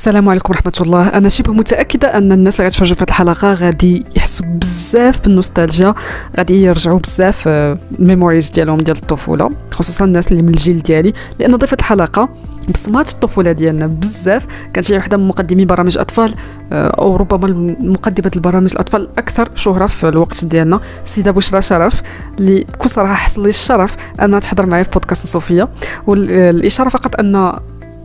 السلام 0.00 0.28
عليكم 0.28 0.52
ورحمة 0.52 0.72
الله. 0.80 1.08
أنا 1.08 1.28
شبه 1.28 1.52
متأكدة 1.52 2.08
أن 2.08 2.32
الناس 2.32 2.54
اللي 2.54 2.64
غيتفرجوا 2.64 2.94
في 2.94 3.02
هذه 3.02 3.08
الحلقة 3.08 3.52
غادي 3.52 4.04
يحسوا 4.16 4.46
بزاف 4.46 5.20
بالنوستالجيا 5.20 5.94
غادي 6.38 6.62
يرجعوا 6.62 6.98
بزاف 6.98 7.48
الميموريز 7.48 8.50
آه، 8.50 8.54
ديالهم 8.54 8.78
ديال 8.78 8.96
الطفولة 8.96 9.50
خصوصا 9.70 10.04
الناس 10.04 10.28
اللي 10.32 10.42
من 10.42 10.48
الجيل 10.48 10.78
ديالي. 10.78 11.12
لأن 11.38 11.56
ضيفة 11.56 11.76
الحلقة 11.80 12.28
بصمات 12.68 13.10
الطفولة 13.10 13.52
ديالنا 13.52 13.86
بزاف. 13.86 14.46
كانت 14.74 14.92
هي 14.92 14.96
واحدة 14.96 15.16
من 15.16 15.28
مقدمي 15.28 15.64
برامج 15.64 15.98
أطفال 15.98 16.34
آه، 16.72 16.88
أو 16.88 17.16
ربما 17.16 17.76
مقدمة 17.80 18.30
البرامج 18.36 18.72
الأطفال 18.72 19.00
الأكثر 19.02 19.48
شهرة 19.54 19.86
في 19.86 20.08
الوقت 20.08 20.44
ديالنا. 20.44 20.80
السيدة 21.02 21.30
بشرى 21.30 21.62
شرف 21.62 22.02
اللي 22.38 22.64
بكل 22.64 22.88
صراحة 22.88 23.14
حصل 23.14 23.42
لي 23.42 23.48
الشرف 23.48 23.96
أنها 24.22 24.38
تحضر 24.38 24.66
معايا 24.66 24.82
في 24.82 24.90
بودكاست 24.90 25.26
صوفيا 25.26 25.68
والإشارة 26.06 26.88
فقط 26.88 27.20
أن 27.20 27.52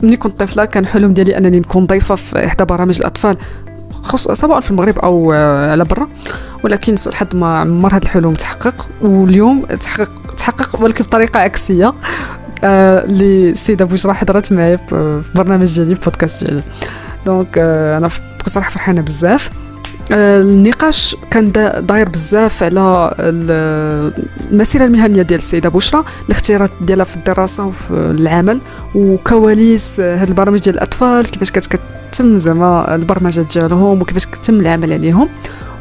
ملي 0.04 0.18
كنت 0.18 0.40
طفلة 0.40 0.66
كان 0.66 0.86
حلم 0.86 1.14
ديالي 1.14 1.38
أنني 1.38 1.60
نكون 1.60 1.86
ضيفة 1.86 2.16
في 2.16 2.46
إحدى 2.46 2.66
برامج 2.66 3.00
الأطفال 3.00 3.38
سواء 4.16 4.60
في 4.60 4.72
المغرب 4.72 5.00
أو 5.00 5.34
آه، 5.34 5.72
على 5.72 5.84
برا. 5.84 6.08
ولكن 6.64 6.96
الحظ 7.08 7.28
ما 7.36 7.60
عمر 7.60 7.94
هذا 7.96 8.04
الحلم 8.04 8.34
تحقق. 8.34 8.88
واليوم 9.02 9.62
تحقق 9.66 10.10
تحقق 10.38 10.82
ولكن 10.84 11.04
بطريقة 11.04 11.40
عكسية 11.40 11.94
اللي 12.64 13.48
آه 13.48 13.52
السيده 13.52 13.86
بشرى 13.86 14.14
حضرت 14.14 14.54
معايا 14.54 14.78
في 14.78 15.22
برنامج 15.36 15.76
ديالي 15.76 15.96
في 15.96 16.02
بودكاست 16.02 16.44
ديالي. 16.44 16.62
دونك 17.26 17.58
آه 17.58 17.98
أنا 17.98 18.10
بصراحة 18.46 18.70
فرحانة 18.70 19.02
بزاف. 19.02 19.50
النقاش 20.12 21.16
كان 21.32 21.52
داير 21.82 22.10
بزاف 22.10 22.64
على 22.64 23.16
المسيرة 24.52 24.86
المهنية 24.86 25.22
ديال 25.22 25.40
السيدة 25.40 25.70
بشرى 25.70 26.04
الاختيارات 26.26 26.70
ديالها 26.82 27.06
في 27.06 27.16
الدراسة 27.16 27.66
وفي 27.66 27.92
العمل 27.92 28.62
وكواليس 28.96 30.00
هاد 30.00 30.28
البرامج 30.28 30.60
ديال 30.60 30.76
الأطفال 30.76 31.26
كيفاش 31.32 31.52
كانت 31.52 31.82
كتم 32.16 32.38
زعما 32.38 32.96
البرمجة 32.96 33.42
ديالهم 33.42 34.02
وكيفاش 34.02 34.26
كتم 34.26 34.60
العمل 34.60 34.94
عليهم. 34.94 35.30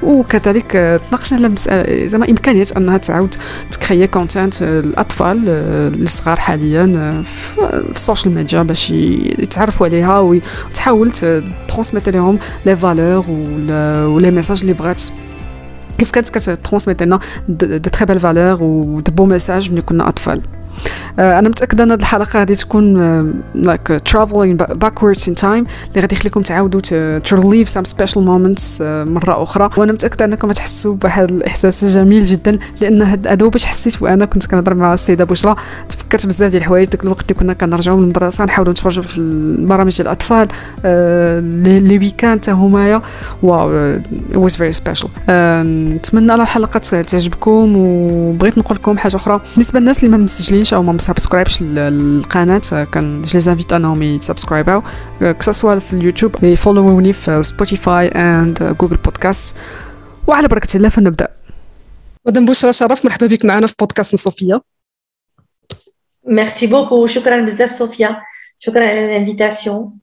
وكذلك 0.03 1.01
تناقشنا 1.09 1.51
على 1.69 2.09
زعما 2.09 2.29
إمكانية 2.31 2.65
أنها 2.77 2.99
تعاود 2.99 3.35
ت 3.71 3.77
créer 3.77 4.07
content 4.07 4.63
الأطفال 4.63 5.39
الصغار 6.03 6.37
حاليا 6.37 7.23
في 7.55 7.91
ال 7.91 7.97
social 7.97 8.35
media 8.35 8.63
باش 8.63 8.91
يتعرفوا 8.91 9.87
عليها 9.87 10.19
وتحاول 10.19 11.13
ت 11.69 11.73
transmet 11.73 12.09
لهم 12.09 12.39
les 12.67 12.77
valeurs 12.77 13.25
و 14.09 14.14
les 14.14 14.31
messages 14.31 14.61
اللي 14.61 14.73
بغات. 14.73 15.03
كيف 15.99 16.11
كانت 16.11 16.29
كت 16.29 16.43
transmet 16.43 17.03
لنا 17.03 17.19
de 17.49 17.91
très 17.91 18.07
belles 18.07 18.21
valeurs 18.21 18.63
و 18.63 18.79
de 18.79 19.13
beaux 19.13 19.27
messages 19.27 19.73
ملي 19.73 19.83
كنا 19.83 20.09
أطفال. 20.09 20.39
آه، 20.39 20.64
أنا 21.19 21.49
متأكدة 21.49 21.85
أن 21.85 21.91
هذه 21.91 22.01
الحلقة 22.01 22.39
غادي 22.39 22.55
تكون 22.55 22.95
like 23.55 24.01
traveling 24.05 24.57
backwards 24.57 25.29
in 25.29 25.35
time 25.35 25.65
اللي 25.89 26.01
غادي 26.01 26.15
يخليكم 26.15 26.43
تعاودوا 26.43 26.81
ت 27.19 27.26
relive 27.26 27.69
some 27.69 27.85
special 27.85 28.23
moments 28.23 28.83
مرة 28.83 29.43
أخرى. 29.43 29.71
وأنا 29.77 29.93
متأكدة 29.93 30.25
أنكم 30.25 30.53
تحسوا 30.53 30.95
بواحد 30.95 31.31
الإحساس 31.31 31.85
جميل 31.85 32.25
جدا 32.25 32.59
لأن 32.81 33.03
هذا 33.03 33.35
باش 33.35 33.67
حسيت 33.67 34.03
وأنا 34.03 34.25
كنت 34.25 34.47
كنهضر 34.47 34.75
مع 34.75 34.95
السيدة 34.95 35.25
بشرى. 35.25 35.57
تفكرت 36.17 36.27
بزاف 36.27 36.51
ديال 36.51 36.63
الحوايج 36.63 36.89
داك 36.89 37.05
الوقت 37.05 37.23
اللي 37.23 37.35
كنا 37.35 37.53
كنرجعوا 37.53 37.97
من 37.97 38.03
المدرسة 38.03 38.45
نحاولوا 38.45 38.73
نتفرجوا 38.73 39.03
في 39.03 39.19
البرامج 39.19 39.97
ديال 39.97 40.07
الأطفال 40.07 40.49
آه، 40.85 41.41
les 41.41 41.99
weekends 41.99 42.41
حتى 42.41 42.51
هما 42.51 43.03
yeah 43.43 44.01
wow 44.35 44.46
was 44.46 44.57
very 44.57 44.73
special 44.73 45.09
نتمنى 45.95 46.33
على 46.33 46.43
الحلقة 46.43 46.79
تعجبكم 46.79 47.77
وبغيت 47.77 48.59
نقول 48.59 48.77
لكم 48.77 48.99
حاجة 48.99 49.17
أخرى. 49.17 49.41
بالنسبة 49.55 49.81
للناس 49.81 50.05
اللي 50.05 50.17
ما 50.17 50.25
مسجلينش 50.25 50.75
أو 50.75 50.83
ما 50.83 50.93
م 50.93 50.98
subscribe 50.98 51.51
ش 51.51 51.63
للقناه 51.63 52.59
donc 52.93 53.23
je 53.23 53.39
les 53.39 53.53
invite 53.53 53.73
أنهم 53.73 54.03
يتسبسكرايباو 54.03 54.83
كسوا 55.21 55.79
في 55.79 55.93
اليوتيوب 55.93 56.45
يفولووني 56.45 57.13
في 57.13 57.43
سبوتيفاي 57.43 58.09
اند 58.09 58.77
جوجل 58.81 58.97
بودكاست 58.97 59.57
وعلى 60.27 60.49
بركة 60.49 60.77
الله 60.77 60.89
فنبدأ. 60.89 61.29
مدام 62.27 62.47
بشرى 62.47 62.73
شرف 62.73 63.05
مرحبا 63.05 63.27
بك 63.27 63.45
معنا 63.45 63.67
في 63.67 63.75
بودكاست 63.81 64.17
صوفيا. 64.17 64.61
merci 66.27 66.67
beaucoup 66.67 67.07
شكرا 67.07 67.41
بزاف 67.41 67.79
صوفيا 67.79 68.23
شكرا 68.59 68.89
على 68.89 69.17
ال 69.17 69.24
invitation 69.24 69.99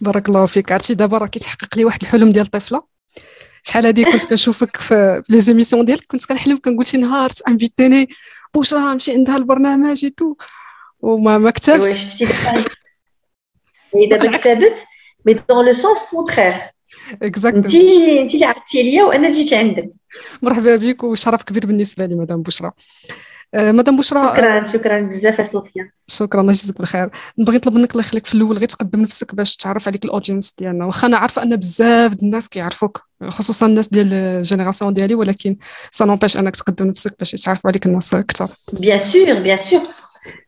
بارك 0.00 0.28
الله 0.28 0.46
فيك 0.46 0.72
عرفتي 0.72 0.94
دابا 0.94 1.18
راه 1.18 1.26
كيتحقق 1.26 1.76
لي 1.76 1.84
واحد 1.84 2.02
الحلم 2.02 2.30
ديال 2.30 2.44
الطفله 2.44 2.82
شحال 3.62 3.86
هادي 3.86 4.04
كنت 4.04 4.24
كنشوفك 4.24 4.76
في 4.76 5.22
les 5.28 5.40
émissions 5.40 5.84
ديالك 5.84 6.04
كنت 6.10 6.26
كنحلم 6.26 6.58
كنقول 6.64 6.86
شي 6.86 6.96
نهار 6.96 7.30
invite 7.48 7.88
يني 7.88 8.08
بشرى 8.54 8.80
نمشي 8.80 9.12
عندها 9.12 9.36
البرنامج 9.36 10.08
تو 10.16 10.34
وما 11.00 11.38
ما 11.38 11.50
كتبش 11.50 11.86
اي 13.96 14.06
دابا 14.06 14.36
كتبت 14.36 14.78
mais 15.26 15.34
dans 15.34 15.66
le 15.66 15.72
sens 15.72 16.10
contraire 16.10 16.54
exactly 17.22 17.60
انت 17.60 17.74
انت 18.20 18.34
اللي 18.34 18.44
عرضتي 18.44 18.82
ليا 18.82 19.04
وأنا 19.04 19.30
جيت 19.30 19.52
عندك 19.52 19.88
مرحبا 20.42 20.76
بك 20.76 21.04
وشرف 21.04 21.42
كبير 21.42 21.66
بالنسبة 21.66 22.06
لي 22.06 22.14
مدام 22.14 22.42
بشرى 22.42 22.72
مدام 23.54 23.96
بشرى 23.96 24.32
شكرا 24.36 24.64
شكرا 24.64 25.00
بزاف 25.00 25.50
صوفيا. 25.52 25.90
شكرا 26.06 26.40
الله 26.40 26.52
يجزيك 26.52 26.78
بالخير. 26.78 27.10
نبغي 27.38 27.56
نطلب 27.56 27.74
منك 27.74 27.90
الله 27.90 28.04
يخليك 28.04 28.26
في 28.26 28.34
الأول 28.34 28.58
غير 28.58 28.68
تقدم 28.68 29.00
نفسك 29.00 29.34
باش 29.34 29.56
تعرف 29.56 29.88
عليك 29.88 30.04
ال 30.04 30.10
audience 30.10 30.54
ديالنا. 30.58 30.84
واخا 30.86 31.06
أنا 31.06 31.16
عارفة 31.16 31.42
أن 31.42 31.56
بزاف 31.56 32.12
الناس 32.22 32.48
كيعرفوك 32.48 33.02
خصوصا 33.28 33.66
الناس 33.66 33.88
ديال 33.88 34.14
ال 34.14 34.21
génération 34.21 34.94
ديالي 34.94 35.14
ولكن 35.14 35.56
ça 35.90 36.04
n'empêche 36.04 36.36
أنك 36.36 36.56
تقدم 36.56 36.86
نفسك 36.86 37.14
باش 37.18 37.34
يتعرفوا 37.34 37.70
عليك 37.70 37.86
الناس 37.86 38.14
أكثر. 38.14 38.48
bien 38.72 38.98
sûr 38.98 39.34
bien 39.34 39.56
sûr 39.56 39.80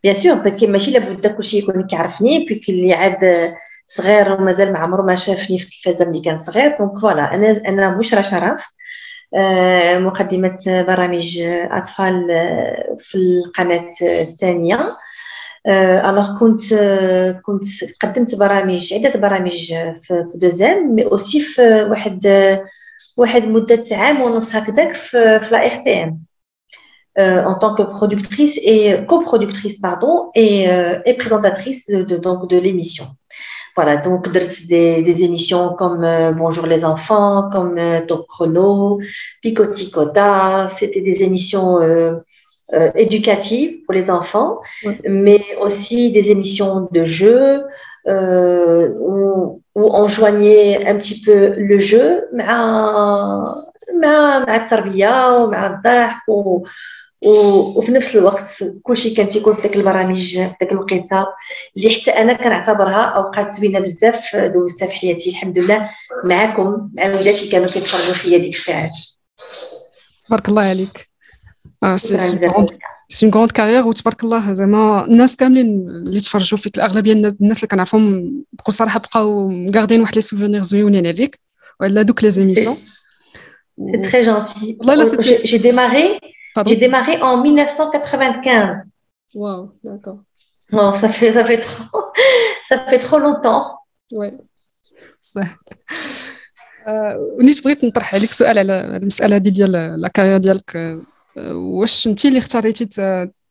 bien 0.03 0.15
sûr 0.15 0.53
ماشي 0.69 0.91
لابد 0.91 1.27
كلشي 1.27 1.59
يكون 1.59 1.87
كيعرفني 1.87 2.47
parce 2.49 2.64
que 2.64 2.73
اللي 2.73 2.93
عاد 2.93 3.53
صغير 3.87 4.33
ومازال 4.33 4.73
ما 4.73 4.79
عمره 4.79 5.03
ما 5.03 5.15
شافني 5.15 5.59
في 5.59 5.65
التلفازة 5.65 6.11
ملي 6.11 6.21
كان 6.21 6.39
صغير. 6.39 6.77
donc 6.79 7.01
voilà 7.01 7.35
أنا 7.35 7.63
أنا 7.69 7.97
بشرى 7.97 8.23
شرف. 8.23 8.43
آه، 8.43 8.82
مقدمة 9.99 10.85
برامج 10.89 11.41
أطفال 11.71 12.31
آه، 12.31 12.97
في 12.99 13.15
القناة 13.15 13.91
الثانية 14.03 14.79
alors 15.67 16.31
آه، 16.31 16.39
كنت 16.39 16.75
كنت 17.43 17.65
قدمت 18.03 18.35
برامج 18.35 18.95
عدة 18.95 19.21
برامج 19.21 19.75
في 20.03 20.29
2M 20.35 20.95
mais 20.95 21.05
aussi 21.05 21.41
في 21.41 21.83
واحد 21.91 22.27
واحد 23.17 23.45
مدة 23.45 23.85
عام 23.93 24.21
ونص 24.21 24.55
هكذاك 24.55 24.93
في 24.93 25.41
la 25.53 25.65
RTM 25.67 26.19
en 27.19 27.55
tant 27.57 27.75
que 27.75 27.83
productrice 27.83 28.59
et 28.63 29.05
coproductrice 29.07 29.79
pardon 29.79 30.31
et, 30.35 30.71
euh, 30.71 30.99
et 31.05 31.15
présentatrice 31.15 31.91
de, 31.91 32.17
donc 32.17 32.49
de 32.49 32.59
l'émission. 32.59 33.05
Voilà, 33.75 33.97
donc 33.97 34.31
des, 34.31 35.03
des 35.03 35.25
émissions 35.25 35.75
comme 35.79 36.05
euh, 36.05 36.33
Bonjour 36.33 36.67
les 36.67 36.85
enfants, 36.85 37.49
comme 37.51 37.79
euh, 37.79 38.01
Top 38.07 38.27
Chrono, 38.29 39.01
Picoticota, 39.41 40.69
c'était 40.79 41.01
des 41.01 41.23
émissions 41.23 41.81
euh, 41.81 42.17
euh, 42.75 42.91
éducatives 42.95 43.83
pour 43.85 43.95
les 43.95 44.11
enfants, 44.11 44.61
mais 45.09 45.43
aussi 45.61 46.13
des 46.13 46.31
émissions 46.31 46.89
de 46.93 47.05
jeux 47.05 47.65
euh, 48.09 48.89
où, 48.99 49.63
où, 49.75 49.83
on 49.95 50.07
joignait 50.07 50.87
un 50.87 50.97
petit 50.97 51.23
peu 51.23 51.55
le 51.57 51.79
jeu 51.79 52.29
à, 52.41 53.45
à, 54.03 54.45
à 54.47 54.61
وفي 57.25 57.93
نفس 57.93 58.17
الوقت 58.17 58.65
كلشي 58.83 59.11
كان 59.11 59.29
تيكون 59.29 59.55
في 59.55 59.63
ديك 59.63 59.77
البرامج 59.77 60.35
في 60.35 60.55
ديك 60.61 60.73
الوقيته 60.73 61.25
اللي 61.77 61.91
حتى 61.91 62.11
أنا 62.11 62.33
كنعتبرها 62.33 63.03
أوقات 63.03 63.55
زوينة 63.55 63.81
بزاف 63.81 64.37
دوزتها 64.37 64.89
في 64.89 64.95
حياتي. 64.95 65.31
الحمد 65.31 65.59
لله 65.59 65.91
معكم 66.25 66.91
مع 66.95 67.07
الولاد 67.07 67.35
اللي 67.35 67.49
كانوا 67.49 67.67
كيتفرجوا 67.67 68.15
فيا 68.15 68.39
ديك 68.39 68.55
الساعات. 68.55 68.97
تبارك 70.27 70.49
الله 70.49 70.65
عليك. 70.65 71.11
آه 71.83 71.97
c'est 71.97 72.19
c'est 73.09 73.31
grande 73.31 73.51
carrière 73.51 73.87
وتبارك 73.87 74.25
الله 74.25 74.55
زعما 74.55 75.05
الناس 75.05 75.37
كاملين 75.37 75.67
اللي 75.89 76.21
تفرجوا 76.21 76.59
فيك 76.59 76.77
الأغلبية 76.77 77.13
الناس 77.13 77.57
اللي 77.57 77.69
كنعرفهم 77.71 78.35
بكل 78.53 78.73
صراحة 78.73 78.99
بقاو 78.99 79.49
مكاردين 79.49 80.01
واحد 80.01 80.15
les 80.15 80.21
souvenirs 80.21 80.63
زوينين 80.63 81.07
عليك 81.07 81.41
وعلى 81.81 82.05
دوك 82.05 82.25
les 82.25 82.31
émissions 82.31 82.77
c'est 83.79 84.11
très 84.11 84.23
جونتي 84.23 84.79
جي 85.45 85.59
ديماري 85.59 86.21
J'ai 86.67 86.77
démarré 86.77 87.21
en 87.23 87.43
1995. 87.43 88.91
Wow, 89.35 89.73
d'accord. 89.83 90.21
Non, 90.71 90.93
ça 90.95 91.09
fait, 91.09 91.33
ça 91.33 91.45
fait 91.45 91.59
trop, 91.59 92.01
ça 92.69 92.79
fait 92.89 92.99
trop 92.99 93.19
longtemps. 93.19 93.79
Ouais. 94.13 94.35
صح 95.21 95.57
ونيت 97.39 97.65
بغيت 97.65 97.85
نطرح 97.85 98.15
عليك 98.15 98.33
سؤال 98.33 98.59
على 98.59 98.97
المساله 98.97 99.39
دي 99.39 99.51
ديال 99.51 99.73
la 100.01 100.09
carrière 100.09 100.37
ديالك 100.37 100.99
واش 101.53 102.07
انت 102.07 102.25
اللي 102.25 102.39
اختاريتي 102.39 102.89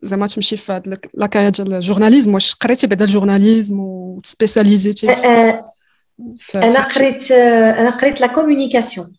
زعما 0.01 0.27
تمشي 0.27 0.57
في 0.57 0.71
هاد 0.71 0.99
la 1.13 1.27
carrière 1.27 1.49
ديال 1.49 1.73
ال 1.73 1.78
journalisme 1.78 2.33
واش 2.33 2.55
قريتي 2.55 2.87
بعدا 2.87 3.05
الجورناليزم 3.05 3.79
وتسبيساليزيتي 3.79 5.09
أنا 6.55 6.83
قريت 6.83 7.31
أنا 7.31 7.89
قريت 7.89 8.21
la 8.21 8.27
communication 8.27 9.15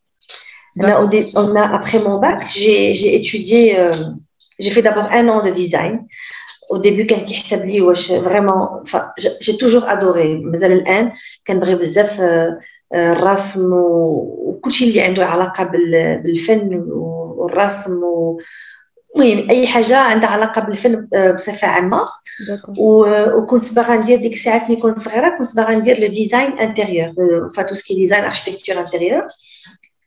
on 0.77 1.11
on 1.43 1.57
a, 1.57 1.65
après 1.79 1.99
mon 2.07 2.19
bac, 2.19 2.39
j'ai 2.49 3.15
étudié, 3.21 3.79
euh, 3.79 3.93
j'ai 4.59 4.71
fait 4.71 4.83
d'abord 4.83 5.09
un 5.13 5.29
an 5.29 5.45
de 5.45 5.51
design. 5.51 6.07
Au 6.71 6.79
début 6.79 7.07
كان 7.07 7.21
كيحسب 7.21 7.65
لي 7.65 7.81
واش 7.81 8.13
vraiment 8.13 8.85
j'ai 9.41 9.57
toujours 9.59 9.85
adoré. 9.85 10.41
مازال 10.43 10.73
الان 10.73 11.13
كنبغي 11.47 11.75
بزاف 11.75 12.21
الرسم 12.95 13.71
وكل 13.73 14.73
شيء 14.73 14.89
اللي 14.89 15.01
عنده 15.01 15.27
علاقة 15.27 15.65
بالفن 16.25 16.83
والرسم 16.89 18.01
المهم 19.17 19.51
أي 19.51 19.67
حاجة 19.67 19.97
عندها 19.97 20.29
علاقة 20.29 20.63
بالفن 20.63 21.09
بصفة 21.35 21.69
عامة. 21.69 22.01
وكنت 22.79 23.73
باغا 23.75 23.97
ندير 23.97 24.19
ديك 24.19 24.33
الساعات 24.33 24.71
ملي 24.71 24.77
كنت 24.77 24.99
صغيرة 24.99 25.39
كنت 25.39 25.57
باغا 25.57 25.75
ندير 25.75 26.01
le 26.01 26.07
design 26.07 26.59
intérieur 26.59 27.13
فا 27.57 27.75
ce 27.75 27.83
qui 27.83 27.95
design 27.95 28.25
architecture 28.25 28.81
intérieure 28.81 29.27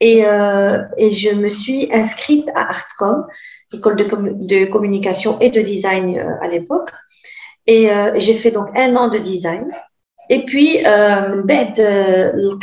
Et, 0.02 0.26
euh, 0.26 0.84
et, 0.98 1.12
je 1.12 1.34
me 1.34 1.50
suis 1.50 1.90
inscrite 1.94 2.50
à 2.54 2.70
Artcom, 2.70 3.26
école 3.74 3.96
de, 3.96 4.66
communication 4.66 5.40
et 5.40 5.50
de 5.50 5.62
design 5.62 6.18
euh, 6.18 6.32
à 6.42 6.48
l'époque. 6.48 6.92
Et 7.68 7.90
euh, 7.90 8.12
j'ai 8.18 8.34
fait 8.34 8.52
donc 8.52 8.68
un 8.76 8.96
an 8.96 9.08
de 9.08 9.18
design. 9.18 9.66
Et 10.30 10.46
puis, 10.46 10.80
euh, 10.86 11.42
ben, 11.44 11.74
bête, 11.74 11.78
le 11.78 12.58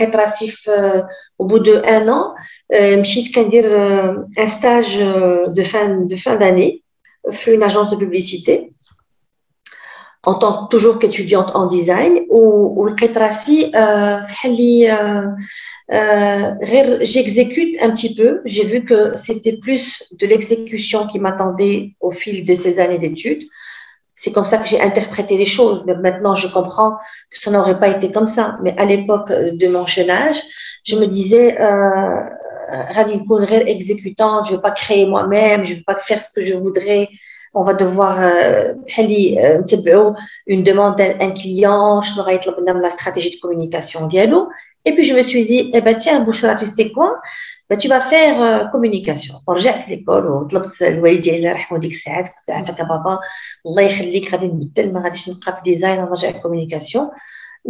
euh, 0.68 1.02
au 1.38 1.44
bout 1.44 1.60
de 1.60 1.82
un 1.86 2.08
an, 2.08 2.34
euh, 2.72 3.02
je 3.02 3.08
suis 3.08 3.22
dire 3.22 3.64
un 4.36 4.48
stage 4.48 4.98
de 4.98 5.62
fin 5.62 5.98
de 5.98 6.16
fin 6.16 6.36
d'année, 6.36 6.82
fait 7.30 7.54
une 7.54 7.62
agence 7.62 7.90
de 7.90 7.96
publicité 7.96 8.72
en 10.24 10.34
tant 10.34 10.66
toujours 10.68 10.98
qu'étudiante 10.98 11.54
en 11.56 11.66
design 11.66 12.20
ou 12.30 12.84
le 12.84 12.94
Ketrasi, 12.94 13.72
euh, 13.74 14.18
euh, 14.44 15.26
euh, 15.92 16.98
j'exécute 17.00 17.76
un 17.82 17.90
petit 17.90 18.14
peu. 18.14 18.40
J'ai 18.44 18.64
vu 18.64 18.84
que 18.84 19.16
c'était 19.16 19.54
plus 19.54 20.04
de 20.12 20.26
l'exécution 20.26 21.06
qui 21.08 21.18
m'attendait 21.18 21.94
au 22.00 22.12
fil 22.12 22.44
de 22.44 22.54
ces 22.54 22.78
années 22.78 22.98
d'études. 22.98 23.42
C'est 24.14 24.30
comme 24.30 24.44
ça 24.44 24.58
que 24.58 24.68
j'ai 24.68 24.80
interprété 24.80 25.36
les 25.36 25.46
choses. 25.46 25.84
Mais 25.86 25.96
maintenant, 25.96 26.36
je 26.36 26.46
comprends 26.46 26.98
que 27.30 27.40
ça 27.40 27.50
n'aurait 27.50 27.80
pas 27.80 27.88
été 27.88 28.12
comme 28.12 28.28
ça. 28.28 28.58
Mais 28.62 28.76
à 28.78 28.84
l'époque 28.84 29.32
de 29.32 29.68
mon 29.68 29.86
jeune 29.86 30.10
âge, 30.10 30.40
je 30.84 30.94
me 30.96 31.06
disais, 31.06 31.60
euh, 31.60 32.20
exécutante, 33.66 34.46
je 34.46 34.54
veux 34.54 34.60
pas 34.60 34.70
créer 34.70 35.04
moi-même, 35.06 35.64
je 35.64 35.74
veux 35.74 35.82
pas 35.84 35.96
faire 35.96 36.22
ce 36.22 36.32
que 36.32 36.46
je 36.46 36.54
voudrais 36.54 37.08
On 37.53 37.63
va 37.63 37.73
devoir 37.73 38.19
euh, 38.21 38.73
une 40.47 40.63
demande 40.63 40.95
d'un 40.97 41.31
client, 41.31 42.01
je 42.01 42.15
n'aurais 42.15 42.39
la 42.87 42.89
stratégie 42.89 43.31
de 43.35 43.39
communication 43.39 44.07
dialo. 44.07 44.49
Et 44.85 44.93
puis 44.93 45.03
je 45.03 45.13
me 45.13 45.23
suis 45.23 45.45
dit, 45.45 45.71
eh 45.73 45.81
ben 45.81 45.97
tiens, 45.97 46.23
Bouchra, 46.23 46.55
tu 46.55 46.65
sais 46.65 46.91
quoi 46.91 47.19
bah, 47.69 47.75
tu 47.75 47.89
vas 47.89 47.99
faire 47.99 48.41
euh, 48.41 48.65
communication 48.71 49.35
ورجعت 49.47 49.89
ليكول 49.89 50.25
وطلبت 50.27 50.81
الوالد 50.81 51.21
ديالي 51.21 51.37
الله 51.37 51.49
يرحمه 51.49 51.79
ديك 51.79 51.91
الساعات 51.91 52.25
قلت 52.27 52.49
له 52.49 52.55
عافاك 52.55 52.81
بابا 52.81 53.19
الله 53.65 53.81
يخليك 53.81 54.31
غادي 54.31 54.45
نبدل 54.47 54.93
ما 54.93 55.03
غاديش 55.03 55.29
نبقى 55.29 55.55
في 55.55 55.61
ديزاين 55.63 56.01
نرجع 56.01 56.31
كومونيكاسيون 56.31 57.09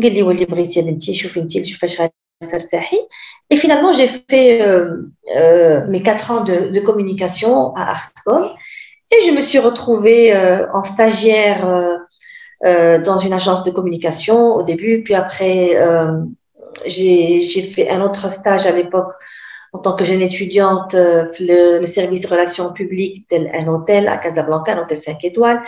قال 0.04 0.14
لي 0.14 0.24
ولي 0.24 0.46
بغيتي 0.46 0.80
يا 0.80 0.86
بنتي 0.86 1.16
شوفي 1.16 1.40
انت 1.40 1.52
شوفي 1.52 1.80
فاش 1.80 2.02
ترتاحي 2.52 2.98
Et 3.50 3.56
finalement, 3.56 3.94
j'ai 3.94 4.08
fait 4.08 4.62
euh, 4.62 5.10
euh, 5.36 5.88
mes 5.88 6.04
quatre 6.04 6.32
ans 6.32 6.44
de, 6.44 6.58
de, 6.76 6.80
communication 6.82 7.74
à 7.76 7.84
Artcom 7.92 8.44
et 9.13 9.27
je 9.27 9.31
me 9.31 9.41
suis 9.41 9.59
retrouvée 9.59 10.35
euh, 10.35 10.67
en 10.73 10.83
stagiaire 10.83 11.67
euh, 12.65 12.99
dans 12.99 13.19
une 13.19 13.33
agence 13.33 13.63
de 13.65 13.71
communication 13.71 14.55
au 14.55 14.63
début, 14.63 15.03
puis 15.03 15.15
après, 15.15 15.77
j'ai 16.87 17.41
fait 17.41 17.91
un 17.91 18.03
autre 18.03 18.31
stage 18.31 18.67
à 18.67 18.73
l'époque 18.73 19.13
en 19.73 19.79
tant 19.79 19.95
que 19.95 20.05
jeune 20.05 20.21
étudiante, 20.21 20.95
euh, 20.95 21.27
le, 21.41 21.79
le 21.79 21.87
service 21.87 22.27
relations 22.27 22.73
publiques 22.73 23.27
tel 23.29 23.51
un 23.55 23.67
hôtel 23.69 24.07
à 24.09 24.19
Casablanca, 24.19 24.75
un 24.75 24.83
hôtel 24.83 24.99
5 24.99 25.25
étoiles. 25.25 25.63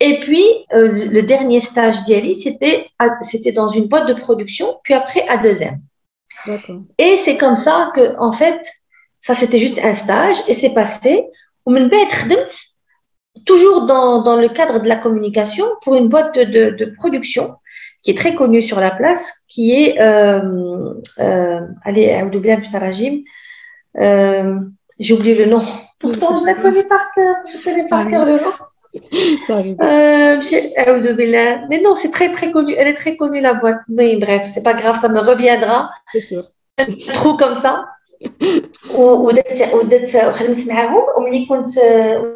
Et 0.00 0.20
puis, 0.20 0.44
euh, 0.72 0.92
le 1.10 1.22
dernier 1.22 1.60
stage 1.60 2.02
d'Yali, 2.02 2.34
c'était, 2.34 2.86
c'était 3.22 3.52
dans 3.52 3.68
une 3.68 3.86
boîte 3.86 4.08
de 4.08 4.14
production, 4.14 4.78
puis 4.82 4.94
après 4.94 5.26
à 5.28 5.36
2M. 5.38 5.78
Et 6.98 7.16
c'est 7.16 7.36
comme 7.36 7.56
ça 7.56 7.92
que, 7.94 8.16
en 8.18 8.32
fait, 8.32 8.60
ça 9.20 9.34
c'était 9.34 9.58
juste 9.58 9.80
un 9.82 9.92
stage 9.92 10.36
et 10.48 10.54
c'est 10.54 10.70
passé. 10.70 11.24
Toujours 13.44 13.86
dans, 13.86 14.22
dans 14.22 14.36
le 14.36 14.48
cadre 14.48 14.80
de 14.80 14.88
la 14.88 14.96
communication 14.96 15.66
pour 15.82 15.96
une 15.96 16.08
boîte 16.08 16.38
de, 16.38 16.70
de 16.70 16.84
production 16.84 17.56
qui 18.02 18.12
est 18.12 18.14
très 18.16 18.34
connue 18.34 18.62
sur 18.62 18.80
la 18.80 18.90
place, 18.90 19.32
qui 19.48 19.72
est, 19.72 20.00
euh, 20.00 20.94
euh, 21.18 21.60
allez, 21.84 22.12
euh, 24.00 24.54
j'ai 24.98 25.14
oublié 25.14 25.34
le 25.34 25.46
nom. 25.46 25.62
Pourtant, 25.98 26.38
je 26.38 26.46
la 26.46 26.54
connais 26.54 26.84
par 26.84 27.10
cœur. 27.12 27.34
Je 27.52 27.62
connais 27.62 27.88
par 27.88 28.08
cœur 28.08 28.24
le 28.24 28.38
nom. 28.38 28.52
Ça 29.46 29.56
arrive. 29.56 29.76
Euh, 29.82 30.40
mais 31.68 31.80
non, 31.80 31.94
c'est 31.96 32.10
très 32.10 32.30
très 32.30 32.52
connu. 32.52 32.74
Elle 32.78 32.88
est 32.88 32.94
très 32.94 33.16
connue 33.16 33.40
la 33.40 33.54
boîte. 33.54 33.80
Mais 33.88 34.16
bref, 34.16 34.48
c'est 34.52 34.62
pas 34.62 34.74
grave, 34.74 34.98
ça 35.00 35.08
me 35.08 35.18
reviendra. 35.18 35.90
C'est 36.12 36.20
sûr. 36.20 36.44
Trop 37.14 37.36
comme 37.36 37.56
ça. 37.56 37.86
ودرت 38.94 39.74
ودرت 39.74 40.16
خدمت 40.16 40.68
معاهم. 40.68 41.02
وملي 41.16 41.46
كنت 41.46 41.78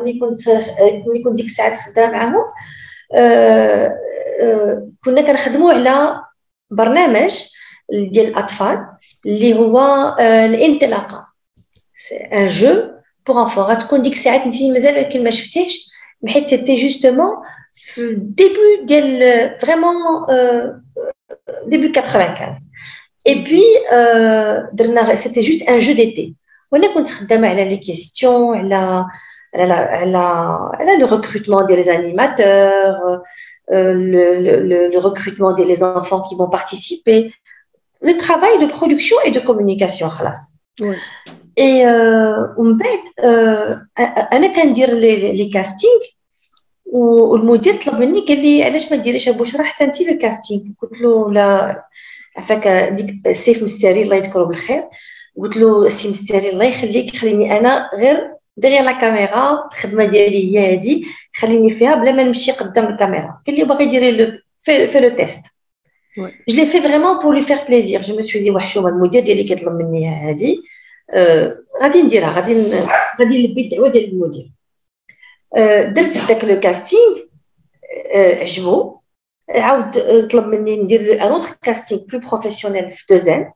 ملي 0.00 0.18
كنت 0.18 0.48
ملي 1.06 1.22
كنت 1.24 1.34
ديك 1.34 1.46
الساعات 1.46 1.78
خدامه 1.78 2.12
معاهم 2.12 2.44
كنا 5.04 5.22
كنخدموا 5.22 5.72
على 5.72 6.20
برنامج 6.70 7.34
ديال 7.92 8.26
الأطفال 8.26 8.86
اللي 9.26 9.54
هو 9.54 10.16
الانطلاقة. 10.20 11.32
Un 12.32 12.48
jeu 12.48 12.76
pour 13.24 13.36
enfants. 13.36 13.58
غتكون 13.58 14.02
ديك 14.02 14.12
الساعات 14.12 14.40
انت 14.40 14.62
مازال 14.62 14.96
ولكن 14.96 15.24
ما 15.24 15.30
شفتيهش 15.30 15.90
حيت 16.28 16.46
c'était 16.46 16.76
justement 16.76 17.36
في 17.74 18.16
début 18.40 18.84
ديال 18.84 19.58
vraiment 19.60 19.94
début 21.66 21.98
95 21.98 22.58
et 23.28 23.44
puis 23.44 23.94
درنا 24.72 25.14
c'était 25.14 25.40
juste 25.40 25.62
un 25.62 25.78
jeu 25.78 25.92
d'été 25.92 26.34
وأنا 26.72 26.94
كنت 26.94 27.10
خدامه 27.10 27.48
على 27.48 27.64
les 27.64 27.76
questions 27.76 28.58
على 28.58 29.06
على 29.54 29.72
على 29.72 30.18
على 30.74 30.98
le 30.98 31.06
recrutement 31.06 31.66
ديال 31.66 31.84
les 31.84 31.96
animateurs 31.96 33.22
Euh, 33.70 33.92
le, 33.94 34.40
le, 34.40 34.88
le, 34.88 34.98
recrutement 34.98 35.54
des 35.54 35.84
enfants 35.84 36.20
qui 36.22 36.34
vont 36.34 36.48
participer, 36.48 37.32
le 38.00 38.16
travail 38.16 38.58
de 38.58 38.66
production 38.66 39.16
et 39.24 39.30
de 39.30 39.38
communication. 39.38 40.10
Ouais. 40.80 40.96
Et 41.56 41.84
on 42.58 42.78
أنا 44.32 44.46
كندير 44.56 44.94
les 44.94 45.50
castings 45.54 46.00
والمدير 46.86 47.74
طلب 47.74 48.00
مني 48.00 48.20
قال 48.20 48.42
لي 48.42 48.62
علاش 48.64 48.92
ما 48.92 48.98
ديريش 48.98 49.28
بشرى 49.28 49.64
حتى 49.64 49.84
انت 49.84 50.00
le 50.00 50.18
casting 50.18 50.62
قلت 50.82 51.00
له 51.00 51.32
لا 51.32 51.84
عفاك 52.36 52.92
ديك 52.92 53.26
السي 53.26 53.62
مستاري 53.62 54.02
الله 54.02 54.16
يذكره 54.16 54.44
بالخير 54.44 54.84
قلت 55.36 55.56
له 55.56 55.86
السي 55.86 56.08
مستاري 56.08 56.50
الله 56.50 56.64
يخليك 56.64 57.16
خليني 57.16 57.58
أنا 57.58 57.90
غير 57.94 58.28
derrière 58.56 58.82
la 58.82 58.92
caméra 58.92 59.68
الخدمة 59.72 60.04
ديالي 60.04 60.58
هي 60.58 60.72
هادي 60.72 61.04
خليني 61.34 61.70
فيها 61.70 61.94
بلا 61.94 62.12
ما 62.12 62.22
نمشي 62.22 62.52
قدام 62.52 62.86
الكاميرا. 62.86 63.40
قال 63.46 63.56
لي 63.56 63.64
باغي 63.64 63.86
ديري 63.86 64.10
le 64.10 64.38
f, 64.62 65.00
le 65.00 65.08
test. 65.08 65.40
je 66.16 66.26
l'ai 66.48 66.66
fait 66.66 66.82
vraiment 66.82 67.18
pour 67.18 67.34
lui 67.34 67.42
faire 67.42 67.58
plaisir 67.68 68.02
je 68.02 68.22
suis 68.22 68.42
dit 68.42 68.50
وحشومه 68.50 68.88
المدير 68.88 69.22
ديالي 69.22 69.44
كيطلب 69.44 69.72
مني 69.72 70.08
هادي 70.08 70.62
غادي 71.82 72.02
نديرها 72.02 72.32
غادي 72.32 72.54
غادي 73.20 73.46
نلبي 73.46 73.60
الدعوه 73.60 73.88
ديال 73.88 74.12
المدير 74.12 74.50
درت 75.92 76.28
داك 76.28 76.44
le 76.44 76.60
casting 76.60 77.18
آه 78.14 78.34
عجبو. 78.34 79.01
عاود 79.54 80.28
طلب 80.28 80.46
مني 80.46 80.82
ندير 80.82 81.22
un 81.22 81.28
autre 81.32 81.54
casting 81.62 82.00
plus 82.06 82.20
professionnel 82.20 82.90
في 82.90 83.04
Dauzin 83.10 83.52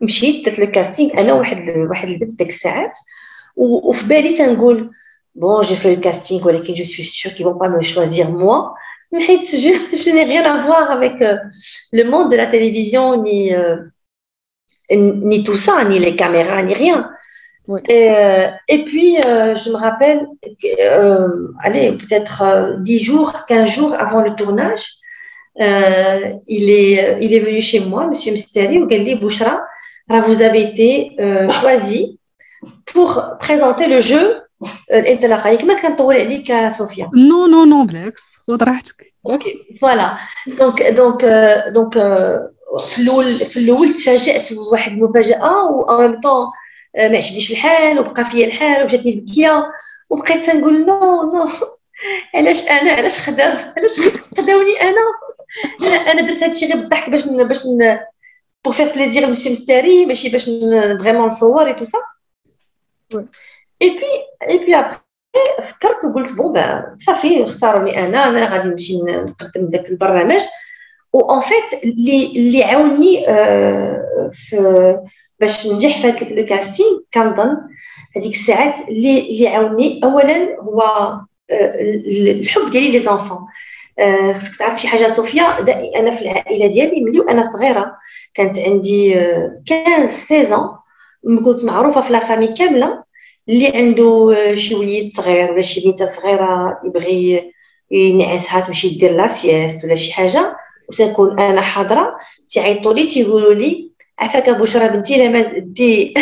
مشيت 0.00 0.46
درت 0.46 0.58
le 0.58 0.70
casting 0.70 1.20
أنا 1.20 1.32
واحد 1.32 1.68
واحد 1.76 2.08
البنت 2.08 2.38
ديك 2.38 2.48
الساعات 2.48 2.92
وفي 3.56 4.08
بالي 4.08 4.38
تنقول 4.38 4.90
bon, 5.34 5.62
j'ai 5.62 5.76
fait 5.76 5.94
le 5.94 6.00
casting, 6.00 6.40
je 6.76 6.82
suis 6.84 7.04
sûre 7.04 7.34
qu'ils 7.34 7.44
vont 7.44 7.58
pas 7.58 7.68
me 7.68 7.82
choisir 7.82 8.30
moi. 8.30 8.74
Mais 9.12 9.20
je, 9.20 9.72
je 10.02 10.14
n'ai 10.14 10.24
rien 10.24 10.44
à 10.44 10.62
voir 10.66 10.90
avec 10.90 11.22
euh, 11.22 11.36
le 11.92 12.04
monde 12.04 12.30
de 12.32 12.36
la 12.36 12.46
télévision, 12.46 13.22
ni, 13.22 13.54
euh, 13.54 13.76
ni 14.90 15.44
tout 15.44 15.56
ça, 15.56 15.84
ni 15.84 15.98
les 15.98 16.16
caméras, 16.16 16.62
ni 16.62 16.74
rien. 16.74 17.10
Oui. 17.68 17.80
Et, 17.88 18.10
euh, 18.10 18.48
et, 18.68 18.84
puis, 18.84 19.16
euh, 19.24 19.56
je 19.56 19.70
me 19.70 19.76
rappelle, 19.76 20.26
euh, 20.80 21.48
allez, 21.62 21.92
peut-être 21.92 22.76
10 22.80 22.98
jours, 23.04 23.32
15 23.46 23.70
jours 23.70 23.94
avant 23.94 24.20
le 24.20 24.34
tournage, 24.34 24.84
il, 25.56 26.70
est, 26.70 27.18
il 27.24 27.34
est 27.34 27.38
venu 27.38 27.60
chez 27.60 27.80
moi, 27.80 28.06
Monsieur 28.06 28.32
Msteri, 28.32 28.78
ou 28.80 28.86
Gali 28.86 29.14
Bouchra, 29.14 29.64
vous 30.08 30.42
avez 30.42 30.62
été 30.70 30.88
choisi 31.50 32.18
pour 32.86 33.10
présenter 33.40 33.86
le 33.86 34.00
jeu 34.00 34.40
الانطلاقه 34.92 35.50
ياك 35.50 35.64
ما 35.64 35.82
كنطول 35.82 36.16
عليك 36.16 36.68
صوفيا 36.68 37.10
non 37.14 37.46
non 37.46 37.64
non 37.64 37.84
بالعكس 37.86 38.22
خذ 38.48 38.62
راحتك 38.62 39.14
ok 39.26 39.78
voilà 39.80 40.16
donc 40.46 40.82
donc 40.82 41.24
donc 41.74 41.94
في 42.78 42.98
الأول 43.02 43.24
في 43.30 43.56
الأول 43.56 43.88
تفاجات 43.94 44.52
بواحد 44.52 44.92
المفاجاه 44.92 45.64
و 45.70 45.98
même 46.00 46.20
temps 46.20 46.46
ما 46.96 47.16
عجبنيش 47.16 47.50
الحال 47.50 47.98
وبقى 47.98 48.24
فيا 48.24 48.46
الحال 48.46 48.84
وجاتني 48.84 49.10
البكيه 49.14 49.66
وبقيت 50.10 50.50
تنقول 50.50 50.86
non 50.86 51.32
non 51.32 51.48
علاش 52.34 52.70
أنا 52.70 52.92
علاش 52.92 53.18
خدام 53.18 53.74
علاش 53.78 54.00
خداوني 54.38 54.80
أنا 54.82 55.00
أنا 56.10 56.22
درت 56.22 56.42
هادشي 56.42 56.66
غير 56.66 56.76
بالضحك 56.76 57.10
باش 57.10 57.26
باش 57.26 57.62
pour 58.64 58.74
faire 58.74 58.92
plaisir 58.94 59.30
monsieur 59.30 59.52
مستاري 59.52 60.06
ماشي 60.06 60.28
باش 60.28 60.44
vraiment 61.00 61.26
نصور 61.26 61.66
et 61.66 61.74
tout 61.74 61.84
ça 61.84 61.98
et 63.82 63.88
puis 63.90 64.04
et 64.48 64.58
puis 64.58 64.76
après 64.76 64.98
فكرت 65.62 66.04
وقلت 66.04 66.36
bon 66.36 66.52
با 66.52 66.96
صافي 67.00 67.44
اختاروني 67.44 67.98
أنا 68.06 68.28
أنا 68.28 68.48
غادي 68.48 68.68
نمشي 68.68 69.02
نقدم 69.02 69.70
داك 69.70 69.88
البرنامج. 69.88 70.42
و 71.12 71.20
en 71.20 71.40
fait 71.40 71.84
اللي 71.84 72.26
اللي 72.26 72.64
عاوني 72.64 73.26
في 74.32 74.98
باش 75.40 75.66
ننجح 75.66 76.00
في 76.00 76.08
هذا 76.08 76.34
le 76.34 76.44
casting 76.44 76.88
كنظن 77.14 77.56
هذيك 78.16 78.32
الساعات 78.32 78.88
اللي 78.88 79.30
اللي 79.30 79.48
عاوني 79.48 80.00
اولا 80.04 80.56
هو 80.60 80.82
الحب 81.50 82.70
ديالي 82.70 82.90
les 82.90 83.00
enfants 83.00 83.38
خصك 84.34 84.56
تعرف 84.58 84.80
شي 84.80 84.88
حاجة 84.88 85.06
صوفيا 85.06 85.58
أنا 85.96 86.10
في 86.10 86.22
العائلة 86.22 86.66
ديالي 86.66 87.00
ملي 87.00 87.20
وأنا 87.20 87.42
صغيرة 87.42 87.96
كانت 88.34 88.58
عندي 88.58 89.14
15 89.68 90.06
16 90.06 90.78
كنت 91.44 91.64
معروفة 91.64 92.00
في 92.00 92.12
la 92.12 92.18
famille 92.18 92.48
كاملة 92.48 93.04
اللي 93.48 93.68
عنده 93.76 94.34
شي 94.54 94.74
وليد 94.74 95.16
صغير 95.16 95.52
ولا 95.52 95.60
شي 95.60 95.90
بنت 95.90 96.02
صغيرة 96.02 96.80
يبغي 96.84 97.52
ينعسها 97.90 98.60
تمشي 98.60 98.88
دير 98.98 99.16
la 99.16 99.26
sieste 99.26 99.84
ولا 99.84 99.94
شي 99.94 100.12
حاجة 100.14 100.56
وتنكون 100.88 101.40
أنا 101.40 101.60
حاضرة. 101.60 102.16
تيعيطوا 102.48 102.94
لي 102.94 103.06
تيقولوا 103.06 103.54
لي 103.54 103.90
عفاك 104.18 104.50
بشرى 104.50 104.88
بنتي 104.88 105.16
لا 105.16 105.28
ما 105.28 105.58
دي 105.58 106.14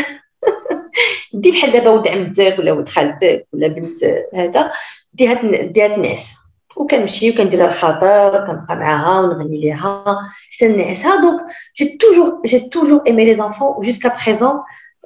دي 1.34 1.50
بحال 1.50 1.72
دابا 1.72 1.90
ولد 1.90 2.08
عمتك 2.08 2.56
ولا 2.58 2.72
ولد 2.72 2.88
خالتك 2.88 3.46
ولا 3.52 3.68
بنت 3.68 3.96
هذا 4.34 4.70
ديها 5.14 5.62
ديها 5.62 5.88
تنعس. 5.88 6.41
وكنمشي 6.82 7.30
وكندير 7.30 7.68
الخاطر 7.68 8.46
كنبقى 8.46 8.76
معاها 8.76 9.20
ونغني 9.20 9.60
ليها. 9.60 10.16
حتى 10.56 10.68
نعسها 10.68 11.20
donc 11.20 11.40
j'ai 11.76 11.98
toujours 12.00 12.42
j'ai 12.46 12.60
toujours 12.60 13.02
aimé 13.06 13.24
les 13.24 13.36
enfants 13.36 13.68
و 13.68 13.74
jusqu'à 13.74 14.16
présent 14.26 14.60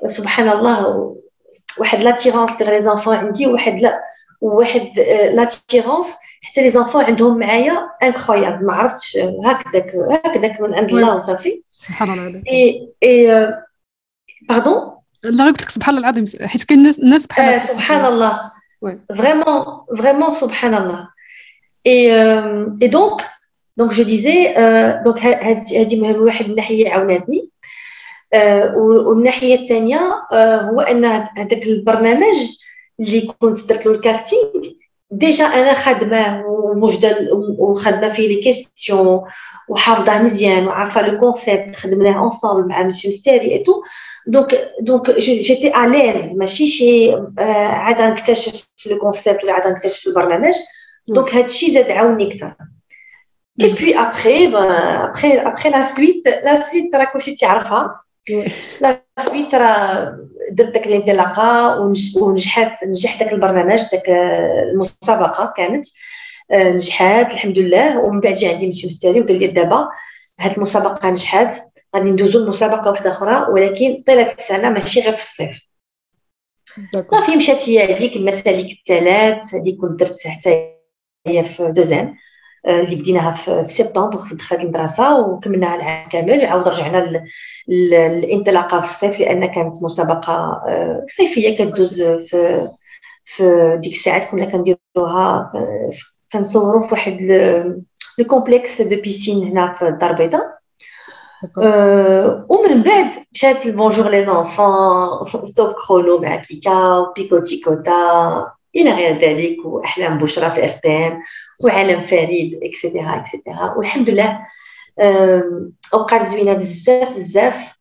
سبحان 0.06 0.48
الله 0.48 1.16
واحد 1.78 1.98
l'attirance 1.98 2.56
vers 2.56 2.70
les 2.70 2.80
enfants 2.80 3.16
عندي 3.16 3.46
واحد 3.46 3.72
la 3.72 4.00
واحد 4.40 4.98
l'attirance 5.32 6.14
حتى 6.42 6.62
les 6.62 6.70
enfants 6.70 7.04
عندهم 7.04 7.38
معايا 7.38 7.90
incroyable 8.02 8.66
ما 8.66 8.72
عرفتش 8.72 9.18
هكذاك 9.44 9.92
هكذاك 9.96 10.60
من 10.60 10.74
عند 10.74 10.90
الله 10.90 11.16
وصافي. 11.16 11.62
سبحان 11.68 12.10
الله. 12.10 12.22
العظيم 12.22 12.42
et 12.48 12.88
et 13.02 13.48
pardon 14.48 14.96
لا 15.22 15.44
قلت 15.44 15.62
لك 15.62 15.70
سبحان 15.70 15.96
الله 15.96 16.08
العظيم 16.08 16.48
حيت 16.48 16.64
كاين 16.64 16.78
الناس 16.78 16.98
الناس 16.98 17.26
بحال 17.26 17.54
آه 17.54 17.58
سبحان 17.58 18.04
الله. 18.04 18.40
vraiment 19.18 19.64
vraiment 19.98 20.32
سبحان 20.32 20.74
الله. 20.74 21.08
et 21.86 22.12
et 22.82 22.88
donc 22.88 23.22
donc 23.76 23.92
je 23.92 24.02
disais 24.02 24.54
donc 25.04 25.18
هذه 25.18 26.18
واحد 26.18 26.44
الناحيه 26.44 26.90
عاونتني 26.90 27.50
والناحيه 29.06 29.54
الثانية 29.54 30.00
هو 30.70 30.80
ان 30.80 31.04
هذاك 31.04 31.62
البرنامج 31.66 32.36
اللي 33.00 33.20
كنت 33.40 33.68
درت 33.68 33.86
له 33.86 33.92
الكاستينغ 33.92 34.42
déjà 35.10 35.44
أنا 35.44 35.74
خادمه 35.74 36.46
وموجده 36.46 37.28
وخادمه 37.58 38.08
فيه 38.08 38.28
les 38.28 38.42
questions 38.42 39.22
وحافظه 39.68 40.22
مزيان 40.22 40.66
وعارفه 40.66 41.02
le 41.02 41.18
concept 41.18 41.76
خدمناه 41.76 42.18
ensemble 42.18 42.68
مع 42.68 42.82
monsieur 42.82 43.12
مستاري 43.12 43.52
et 43.52 43.82
tout 44.26 44.48
donc 44.48 44.70
donc 44.80 45.10
j'étais 45.10 45.76
à 45.84 45.92
l'aise 45.92 46.36
ماشي 46.38 46.66
شي 46.68 47.12
عاد 47.38 48.02
نكتشف 48.02 48.68
le 48.86 48.98
concept 48.98 49.44
ولا 49.44 49.52
عاد 49.52 49.66
نكتشف 49.72 50.06
البرنامج 50.06 50.54
donc 51.08 51.34
هادشي 51.34 51.72
زاد 51.72 51.90
عاوني 51.90 52.28
أكثر. 52.28 52.54
et 53.60 53.72
puis 53.72 53.98
après 53.98 54.46
après 54.56 55.38
après 55.38 55.70
la 55.70 55.82
suite 55.82 56.28
la 56.28 56.60
suite 56.60 56.94
راه 56.94 57.04
كلشي 57.04 57.36
تعرفها. 57.36 58.00
la 58.80 59.02
suite 59.18 59.54
راه 59.54 60.18
درت 60.50 60.74
داك 60.74 60.86
الانطلاقة 60.86 61.80
ونجحت 62.20 62.84
نجح 62.84 63.20
داك 63.20 63.32
البرنامج 63.32 63.82
داك 63.92 64.08
المسابقة 64.72 65.54
كانت. 65.56 65.86
نجحات 66.52 67.32
الحمد 67.32 67.58
لله. 67.58 67.98
ومن 67.98 68.20
بعد 68.20 68.34
جا 68.34 68.48
عندي 68.52 68.68
مسيو 68.68 68.86
مستاري 68.86 69.20
وقال 69.20 69.38
لي 69.38 69.46
دابا 69.46 69.88
هاد 70.40 70.56
المسابقة 70.56 71.10
نجحات 71.10 71.56
غادي 71.96 72.10
ندوزو 72.10 72.38
لمسابقة 72.38 72.90
واحدة 72.90 73.10
أخرى 73.10 73.52
ولكن 73.52 74.02
طيله 74.06 74.32
السنة 74.32 74.70
ماشي 74.70 75.00
غير 75.00 75.12
في 75.12 75.22
الصيف. 75.22 75.60
صافي 77.10 77.36
مشات 77.36 77.68
هي 77.68 77.94
هذيك 77.94 78.16
المسالك 78.16 78.72
الثلاث 78.72 79.54
اللي 79.54 79.72
كنت 79.72 80.00
درت 80.00 80.26
حتى 80.26 80.75
هي 81.26 81.44
في 81.44 81.72
دوزيم 81.72 82.14
اللي 82.66 82.96
بديناها 82.96 83.32
في 83.32 83.64
سبتمبر 83.68 84.18
في 84.18 84.34
دخلت 84.34 84.60
المدرسة 84.60 85.20
وكملناها 85.20 85.76
العام 85.76 86.08
كامل 86.08 86.44
وعاود 86.44 86.68
رجعنا 86.68 87.24
للانطلاقة 87.68 88.80
في 88.80 88.86
الصيف 88.86 89.20
لأن 89.20 89.46
كانت 89.46 89.82
مسابقة 89.82 90.62
صيفية 91.16 91.58
كدوز 91.58 92.02
في 92.02 92.68
في 93.24 93.76
ديك 93.82 93.92
الساعات 93.92 94.24
كنا 94.24 94.44
كنديروها 94.44 95.52
كنصوروا 96.32 96.86
في 96.86 96.94
واحد 96.94 97.22
le 98.18 98.24
complexe 98.24 98.82
de 98.82 99.00
piscines 99.02 99.48
هنا 99.48 99.72
في 99.72 99.88
الدار 99.88 100.10
البيضاء. 100.10 100.56
ومن 102.48 102.82
بعد 102.82 103.10
مشات 103.32 103.66
ال 103.66 103.71
Bonjour 103.72 104.08
les 104.08 104.24
enfants, 104.24 105.08
Top 105.56 105.74
Chrono 105.88 106.18
مع 106.18 106.36
بيكا 106.36 106.96
وبيكوتي 106.96 107.60
كوتا 107.64 108.55
إلى 108.76 108.90
غير 108.90 109.18
ذلك 109.18 109.56
وأحلام 109.64 110.18
بشرى 110.18 110.50
في 110.50 110.64
FM 110.64 111.22
وعالم 111.60 112.00
فريد 112.00 112.60
et 112.62 112.76
cetera 112.76 113.16
et 113.16 113.31
cetera 113.31 113.74
والحمد 113.76 114.10
لله 114.10 114.38
أوقات 115.94 116.22
زوينة 116.26 116.52
بزاف 116.52 117.16
بزاف 117.16 117.76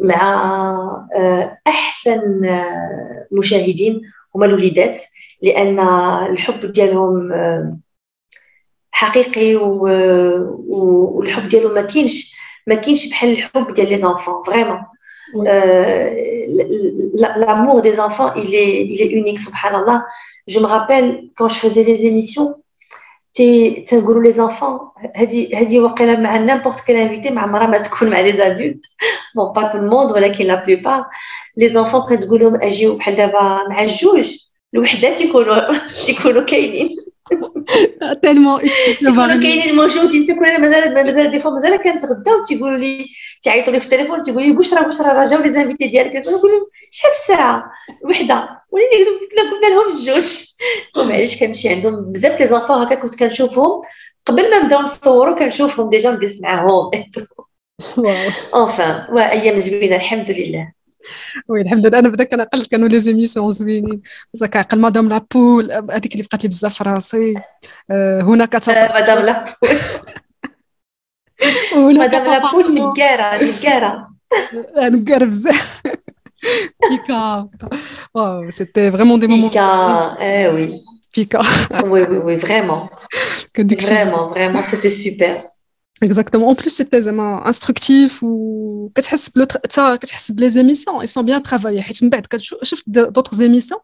مع 0.00 0.22
أحسن 1.66 2.40
مشاهدين 3.32 4.00
هما 4.34 4.46
الوليدات 4.46 5.02
لأن 5.42 5.80
الحب 6.30 6.72
ديالهم 6.72 7.32
حقيقي 8.90 9.56
والحب 10.68 11.48
ديالهم 11.48 11.74
ما 11.74 11.82
كاينش 11.82 12.36
ما 12.66 12.74
كاينش 12.74 13.10
بحال 13.10 13.32
الحب 13.32 13.74
ديال 13.74 13.88
les 13.88 13.98
enfants 13.98 14.42
vraiment. 14.42 14.82
L'amour 17.44 17.82
des 17.82 17.98
enfants 18.00 18.30
il 18.34 18.54
est 18.54 18.86
il 18.92 18.98
est 19.04 19.10
unique 19.20 19.40
سبحان 19.40 19.69
الله. 19.69 19.98
Je 20.46 20.58
me 20.60 20.66
rappelle 20.66 21.06
quand 21.36 21.48
je 21.48 21.58
faisais 21.64 21.84
les 21.84 22.06
émissions 22.06 22.50
تنقولوا 23.86 24.22
les 24.22 24.32
enfants 24.32 24.78
هذه 25.16 25.60
هذه 25.60 25.80
واقيلا 25.80 26.18
مع 26.20 26.36
n'importe 26.36 26.80
quel 26.80 26.96
invité 26.96 27.30
مع 27.30 27.42
عمرها 27.42 27.66
ما 27.66 27.78
تكون 27.78 28.10
مع 28.10 28.20
les 28.20 28.32
adultes 28.32 28.86
bon 29.36 29.52
pas 29.52 29.62
tout 29.62 29.78
le 29.78 29.88
monde 29.88 30.12
ولكن 30.12 30.44
la 30.44 30.64
plupart 30.64 31.04
les 31.56 31.68
enfants 31.68 32.16
كتقول 32.16 32.40
لهم 32.40 32.62
اجيو 32.62 32.96
بحال 32.96 33.16
دابا 33.16 33.68
مع 33.68 33.82
الجوج 33.82 34.36
الوحده 34.74 35.14
تيكونوا 35.14 35.78
تيكونوا 36.06 36.44
كاينين 36.44 36.88
tellement 38.22 38.60
تيكونوا 38.98 39.26
كاينين 39.26 39.76
موجودين 39.76 40.24
تيكون 40.24 40.46
أنا 40.46 40.58
مازال 40.58 40.94
مازال 40.94 41.30
des 41.30 41.40
fois 41.40 41.50
مازال 41.50 41.76
كنتغداو 41.76 42.42
تيقولوا 42.42 42.78
لي 42.78 43.06
تيعيطوا 43.42 43.72
لي 43.72 43.80
في 43.80 43.86
التليفون 43.86 44.22
تيقولوا 44.22 44.46
لي 44.46 44.52
بشرى 44.52 44.88
بشرى 44.88 45.08
راه 45.08 45.24
جاو 45.24 45.42
les 45.42 45.52
invités 45.52 45.86
ديالك 45.86 46.16
نقول 46.16 46.50
لهم 46.50 46.66
شحال 46.90 47.10
الساعة 47.10 47.72
وحده 48.04 48.48
وليني 48.70 49.04
كنا 49.04 49.50
قلنا 49.50 49.66
لهم 49.66 49.88
الجوج 49.88 50.28
ومعليش 50.96 51.40
كنمشي 51.40 51.68
عندهم 51.68 52.12
بزاف 52.12 52.40
les 52.40 52.46
enfants 52.46 52.82
هكا 52.82 52.94
كنت 52.94 53.18
كنشوفهم 53.18 53.82
قبل 54.26 54.50
ما 54.50 54.62
نبداو 54.62 54.80
نصوروا 54.80 55.38
كنشوفهم 55.38 55.90
déjà 55.90 56.10
نجلس 56.10 56.40
معاهم 56.40 56.90
enfin 58.54 59.18
أيام 59.18 59.58
زوينه 59.58 59.96
الحمد 59.96 60.30
لله 60.30 60.72
Oui 61.48 61.60
الحمد 61.60 61.86
لله 61.86 61.98
أنا 61.98 62.08
بدا 62.08 62.24
كنعقل 62.24 62.64
كانوا 62.64 62.88
les 62.88 63.00
émissions 63.00 63.50
زوينين 63.50 64.02
بصح 64.34 64.46
كنعقل 64.46 64.80
مدام 64.80 65.08
لابول 65.08 65.72
هذيك 65.72 66.12
اللي 66.12 66.24
بقات 66.24 66.42
لي 66.42 66.48
بزاف 66.48 66.82
راسي 66.82 67.34
هناك 68.22 68.54
مدام 68.68 69.24
لابول 69.24 69.54
مدام 72.00 72.22
لابول 72.32 72.74
نكاره 72.74 73.44
نكاره 73.44 74.08
نكاره 74.78 75.24
بزاف 75.24 75.82
Pika. 76.88 77.46
Oh, 78.14 78.40
c'était 78.50 78.90
vraiment 78.90 79.18
des 79.18 79.28
moments. 79.28 79.48
Pika, 79.48 80.16
eh 80.20 80.48
oui. 80.48 80.80
Pika. 81.12 81.40
oui, 81.86 82.02
oui, 82.08 82.18
oui, 82.24 82.36
vraiment. 82.36 82.90
Vraiment, 83.54 84.30
vraiment, 84.30 84.62
c'était 84.62 84.90
super. 84.90 85.36
Exactement. 86.02 86.48
En 86.48 86.54
plus, 86.54 86.70
c'était 86.70 86.98
زعما 86.98 87.52
instructif 87.52 88.22
و 88.22 88.90
كتحس 88.94 89.28
بلي 89.28 89.46
حتى 89.50 89.98
كتحس 89.98 90.32
بلي 90.32 90.50
les 90.50 90.62
émissions 90.62 91.00
elles 91.00 91.06
sont 91.06 91.24
bien 91.24 91.42
travaillées 91.42 91.82
حيت 91.82 92.02
من 92.02 92.10
بعد 92.10 92.26
كتشوف 92.26 92.82
d'autres 92.86 93.34
émissions 93.34 93.80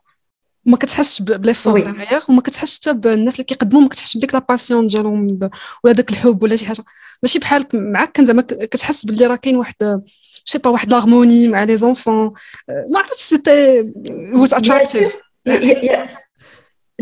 وما 0.67 0.77
كتحسش 0.77 1.23
ب 1.23 1.29
l'effort 1.29 1.81
derrière 1.81 2.25
وما 2.29 2.41
كتحسش 2.41 2.81
حتى 2.81 2.93
بالناس 2.93 3.35
اللي 3.35 3.45
كيقدموا 3.45 3.83
ما 3.83 3.89
كتحسش 3.89 4.17
بديك 4.17 4.35
la 4.35 4.47
passion 4.49 4.87
ديالهم 4.87 5.39
ولا 5.85 5.95
داك 5.95 6.11
الحب 6.11 6.43
ولا 6.43 6.57
شي 6.57 6.67
حاجة 6.67 6.85
ماشي 7.23 7.39
بحالك 7.39 7.75
معاك 7.75 8.13
كان 8.13 8.25
زعما 8.25 8.43
كتحس 8.43 9.07
باللي 9.07 9.27
راه 9.27 9.37
كاين 9.37 9.57
واحد 9.57 10.03
je 10.45 10.49
sais 10.49 10.59
pas 10.59 10.71
واحد 10.71 10.91
l'harmonie 10.91 11.49
مع 11.49 11.65
les 11.65 11.77
enfants 11.77 12.33
ما 12.69 12.99
عرفتش 12.99 13.21
c'était 13.21 13.93
واز 14.35 14.55
attractif 14.55 15.13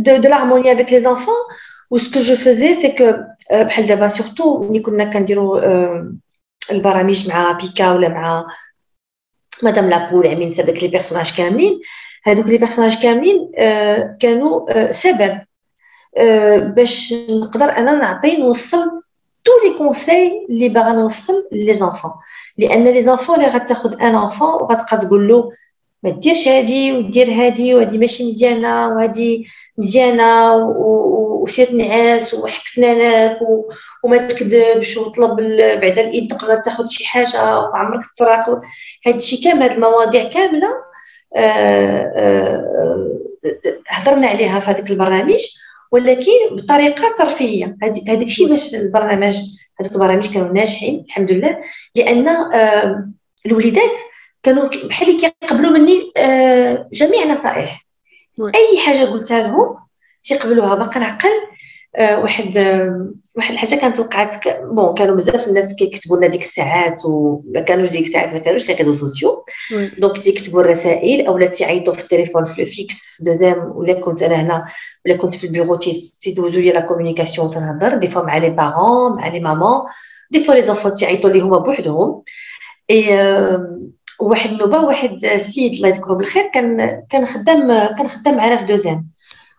de, 0.01 0.13
de 0.25 0.29
l'harmonie 0.29 0.71
avec 0.71 0.91
les 0.91 1.07
enfants 1.07 1.43
que 2.13 2.21
je 2.21 2.35
faisais 2.35 2.75
c'est 2.75 2.95
que 2.95 3.09
بحال 3.53 3.87
دابا 3.87 4.09
surtout 4.09 4.61
ملي 4.61 4.81
كنا 4.81 5.05
كنديروا 5.05 5.61
البرامج 6.71 7.29
مع 7.29 7.53
بيكا 7.53 7.93
ولا 7.93 8.09
مع 8.09 8.47
مدام 9.63 9.91
لابول 9.91 10.27
عمين 10.27 10.53
هذاك 10.53 10.83
les 10.83 10.89
personnages 10.89 11.37
كاملين. 11.37 11.81
هذوك 12.25 12.47
les 12.47 12.59
personnages 12.59 13.03
كاملين 13.03 13.51
كانوا 14.21 14.93
سبب 14.93 15.39
باش 16.75 17.15
نقدر 17.31 17.65
أنا 17.65 17.97
نعطي 17.97 18.37
نوصل 18.37 19.03
tous 19.45 19.53
les 19.65 19.79
conseils 19.79 20.47
اللي 20.51 20.69
باغا 20.69 20.93
نوصل 20.93 21.49
les 21.53 21.75
enfants. 21.75 22.11
لأن 22.59 22.85
les 22.85 23.03
enfants 23.03 23.37
اللي 23.37 23.49
غتاخذ 23.49 24.01
un 24.03 24.15
enfant 24.15 24.49
وغتبقى 24.49 25.07
تقول 25.07 25.29
له 25.29 25.53
ما 26.03 26.11
ديرش 26.11 26.49
هادي 26.49 26.93
ودير 26.93 27.31
هادي 27.31 27.75
وهادي 27.75 27.99
ماشي 27.99 28.25
مزيانة 28.25 28.89
وهادي 28.89 29.47
مزيانة 29.79 30.57
وسير 31.43 31.73
نعاس 31.73 32.35
وحك 32.35 32.67
سنانك 32.67 33.39
وما 34.03 34.17
تكذبش 34.17 34.97
وطلب 34.97 35.37
بعدا 35.81 36.01
الايد 36.01 36.33
قبل 36.33 36.63
تاخذ 36.63 36.87
شي 36.87 37.07
حاجة 37.07 37.59
وعمرك 37.59 38.01
تطرق 38.17 38.61
هادشي 39.07 39.45
كامل 39.45 39.63
هاد 39.63 39.73
المواضيع 39.73 40.25
كاملة 40.29 40.69
آه، 41.37 42.13
آه، 42.17 43.21
هضرنا 43.89 44.27
عليها 44.27 44.61
في 44.61 44.71
هذاك 44.71 44.91
البرنامج 44.91 45.41
ولكن 45.93 46.33
بطريقة 46.53 47.15
ترفيهية. 47.19 47.77
هذاك 47.83 48.23
الشيء 48.23 48.49
باش 48.49 48.75
البرنامج 48.75 49.37
هذوك 49.81 49.93
البرامج 49.93 50.35
كانوا 50.35 50.53
ناجحين 50.53 51.05
الحمد 51.09 51.33
لله 51.33 51.61
لأن 51.95 52.29
آه، 52.29 53.09
الوليدات 53.47 53.97
كانوا 54.47 54.69
بحال 54.85 55.09
اللي 55.09 55.21
كيقبلوا 55.41 55.71
مني 55.71 56.13
آه، 56.17 56.89
جميع 56.93 57.23
النصائح 57.23 57.87
أي 58.55 58.79
حاجة 58.87 59.05
قلتها 59.05 59.43
لهم 59.43 59.77
تيقبلوها. 60.23 60.75
باقي 60.75 61.01
نعقل 61.01 61.29
آه، 61.97 62.19
واحد 62.21 62.57
آه، 62.57 63.11
واحد 63.37 63.53
الحاجة 63.53 63.75
كانت 63.81 64.01
وقعت 64.01 64.49
bon 64.63 64.95
كانوا 64.95 65.17
بزاف 65.17 65.49
الناس 65.49 65.75
كيكتبوا 65.75 66.17
لنا 66.17 66.27
ديك 66.27 66.41
الساعات 66.41 67.03
وما 67.05 67.61
كانوش 67.61 67.89
ديك 67.89 68.07
الساعات 68.07 68.33
ما 68.33 68.39
كانوش 68.39 68.69
les 68.69 68.75
réseaux 68.75 68.93
sociaux 68.93 69.45
donc 69.99 70.19
تيكتبوا 70.19 70.61
الرسائل 70.61 71.27
اولا 71.27 71.47
تيعيطوا 71.47 71.95
في 71.95 72.03
التليفون 72.03 72.45
في 72.45 72.63
ال 72.63 72.70
fixe 72.70 72.99
في 73.17 73.25
دوزيام 73.25 73.73
ولا 73.75 73.93
كنت 73.93 74.23
أنا 74.23 74.35
هنا 74.35 74.65
ولا 75.07 75.17
كنت 75.17 75.35
في 75.35 75.47
البيرو 75.47 75.79
تيدوزوا 76.23 76.61
لي 76.61 76.73
la 76.73 76.81
communication 76.81 77.49
تنهضر 77.49 77.95
des 77.95 78.09
fois 78.09 78.23
مع 78.23 78.39
les 78.39 78.51
parents 78.51 79.17
مع 79.17 79.29
les 79.29 79.41
mamans 79.41 79.83
des 80.31 80.41
fois 80.41 80.55
les 80.55 80.63
enfants 80.63 80.93
تيعيطوا 80.93 81.31
لي 81.31 81.41
هما 81.41 81.59
بوحدهم. 81.59 82.23
اي 82.91 83.17
واحد 84.21 84.51
النوبه 84.51 84.81
واحد 84.81 85.27
سيد 85.39 85.73
الله 85.75 85.89
يذكره 85.89 86.15
بالخير 86.15 86.51
كان 86.55 87.03
كان 87.11 87.27
خدام 87.27 87.69
كان 87.69 88.09
خدام 88.09 88.37
معنا 88.37 88.57
في 88.57 88.65
دوزيم 88.65 89.07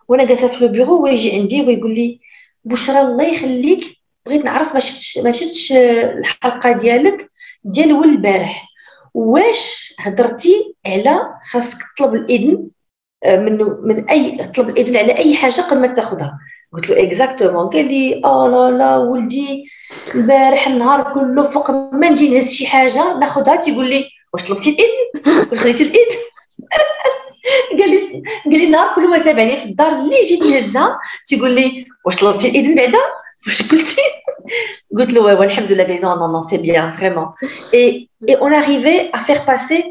وأنا 0.08 0.24
جالسة 0.24 0.48
في 0.48 0.64
البيرو 0.64 1.02
ويجي 1.04 1.40
عندي 1.40 1.62
ويقول 1.62 1.94
لي 1.94 2.20
بشرى 2.64 3.00
الله 3.00 3.24
يخليك 3.24 3.84
بغيت 4.26 4.44
نعرف 4.44 4.74
ما 4.74 4.80
شفتش 4.80 5.18
ما 5.18 5.32
شفتش 5.32 5.72
الحلقة 5.72 6.72
ديالك 6.72 7.30
ديال 7.64 7.92
ول 7.92 8.08
البارح. 8.08 8.68
واش 9.14 9.94
هضرتي 10.00 10.74
على 10.86 11.20
خاصك 11.50 11.78
تطلب 11.96 12.14
الإذن 12.14 12.68
آه، 13.24 13.36
من 13.36 13.58
من 13.82 14.08
اي 14.10 14.30
تطلب 14.36 14.68
الإذن 14.68 14.96
على 14.96 15.18
أي 15.18 15.34
حاجة 15.34 15.60
قبل 15.60 15.80
ما 15.80 15.86
تاخذها 15.86 16.38
قلت 16.72 16.90
له 16.90 17.02
exactement 17.02 17.70
قال 17.70 17.88
لي 17.88 18.22
آه 18.24 18.48
لا 18.48 18.78
لا 18.78 18.96
ولدي 18.96 19.64
البارح 20.14 20.66
النهار 20.66 21.14
كله 21.14 21.50
فوق 21.50 21.70
ما 21.70 22.08
نجي 22.10 22.34
نهز 22.34 22.52
شي 22.52 22.66
حاجة 22.66 23.18
ناخذها 23.18 23.56
تيقول 23.56 23.90
لي 23.90 24.04
واش 24.33 24.43
طلبتي 24.43 24.69
الاذن 24.69 25.45
قلت 25.51 25.59
خليتي 25.59 25.83
الاذن 25.83 26.19
قال 27.79 27.89
لي 27.89 28.23
قال 28.45 28.53
لي 28.59 28.63
النهار 28.63 28.95
كل 28.95 29.09
ما 29.09 29.17
تابعني 29.17 29.57
في 29.57 29.65
الدار 29.65 29.91
اللي 29.91 30.21
جيت 30.21 30.43
نهزها 30.43 30.99
تيقول 31.27 31.51
لي 31.51 31.85
واش 32.05 32.15
طلبتي 32.15 32.49
الاذن 32.49 32.75
بعدا 32.75 32.99
واش 33.47 33.71
قلتي 33.71 34.01
قلت 34.97 35.13
له 35.13 35.37
ouais, 35.37 35.41
الحمد 35.41 35.71
لله 35.71 35.83
قال 35.83 35.93
لي 35.93 35.99
non 36.01 36.15
non 36.15 36.29
non 36.35 36.49
c'est 36.49 36.61
bien 36.61 36.89
vraiment 36.89 37.27
et 37.73 38.09
et 38.27 38.35
on 38.41 38.51
arrivait 38.61 39.09
à 39.13 39.19
faire 39.19 39.45
passer 39.45 39.81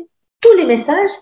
tous 0.41 0.55
les 0.59 0.65
messages 0.65 1.15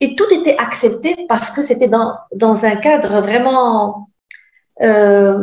et 0.00 0.14
tout 0.16 0.28
était 0.38 0.56
accepté 0.66 1.10
parce 1.28 1.50
que 1.54 1.62
c'était 1.68 1.90
dans 1.96 2.10
dans 2.44 2.56
un 2.70 2.76
cadre 2.76 3.12
vraiment 3.28 4.08
euh, 4.88 5.34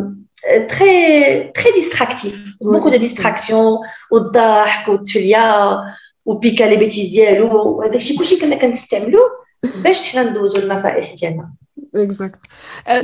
très 0.74 1.52
très 1.58 1.72
distractif 1.80 2.36
beaucoup 2.62 2.92
de 2.96 2.98
distractions 2.98 3.80
والضحك 4.12 4.88
والتفليه 4.88 5.82
وبيكا 6.25 6.65
les 6.65 6.77
bêtises 6.77 7.11
ديالو 7.11 7.69
وهذاك 7.69 7.97
الشيء 7.97 8.19
كلشي 8.19 8.41
كنا 8.41 8.57
كنستعملو 8.57 9.21
باش 9.85 10.03
حنا 10.03 10.31
ندوزو 10.31 10.59
النصائح 10.59 11.15
ديالنا. 11.15 11.53
exact 11.95 12.39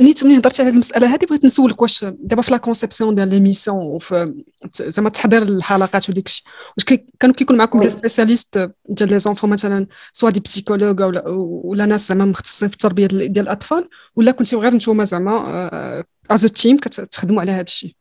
نيت 0.01 0.23
ملي 0.23 0.37
هضرتي 0.37 0.61
على 0.61 0.71
المسألة 0.71 1.13
هذه 1.13 1.25
بغيت 1.29 1.45
نسولك 1.45 1.81
واش 1.81 2.03
دابا 2.03 2.41
في 2.41 2.51
la 2.51 2.57
conception 2.57 3.15
ديال 3.15 3.27
l'émission 3.27 3.77
وفي 3.77 4.33
زعما 4.71 5.09
تحضير 5.09 5.41
الحلقات 5.43 6.09
وديك 6.09 6.27
الشيء 6.27 6.45
واش 6.77 6.99
كانوا 7.19 7.35
كيكون 7.35 7.57
معكم 7.57 7.79
des 7.79 7.89
spécialistes 7.89 8.71
ديال 8.89 9.09
les 9.09 9.19
enfants 9.19 9.49
مثلا 9.49 9.87
soit 10.11 10.29
des 10.29 10.39
psychologues 10.39 11.01
ولا 11.01 11.23
ولا 11.63 11.85
ناس 11.85 12.07
زعما 12.07 12.25
مختصين 12.25 12.69
في 12.69 12.73
التربية 12.73 13.07
ديال 13.07 13.39
الأطفال 13.39 13.89
ولا 14.15 14.31
كنتيو 14.31 14.61
غير 14.61 14.73
نتوما 14.73 15.03
زعما 15.03 16.03
as 16.29 16.45
team 16.45 16.77
كتخدموا 16.77 17.41
على 17.41 17.51
هذا 17.51 17.61
الشيء 17.61 17.96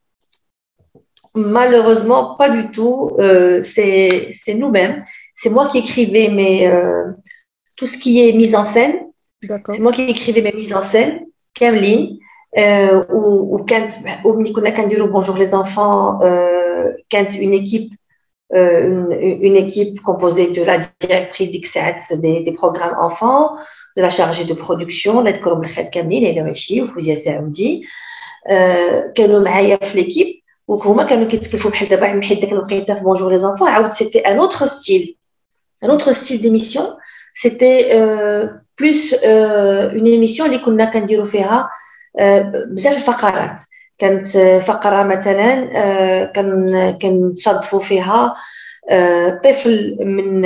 Malheureusement, 1.36 2.34
pas 2.36 2.48
du 2.48 2.70
tout. 2.70 3.12
Euh, 3.18 3.62
c'est 3.62 4.32
nous-mêmes. 4.54 5.04
C'est 5.34 5.50
moi 5.50 5.68
qui 5.68 5.78
écrivais 5.78 6.28
mes, 6.28 6.66
euh, 6.66 7.04
tout 7.76 7.84
ce 7.84 7.98
qui 7.98 8.26
est 8.26 8.32
mise 8.32 8.54
en 8.54 8.64
scène. 8.64 9.06
C'est 9.68 9.80
moi 9.80 9.92
qui 9.92 10.02
écrivais 10.02 10.42
mes 10.42 10.52
mises 10.52 10.74
en 10.74 10.82
scène. 10.82 11.26
Camline, 11.54 12.18
euh, 12.58 13.04
ou 13.12 13.58
ben, 13.58 14.18
bonjour 15.08 15.36
les 15.36 15.54
enfants, 15.54 16.20
euh, 16.22 16.92
une 17.12 17.52
équipe 17.52 17.92
euh, 18.54 19.10
une, 19.10 19.38
une, 19.42 19.56
équipe 19.56 20.00
composée 20.02 20.52
de 20.52 20.62
la 20.62 20.78
directrice 21.00 21.50
d'XATS 21.50 22.12
des, 22.20 22.40
des, 22.44 22.52
programmes 22.52 22.96
enfants, 23.00 23.56
de 23.96 24.02
la 24.02 24.08
chargée 24.08 24.44
de 24.44 24.54
production, 24.54 25.20
l'aide 25.20 25.40
Korom 25.40 25.66
Khed 25.66 25.90
Kamil 25.90 26.24
et 26.24 26.32
le 26.32 26.42
Washi, 26.42 26.86
Fouzia 26.94 27.16
Saoudi, 27.16 27.80
qui 27.80 28.52
euh, 28.52 29.28
nous 29.28 29.44
l'équipe. 29.94 30.44
L'équipe 30.70 30.86
وهما 30.86 31.02
كانوا 31.04 31.28
كيتكلفوا 31.28 31.70
بحال 31.70 31.88
دابا 31.88 32.20
حيت 32.22 32.40
داك 32.40 32.52
الوقيته 32.52 32.94
في 32.94 33.00
Bonjour 33.00 33.32
les 33.32 33.38
enfants 33.38 33.68
عاود 33.68 33.92
c'était 33.94 34.18
un 34.18 34.38
autre 34.38 34.66
style 34.66 35.16
un 35.84 35.90
autre 35.90 36.12
style 36.12 36.42
d'émission 36.42 36.86
c'était 37.34 37.82
plus 38.80 39.14
une 39.14 40.06
émission 40.06 40.48
اللي 40.48 40.58
كنا 40.58 40.84
كنديروا 40.84 41.26
فيها 41.26 41.70
بزاف 42.66 42.96
الفقرات. 42.96 43.60
كانت 43.98 44.26
فقرة 44.66 45.02
مثلا 45.02 45.54
كان 46.24 46.90
كنصادفوا 47.02 47.80
فيها 47.80 48.34
طفل 49.44 49.96
من 50.00 50.40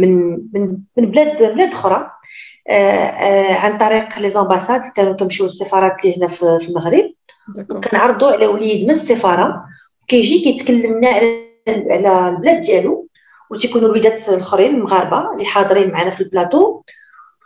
من 0.00 0.32
من 0.52 0.78
من 0.96 1.10
بلاد 1.10 1.52
بلاد 1.54 1.72
أخرى 1.72 2.10
عن 3.50 3.78
طريق 3.78 4.18
les 4.18 4.30
ambassades 4.30 4.80
كانوا 4.96 5.12
كنمشيو 5.12 5.46
للسفارات 5.46 6.04
اللي 6.04 6.16
هنا 6.16 6.26
في 6.58 6.68
المغرب. 6.68 7.12
كنعرضوا 7.84 8.32
على 8.32 8.46
وليد 8.46 8.84
من 8.84 8.90
السفارة 8.90 9.64
كيجي 10.08 10.40
كيتكلم 10.40 10.98
لنا 10.98 11.08
على 11.08 11.52
على 11.68 12.28
البلاد 12.28 12.60
ديالو 12.60 13.08
وتيكونوا 13.50 13.86
الوليدات 13.86 14.28
الآخرين 14.28 14.74
المغاربه 14.74 15.32
اللي 15.32 15.44
حاضرين 15.44 15.90
معنا 15.90 16.10
في 16.10 16.20
البلاطو. 16.20 16.82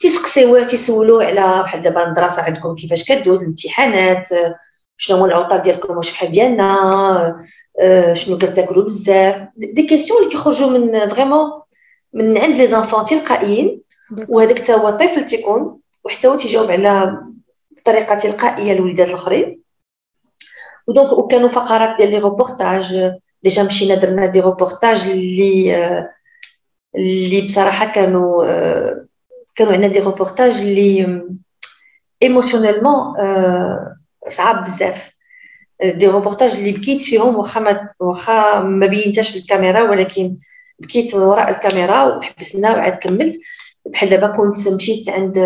تيسقسيوه 0.00 0.62
تيسولوه 0.62 1.24
على 1.24 1.62
بحال 1.62 1.82
دابا 1.82 2.09
الدراسة 2.09 2.42
عندكم 2.42 2.74
كيفاش 2.74 3.04
كدوز 3.04 3.40
الامتحانات 3.40 4.28
شنو 4.98 5.16
هو 5.16 5.26
العطل 5.26 5.59
ديالكم 5.59 5.96
واش 5.96 6.12
بحال 6.12 6.30
ديالنا 6.30 7.40
آه، 7.80 8.14
شنو 8.14 8.38
كتاكلوا 8.38 8.85
بزاف. 8.85 9.48
des 9.57 9.83
questions 9.83 10.18
اللي 10.18 10.30
كيخرجوا 10.30 10.70
من 10.70 11.09
vraiment 11.09 11.51
من 12.12 12.38
عند 12.38 12.56
les 12.57 12.66
enfants 12.66 13.05
تلقائيين. 13.04 13.80
وهذاك 14.28 14.59
حتى 14.59 14.74
هو 14.74 14.88
الطفل 14.88 15.26
تيكون 15.26 15.78
وحتى 16.04 16.28
هو 16.28 16.37
تيجاوب 16.37 16.70
على 16.70 17.18
بطريقه 17.70 18.14
تلقائية 18.14 18.72
الوليدات 18.72 19.09
الآخرين. 19.09 19.65
و 20.87 20.92
donc 20.92 21.12
وكانوا 21.12 21.49
فقرات 21.49 21.96
ديال 21.96 22.11
les 22.11 22.18
reportages 22.18 23.12
déjà 23.42 23.62
مشينا 23.62 23.94
درنا 23.94 24.27
des 24.27 24.40
reportages 24.40 25.07
اللي 25.07 25.77
اللي 26.96 27.40
بصراحة 27.40 27.87
كانوا 27.92 28.44
كانوا 29.55 29.72
عندنا 29.72 29.88
des 29.92 29.99
reportages 29.99 30.61
اللي 30.61 31.22
émotionnellement 32.22 33.14
صعاب 34.31 34.64
بزاف. 34.64 35.11
des 35.85 36.07
reportages 36.07 36.57
اللي 36.57 36.72
بكيت 36.72 37.03
فيهم 37.03 37.37
واخا 37.37 37.61
ما 37.61 37.88
واخا 38.01 38.61
ما 38.61 38.87
بينتاش 38.87 39.31
في 39.31 39.38
الكاميرا 39.38 39.83
ولكن 39.83 40.37
بكيت 40.79 41.14
وراء 41.14 41.51
الكاميرا 41.51 42.05
وحبسنا 42.05 42.70
وعاد 42.75 42.92
كملت. 42.92 43.40
بحال 43.87 44.09
دابا 44.09 44.27
كنت 44.27 44.68
مشيت 44.68 45.09
عند 45.09 45.38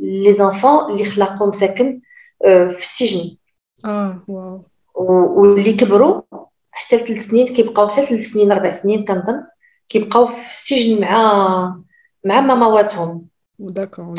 les 0.00 0.32
enfants 0.32 0.92
اللي 0.92 1.04
خلقوا 1.04 1.52
مساكن 1.52 2.00
في 2.44 2.78
السجن. 2.78 3.36
آه 3.84 4.24
واو. 4.28 4.64
واللي 4.94 5.72
كبروا 5.72 6.22
حتى 6.70 6.96
لثلاث 6.96 7.26
سنين 7.26 7.46
كيبقاو 7.46 7.88
حتى 7.88 8.02
ثلاث 8.02 8.20
سنين 8.20 8.52
أربع 8.52 8.70
سنين 8.70 9.04
كنظن 9.04 9.42
كيبقاو 9.88 10.26
في 10.26 10.50
السجن 10.50 11.00
مع 11.00 11.82
مع 12.24 12.40
ماماواتهم 12.40 13.26
d'accord 13.58 14.14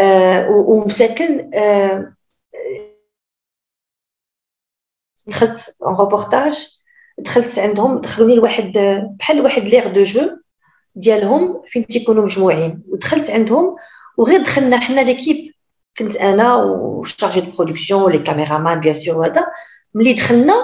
آه 0.00 0.50
ومساكن 0.50 1.50
آه 1.54 2.14
دخلت 5.26 5.76
un 5.82 5.94
reportage 5.94 6.68
دخلت 7.18 7.58
عندهم 7.58 7.98
دخلوني 8.00 8.36
لواحد 8.36 8.72
بحال 9.18 9.40
واحد 9.40 9.62
l'aire 9.62 9.88
de 9.88 10.02
jeux 10.02 10.20
ديالهم 10.94 11.62
فين 11.66 11.86
تيكونوا 11.86 12.24
مجموعين. 12.24 12.82
ودخلت 12.88 13.30
عندهم 13.30 13.76
وغير 14.16 14.42
دخلنا 14.42 14.80
حنا 14.80 15.00
l'équipe. 15.00 15.54
كنت 15.98 16.16
أنا 16.16 16.56
و 16.56 16.68
chargé 16.68 17.40
de 17.40 17.50
production 17.50 18.12
les 18.12 18.18
cameramen 18.18 18.80
bien 18.80 18.94
sûr 18.94 19.16
وهذا 19.16 19.46
ملي 19.94 20.12
دخلنا 20.12 20.54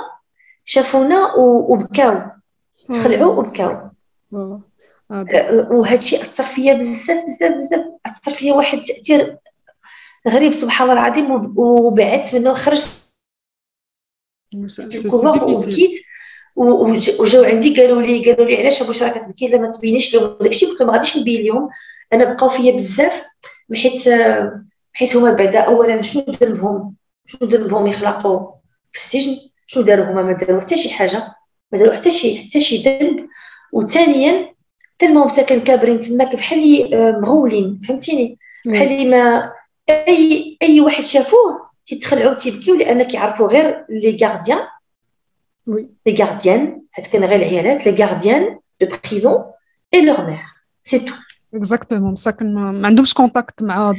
شافونا 0.65 1.35
وبكاو. 1.35 2.23
تخلعوا 2.89 3.33
وبكاو. 3.33 3.91
وهذا 5.71 5.99
الشيء 5.99 6.21
أثر 6.21 6.45
فيا 6.45 6.75
بزاف 6.75 7.25
بزاف 7.25 7.53
بزاف. 7.53 7.85
أثر 8.07 8.33
فيا 8.33 8.55
واحد 8.55 8.79
التاثير 8.79 9.39
غريب 10.29 10.53
سبحان 10.53 10.91
الله 10.91 11.01
العظيم 11.01 11.55
وبعدت 11.59 12.35
منه 12.35 12.55
خرجت 12.55 13.15
وبكيت. 15.13 16.07
وجاو 17.21 17.45
عندي 17.45 17.81
قالوا 17.81 18.03
لي 18.03 18.33
قالوا 18.33 18.47
لي 18.47 18.57
علاش 18.57 18.83
أبو 18.83 18.93
راك 18.93 19.27
تبكي؟ 19.27 19.49
لا 19.49 19.59
ما 19.59 19.71
تبينيش 19.71 20.15
لهم 20.15 20.39
داكشي 20.41 20.67
قلت 20.67 20.83
ما 20.83 20.93
غاديش 20.93 21.17
نبين 21.17 21.47
لهم 21.47 21.69
أنا 22.13 22.25
بقاو 22.25 22.49
فيا 22.49 22.73
بزاف 22.73 23.25
حيت 23.75 24.09
حيت 24.97 25.17
هما 25.17 25.33
بعدا 25.33 25.61
اولا 25.61 26.03
شنو 26.03 26.25
ذنبهم؟ 26.29 26.95
شنو 27.27 27.49
ذنبهم 27.49 27.87
يخلقوا 27.87 28.51
في 28.93 28.99
السجن؟ 28.99 29.37
شنو 29.67 29.83
داروا 29.83 30.07
هما؟ 30.07 30.23
ما 30.23 30.33
داروا 30.33 30.61
حتى 30.61 30.77
شي 30.77 30.91
حاجة 30.91 31.35
ما 31.73 31.79
داروا 31.79 31.95
حتى 31.95 32.11
شي 32.11 32.49
حتى 32.49 32.61
شي 32.61 32.77
ذنب. 32.77 33.29
وثانيا 33.73 34.55
تلمهم 34.99 35.29
ساكن 35.29 35.61
كابرين 35.61 36.01
تماك 36.01 36.37
بحال 36.37 36.91
مغولين 37.21 37.81
فهمتيني؟ 37.89 38.39
بحال 38.67 39.11
ما 39.11 39.53
أي 39.91 40.57
أي 40.63 40.81
واحد 40.81 41.05
شافوه 41.05 41.71
تيتخلعوا 41.87 42.35
تيبكيو 42.35 42.75
لأن 42.75 43.03
كيعرفوا 43.03 43.49
غير 43.49 43.85
les 43.89 44.17
gardiens 44.23 44.59
oui. 45.67 45.91
les 46.07 46.15
gardiens 46.15 46.83
حيت 46.93 47.07
كان 47.07 47.25
غير 47.25 47.37
العيالات 47.37 47.87
les 47.87 48.05
gardiennes 48.05 48.59
de 48.81 48.89
prison 49.05 49.45
et 49.95 50.05
leurs 50.05 50.27
mères 50.27 50.39
c'est 50.83 50.99
tout 50.99 51.13
exactement 51.57 52.15
مساكن 52.15 52.55
ما 52.55 52.87
عندهمش 52.87 53.15
contact 53.15 53.63
مع 53.63 53.93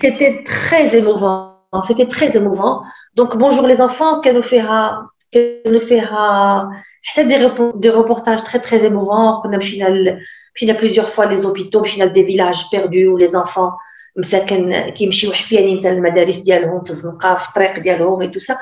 c'était 0.00 0.44
très 0.44 0.92
émouvant 0.94 1.82
c'était 1.82 2.04
très 2.04 2.34
émouvant 2.34 2.80
donc 3.14 3.36
Bonjour 3.36 3.66
les 3.66 3.74
enfants 3.74 4.20
كانوا 4.20 4.42
فيها 4.42 5.10
كانوا 5.32 5.80
فيها 5.80 6.70
حتى 7.02 7.22
des 7.22 7.48
des 7.74 7.90
reportages 7.90 8.42
très 8.42 8.58
très 8.58 8.82
émouvants 8.82 9.42
كنا 9.42 9.58
مشينا 9.58 10.20
مشينا 10.56 10.72
plusieurs 10.72 11.06
fois 11.06 11.24
les 11.24 11.36
hôpitaux 11.36 11.80
مشينا 11.80 12.04
ل 12.04 12.10
des 12.10 12.26
villages 12.26 12.64
perdus 12.72 13.28
les 13.28 13.41
enfants 13.41 13.72
مساكن 14.16 14.90
كيمشيو 14.90 15.32
حفيانين 15.32 15.78
حتى 15.78 15.90
المدارس 15.90 16.38
ديالهم 16.38 16.82
في 16.82 16.90
الزنقه 16.90 17.34
في 17.34 17.48
الطريق 17.48 17.78
ديالهم 17.78 18.20
et 18.20 18.28
tout 18.28 18.40
ça 18.40 18.58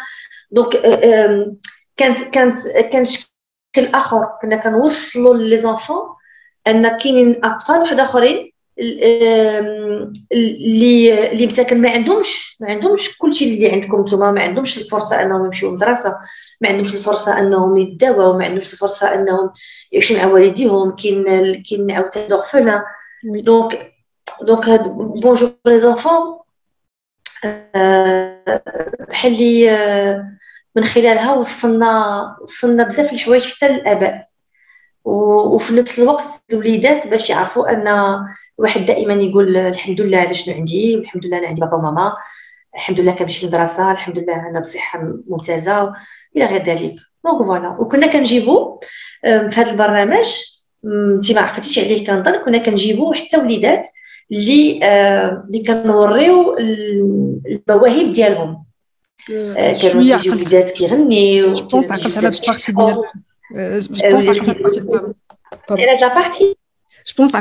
donc 0.51 0.77
كانت 1.97 2.21
كانت 2.21 2.69
كان 2.69 3.05
شكل 3.05 3.87
اخر 3.95 4.27
كنا 4.43 4.57
كنوصلوا 4.57 5.35
les 5.35 5.59
enfants 5.59 6.18
أن 6.69 6.97
كاينين 6.97 7.45
أطفال 7.45 7.81
واحد 7.81 8.01
آخرين 8.01 8.53
اللي 10.33 11.31
اللي 11.33 11.47
مساكن 11.47 11.83
ما 11.83 11.91
عندهمش 11.91 12.57
ما 12.61 12.69
عندهمش 12.71 13.19
كلشي 13.19 13.45
اللي 13.55 13.73
عندكم 13.73 14.01
نتوما 14.01 14.31
ما 14.31 14.43
عندهمش 14.43 14.79
الفرصة 14.79 15.23
أنهم 15.23 15.45
يمشيو 15.45 15.69
للمدرسة 15.69 16.19
ما 16.61 16.69
عندهمش 16.69 16.95
الفرصة 16.95 17.39
أنهم 17.39 17.79
يداواو 17.79 18.39
ما 18.39 18.45
عندهمش 18.45 18.73
الفرصة 18.73 19.15
أنهم 19.15 19.51
يعيشوا 19.93 20.17
مع 20.17 20.27
والديهم 20.27 20.97
كاين 20.97 21.25
كاين 21.63 21.91
عاوتاني 21.91 22.29
les 22.29 22.41
orphelinats 22.41 22.85
donc 23.25 23.93
donc 24.43 24.69
هاد 24.69 24.89
Bonjour 24.89 25.51
les 25.67 25.81
enfants 25.81 26.39
بحال 29.09 29.33
لي 29.39 29.71
من 30.77 30.85
خلالها 30.85 31.35
وصلنا 31.35 32.37
وصلنا 32.43 32.83
بزاف 32.85 33.13
الحوايج 33.13 33.47
حتى 33.47 33.69
للآباء. 33.69 34.28
وفي 35.09 35.75
نفس 35.75 35.99
الوقت 35.99 36.43
الوليدات 36.53 37.07
باش 37.07 37.31
يعرفوا 37.31 37.73
أن 37.73 37.89
الواحد 38.59 38.87
دائما 38.87 39.15
يقول 39.15 39.57
الحمد 39.57 40.01
لله 40.01 40.19
على 40.19 40.35
شنو 40.35 40.55
عندي 40.55 40.97
والحمد 40.97 41.27
لله 41.27 41.39
أنا 41.39 41.47
عندي 41.47 41.61
بابا 41.61 41.77
وماما 41.77 42.13
الحمد 42.75 43.01
لله 43.01 43.13
كنمشي 43.13 43.47
للمدرسه 43.47 43.93
الحمد 43.93 44.19
لله 44.19 44.49
أنا 44.49 44.61
بصحة 44.61 45.13
ممتازة 45.29 45.93
إلى 46.37 46.45
غير 46.47 46.65
ذلك. 46.65 46.95
donc 47.25 47.39
voilà 47.39 47.69
وكنا 47.69 48.07
كنجيبو 48.07 48.81
في 49.23 49.51
هذا 49.55 49.71
البرنامج 49.71 50.27
انت 50.85 51.33
ما 51.33 51.41
عقلتيش 51.41 51.79
عليه 51.79 52.07
كنظن 52.07 52.45
كنا 52.45 52.59
كنجيبو 52.59 53.13
حتى 53.13 53.37
وليدات 53.37 53.89
اللي 54.33 54.81
اللي 55.47 55.63
كنوريو 55.63 56.57
المواهب 56.59 58.13
ديالهم. 58.13 58.65
كانوا 59.29 60.17
كيجيو 60.17 60.33
وليدات 60.33 60.71
كيغنيو 60.71 61.53
je 61.55 61.67
pense 61.67 61.93
عقلت 61.93 62.17
على 62.19 62.27
هاد 62.27 62.35
ال 62.69 62.75
partie 62.75 63.13
je 63.53 63.95
pense 63.97 64.05
عقلت 64.05 64.39
على 64.39 65.91
هاد 65.91 66.03
ال 66.03 66.10
partie 66.10 66.57
je 67.07 67.15
pense 67.19 67.37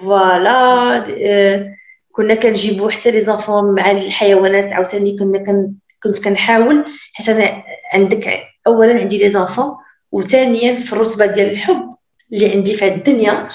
voilà 0.00 1.76
كنا 2.12 2.34
كنجيبو 2.34 2.88
حتى 2.88 3.10
les 3.10 3.20
enfants 3.20 3.74
مع 3.74 3.90
الحيوانات 3.90 4.72
عاوتاني 4.72 5.18
كنا 5.18 5.38
كن 5.38 5.72
كنت 6.02 6.24
كنحاول 6.24 6.84
حيت 7.12 7.28
أنا 7.28 7.62
عندك 7.92 8.42
اولا 8.66 9.00
عندي 9.00 9.18
les 9.18 9.28
enfants 9.28 9.76
وثانيا 10.12 10.76
في 10.80 10.92
الرتبة 10.92 11.26
ديال 11.26 11.50
الحب 11.50 11.96
اللي 12.32 12.52
عندي 12.52 12.74
في 12.74 12.88
الدنيا. 12.88 13.48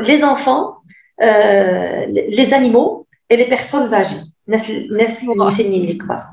les 0.00 0.18
enfants 0.18 0.74
les 2.08 2.46
animaux 2.50 3.06
et 3.30 3.36
les 3.36 3.44
personnes 3.44 3.88
âgées 3.88 4.14
الناس 4.48 4.70
الناس 4.70 5.22
المسنين 5.22 5.90
الكبار. 5.90 6.26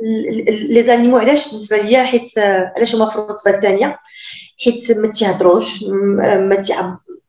les 0.00 0.82
animaux 0.82 1.18
علاش 1.18 1.52
بالنسبة 1.52 1.76
ليا 1.76 2.02
حيت 2.04 2.38
علاش 2.76 2.94
هما 2.94 3.10
في 3.10 3.16
الرتبة 3.16 3.54
الثانية؟ 3.54 3.98
حيت 4.64 4.98
ما 4.98 5.08
تيهضروش 5.08 5.84
ما 5.84 6.60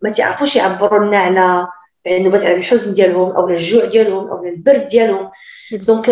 ما 0.02 0.12
تعرفوش 0.12 0.56
يعبروا 0.56 1.06
لنا 1.06 1.18
على 1.18 1.68
نوبات 2.08 2.46
على 2.46 2.56
الحزن 2.56 2.94
ديالهم 2.94 3.32
أو 3.32 3.50
الجوع 3.50 3.86
ديالهم 3.86 4.28
أو 4.28 4.46
البرد 4.46 4.88
ديالهم. 4.88 5.32
donc 5.88 6.10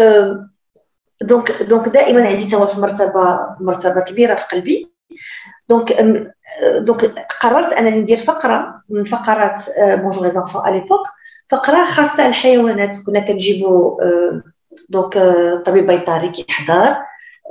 donc 1.21 1.51
donc 1.51 1.87
دائما 1.87 2.27
عندي 2.27 2.47
توا 2.47 2.65
في 2.65 2.79
مرتبة 2.79 3.39
مرتبة 3.59 4.01
كبيرة 4.01 4.35
في 4.35 4.45
قلبي. 4.45 4.91
donc 5.69 5.93
donc 6.79 7.05
قررت 7.41 7.73
أنني 7.73 7.99
ندير 7.99 8.17
فقرة 8.17 8.81
من 8.89 9.03
فقرات 9.03 9.63
Bonjour 9.79 10.23
les 10.23 10.31
enfants 10.31 10.61
à 10.67 10.69
l'époque 10.69 11.07
فقرة 11.49 11.85
خاصة 11.85 12.27
الحيوانات 12.27 12.95
كنا 13.05 13.19
كنجيبو 13.19 13.97
donc 14.89 15.17
طبيب 15.65 15.87
بيطري 15.87 16.29
كيحضر 16.29 16.95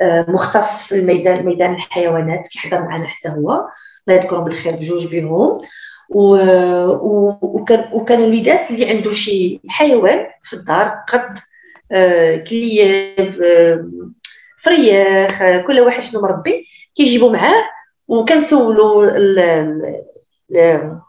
مختص 0.02 0.88
في 0.88 0.94
الميدان 1.00 1.46
ميدان 1.46 1.74
الحيوانات 1.74 2.48
كيحضر 2.48 2.80
معنا 2.80 3.06
حتى 3.06 3.28
هو. 3.28 3.34
الله 4.08 4.20
يذكرهم 4.20 4.44
بالخير 4.44 4.76
بجوج 4.76 5.06
بهم. 5.16 5.58
و... 6.10 6.36
وكان 7.42 7.84
وكان 7.92 8.20
الوليدات 8.20 8.70
اللي 8.70 8.90
عنده 8.90 9.12
شي 9.12 9.60
حيوان 9.68 10.26
في 10.42 10.52
الدار 10.52 11.04
قط 11.08 11.30
آه، 11.92 12.36
كليب 12.36 13.42
آه، 13.42 13.88
فرياخ 14.64 15.38
كل 15.66 15.80
واحد 15.80 16.02
شنو 16.02 16.20
مربي 16.20 16.66
كيجيبوا 16.94 17.32
معاه. 17.32 17.64
وكنسولوا 18.08 19.10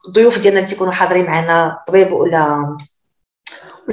الضيوف 0.07 0.41
ديالنا 0.41 0.61
تيكونوا 0.61 0.93
حاضرين 0.93 1.25
معنا 1.25 1.79
طبيب 1.87 2.13
ولا 2.13 2.77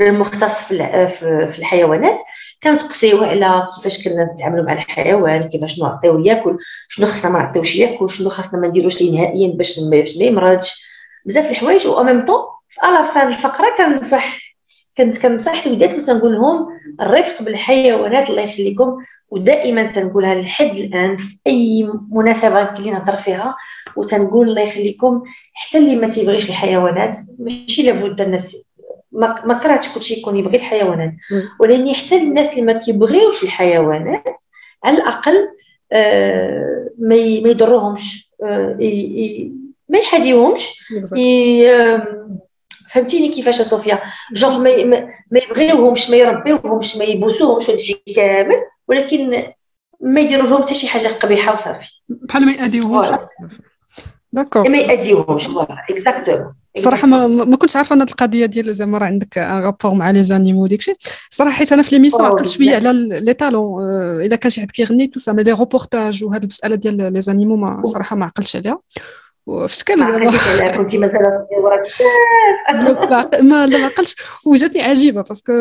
المختص 0.02 0.62
في 0.64 1.59
الحيوانات. 1.59 2.18
كنسقسيوه 2.62 3.28
على 3.28 3.68
كيفاش 3.76 4.09
كنا 4.09 4.24
نتعاملوا 4.32 4.64
مع 4.64 4.72
الحيوان 4.72 5.42
كيفاش 5.48 5.80
نعطيوه 5.80 6.26
ياكل 6.26 6.59
شنو 6.88 7.06
خصنا 7.06 7.30
ما 7.30 7.38
نعطيوش 7.38 7.76
ياكل 7.76 8.11
شنو 8.11 8.28
خصنا 8.28 8.61
ما 8.61 8.68
نديروش 8.68 9.02
ليه 9.02 9.18
نهائيا 9.20 9.52
باش 9.56 9.78
ما 10.18 10.24
يمرضش. 10.24 10.87
بزاف 11.26 11.50
الحوايج 11.50 11.87
و 11.87 12.02
ميم 12.02 12.24
طون 12.26 12.38
على 12.82 13.09
فان 13.14 13.28
الفقرة 13.28 13.66
كنصح 13.78 14.38
كنت 14.96 15.22
كنصح 15.22 15.66
الوليدات 15.66 15.94
كنت 15.94 16.11
نقول 16.11 16.32
لهم 16.35 16.66
الرفق 17.00 17.42
بالحيوانات 17.42 18.30
الله 18.30 18.42
يخليكم 18.42 18.96
ودائما 19.30 19.82
تنقولها 19.82 20.35
لحد 20.35 20.76
الآن 20.76 21.16
في 21.16 21.38
أي 21.46 21.90
مناسبة 22.11 22.64
كلي 22.64 22.90
نهضر 22.90 23.16
فيها. 23.16 23.56
وتنقول 23.96 24.48
الله 24.48 24.62
يخليكم 24.62 25.22
حتى 25.52 25.78
اللي 25.78 25.96
ما 25.96 26.09
تيبغيش 26.09 26.48
الحيوانات 26.48 27.18
ماشي 27.38 27.82
لابد 27.82 28.20
الناس 28.20 28.56
ما 29.44 29.61
كرهتش 29.62 29.94
كلشي 29.94 30.14
يكون 30.14 30.37
يبغي 30.37 30.57
الحيوانات. 30.57 31.12
ولكن 31.61 31.94
حتى 31.94 32.16
الناس 32.16 32.52
اللي 32.52 32.62
ما 32.62 32.72
كيبغيوش 32.72 33.44
الحيوانات 33.44 34.24
على 34.85 34.96
الأقل 34.96 35.48
آه 35.92 36.88
ما 36.98 37.14
يضرهمش 37.14 38.31
آه 38.42 38.76
ما 39.88 39.98
يحاديوهمش 39.98 40.92
فهمتيني 42.90 43.35
كيفاش 43.35 43.62
صوفيا 43.62 44.02
جونغ 44.33 44.59
ما, 44.59 45.09
يبغيوهمش 45.33 46.11
ما 46.11 46.16
يربيوهمش 46.16 46.96
ما 46.96 47.05
يبوسوهمش 47.05 47.70
هادشي 47.70 48.02
كامل 48.16 48.57
ولكن 48.88 49.42
ما 50.00 50.20
يديروا 50.20 50.46
لهم 50.46 50.62
حتى 50.62 50.74
شي 50.74 50.88
حاجة 50.88 51.09
قبيحة 51.09 51.55
وصافي. 51.55 51.87
بحال 52.09 52.46
ما 52.46 52.52
يأذيوهمش 52.52 53.07
d'accord 54.32 54.68
ما 54.68 54.79
يأذيوهمش 54.79 55.46
voilà 55.46 55.85
exactement 55.90 56.54
صراحة 56.76 57.06
ما, 57.06 57.26
ما 57.26 57.56
كنتش 57.56 57.76
عارفة 57.76 57.94
أن 57.94 58.02
القضية 58.02 58.46
ديال 58.46 58.74
زعما 58.74 58.98
راه 58.98 59.06
عندك 59.06 59.38
un 59.38 59.62
rapport 59.62 59.94
مع 59.94 60.10
les 60.11 60.22
animaux 60.22 60.62
وداكشي 60.62 60.94
صراحة 61.30 61.56
حيت 61.56 61.72
أنا 61.72 61.82
في 61.82 61.94
l'émission 61.94 62.24
عقلت 62.24 62.48
شوية 62.48 62.74
على 62.74 62.92
les 63.20 63.35
talents 63.35 63.82
إلا 64.20 64.36
كان 64.36 64.50
شي 64.50 64.60
حد 64.60 64.70
كيغني 64.70 65.06
tout 65.06 65.18
ça 65.18 65.32
mais 65.32 65.42
les 65.42 65.52
reportages 65.52 66.24
وهاد 66.24 66.42
المسألة 66.42 66.76
ديال 66.76 67.12
les 67.12 67.20
animaux 67.20 67.56
ما 67.56 67.82
صراحة 67.84 68.16
ما 68.16 68.24
عقلتش 68.24 68.56
عليها. 68.56 68.78
وفاش 69.46 69.82
كان 69.82 69.98
زعما 69.98 70.76
كنتي 70.76 70.98
مازال 70.98 71.22
ما 73.42 73.66
لا 73.66 73.78
ما 73.78 73.84
عقلتش. 73.84 74.16
وجاتني 74.44 74.82
عجيبة 74.82 75.22
parce 75.22 75.41
que 75.41 75.52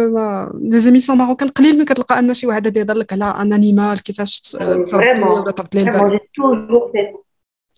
les 0.61 0.79
émissions 0.79 1.17
marocaines 1.17 1.49
قليل 1.49 1.77
من 1.79 1.85
كتلقى 1.85 2.19
أن 2.19 2.33
شي 2.33 2.47
واحد 2.47 2.77
يهضر 2.77 2.93
لك 2.93 3.13
على 3.13 3.25
un 3.25 3.53
animal 3.53 4.03
كيفاش 4.03 4.41
تربي 4.41 5.23
ولا 5.23 5.51
تربي 5.51 5.83
ليه 5.83 6.19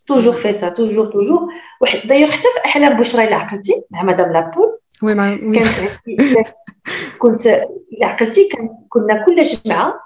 toujours 0.08 0.34
في 0.34 0.42
توجور 0.42 0.54
في 0.54 0.54
سا 0.54 0.70
توجور 0.70 1.06
توجور 1.06 1.54
واحد 1.82 2.08
d'ailleurs 2.08 2.32
حتى 2.32 2.42
في 2.42 2.66
أحلام 2.66 3.00
بشرى 3.00 3.24
إلا 3.24 3.36
عقلتي 3.36 3.74
مع 3.92 4.04
madame 4.04 4.32
Lapoule 4.32 4.78
oui 5.04 5.16
مع 5.16 5.38
كنت 7.18 7.46
إلا 7.94 8.06
عقلتي 8.08 8.50
كنا 8.90 9.26
كل 9.26 9.44
جمعه 9.44 10.00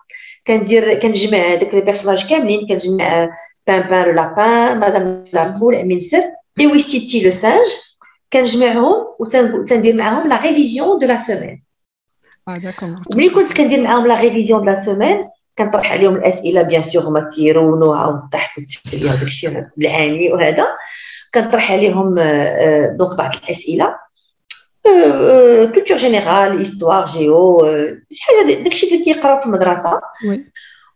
كندير 0.48 0.94
كنجمع 0.94 1.56
داك 1.56 1.74
les 1.74 1.82
personnages 1.82 2.30
كاملين 2.30 2.68
كنجمع 2.68 3.30
Pan 3.68 4.06
le 4.06 4.12
lapin 4.12 4.80
madame 4.80 5.26
Lapoule 5.34 5.76
أمين 5.76 6.00
سر 6.00 6.24
إي 6.60 6.68
Ouistiti 6.68 7.26
le 7.26 7.32
singe 7.32 7.68
كنجمعهم 8.34 9.08
وتندير 9.20 9.96
معاهم 9.96 10.28
la 10.28 10.42
révision 10.42 11.00
de 11.00 11.08
la 11.08 11.18
semaine 11.18 11.64
آه 12.48 12.58
d'accord 12.58 12.96
ملي 13.16 13.30
كنت 13.30 13.58
كندير 13.58 13.82
معاهم 13.82 14.08
la 14.08 14.22
révision 14.22 14.60
de 14.60 14.66
la 14.66 14.76
semaine 14.76 15.30
كنطرح 15.58 15.92
عليهم 15.92 16.16
الأسئلة 16.16 16.62
bien 16.62 16.82
sûr 16.82 17.04
هما 17.04 17.32
كيرونوها 17.36 18.06
والضحك 18.06 18.58
والتفكير 18.58 19.00
وداك 19.00 19.22
الشيء 19.22 19.66
العاني 19.78 20.34
وهذا. 20.34 20.68
كنطرح 21.34 21.72
عليهم 21.72 22.16
donc 22.98 23.18
بعض 23.18 23.32
الأسئلة. 23.44 23.96
culture 25.74 25.98
générale 25.98 26.58
histoire 26.58 27.06
géo 27.06 27.60
شي 28.12 28.24
حاجة 28.24 28.54
داكشي 28.64 28.88
اللي 28.88 29.06
كيقراو 29.06 29.40
في 29.40 29.46
المدرسة. 29.46 30.02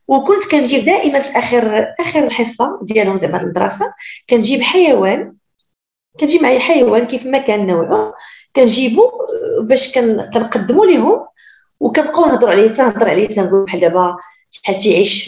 وكنت 0.07 0.51
كنجيب 0.51 0.85
دائما 0.85 1.19
في 1.19 1.39
اخر 1.39 1.87
آخر 1.99 2.23
الحصة 2.23 2.79
ديالهم 2.81 3.15
زعما 3.15 3.41
المدرسة 3.41 3.93
كنجيب 4.29 4.61
حيوان. 4.61 5.33
كنجيب 6.19 6.43
معايا 6.43 6.59
حيوان 6.59 7.07
كيف 7.07 7.25
ما 7.25 7.37
كان 7.37 7.67
نوعه. 7.67 8.13
كنجيبو 8.55 9.11
باش 9.61 9.93
كنقدمو 9.95 10.83
ليهم. 10.83 11.25
وكنبقاو 11.79 12.25
نهضروا 12.25 12.51
عليه 12.51 12.67
تنهضر 12.67 13.09
عليه 13.09 13.27
تنقول 13.27 13.65
بحال 13.65 13.79
دابا 13.79 14.17
شحال 14.63 14.77
تيعيش 14.77 15.25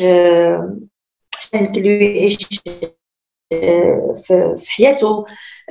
شحال 1.40 1.66
يمكن 1.66 1.86
يعيش 1.86 2.38
في 4.24 4.66
حياته؟ 4.68 5.26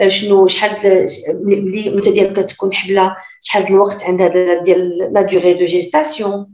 شنو 0.09 0.47
شحال 0.47 1.07
ملي 1.29 1.91
لا 1.97 2.01
ماما 2.01 2.11
ديالو 2.11 2.41
كتكون 2.41 2.75
حبلة؟ 2.75 3.17
شحال 3.41 3.67
الوقت 3.69 4.05
عندها 4.05 4.63
ديال 4.65 5.13
la 5.13 5.23
durée 5.23 5.55
de 5.55 5.65
gestation؟ 5.65 6.47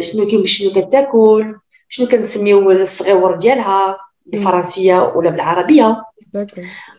شنو 0.00 0.26
كي 0.26 0.46
شنو 0.46 0.70
كتاكل؟ 0.70 1.54
شنو 1.88 2.06
كنسميو 2.06 2.70
الصغيور 2.70 3.36
ديالها؟ 3.36 3.96
بالفرنسيه 4.26 5.12
ولا 5.16 5.30
بالعربية؟ 5.30 6.02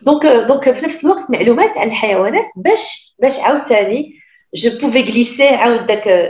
donc 0.02 0.26
donc 0.26 0.72
في 0.72 0.84
نفس 0.84 1.04
الوقت 1.04 1.30
معلومات 1.30 1.78
على 1.78 1.88
الحيوانات 1.88 2.46
باش 2.56 3.14
باش 3.18 3.40
عاوتاني 3.40 4.19
je 4.52 4.68
pouvais 4.80 5.04
glisser 5.04 5.50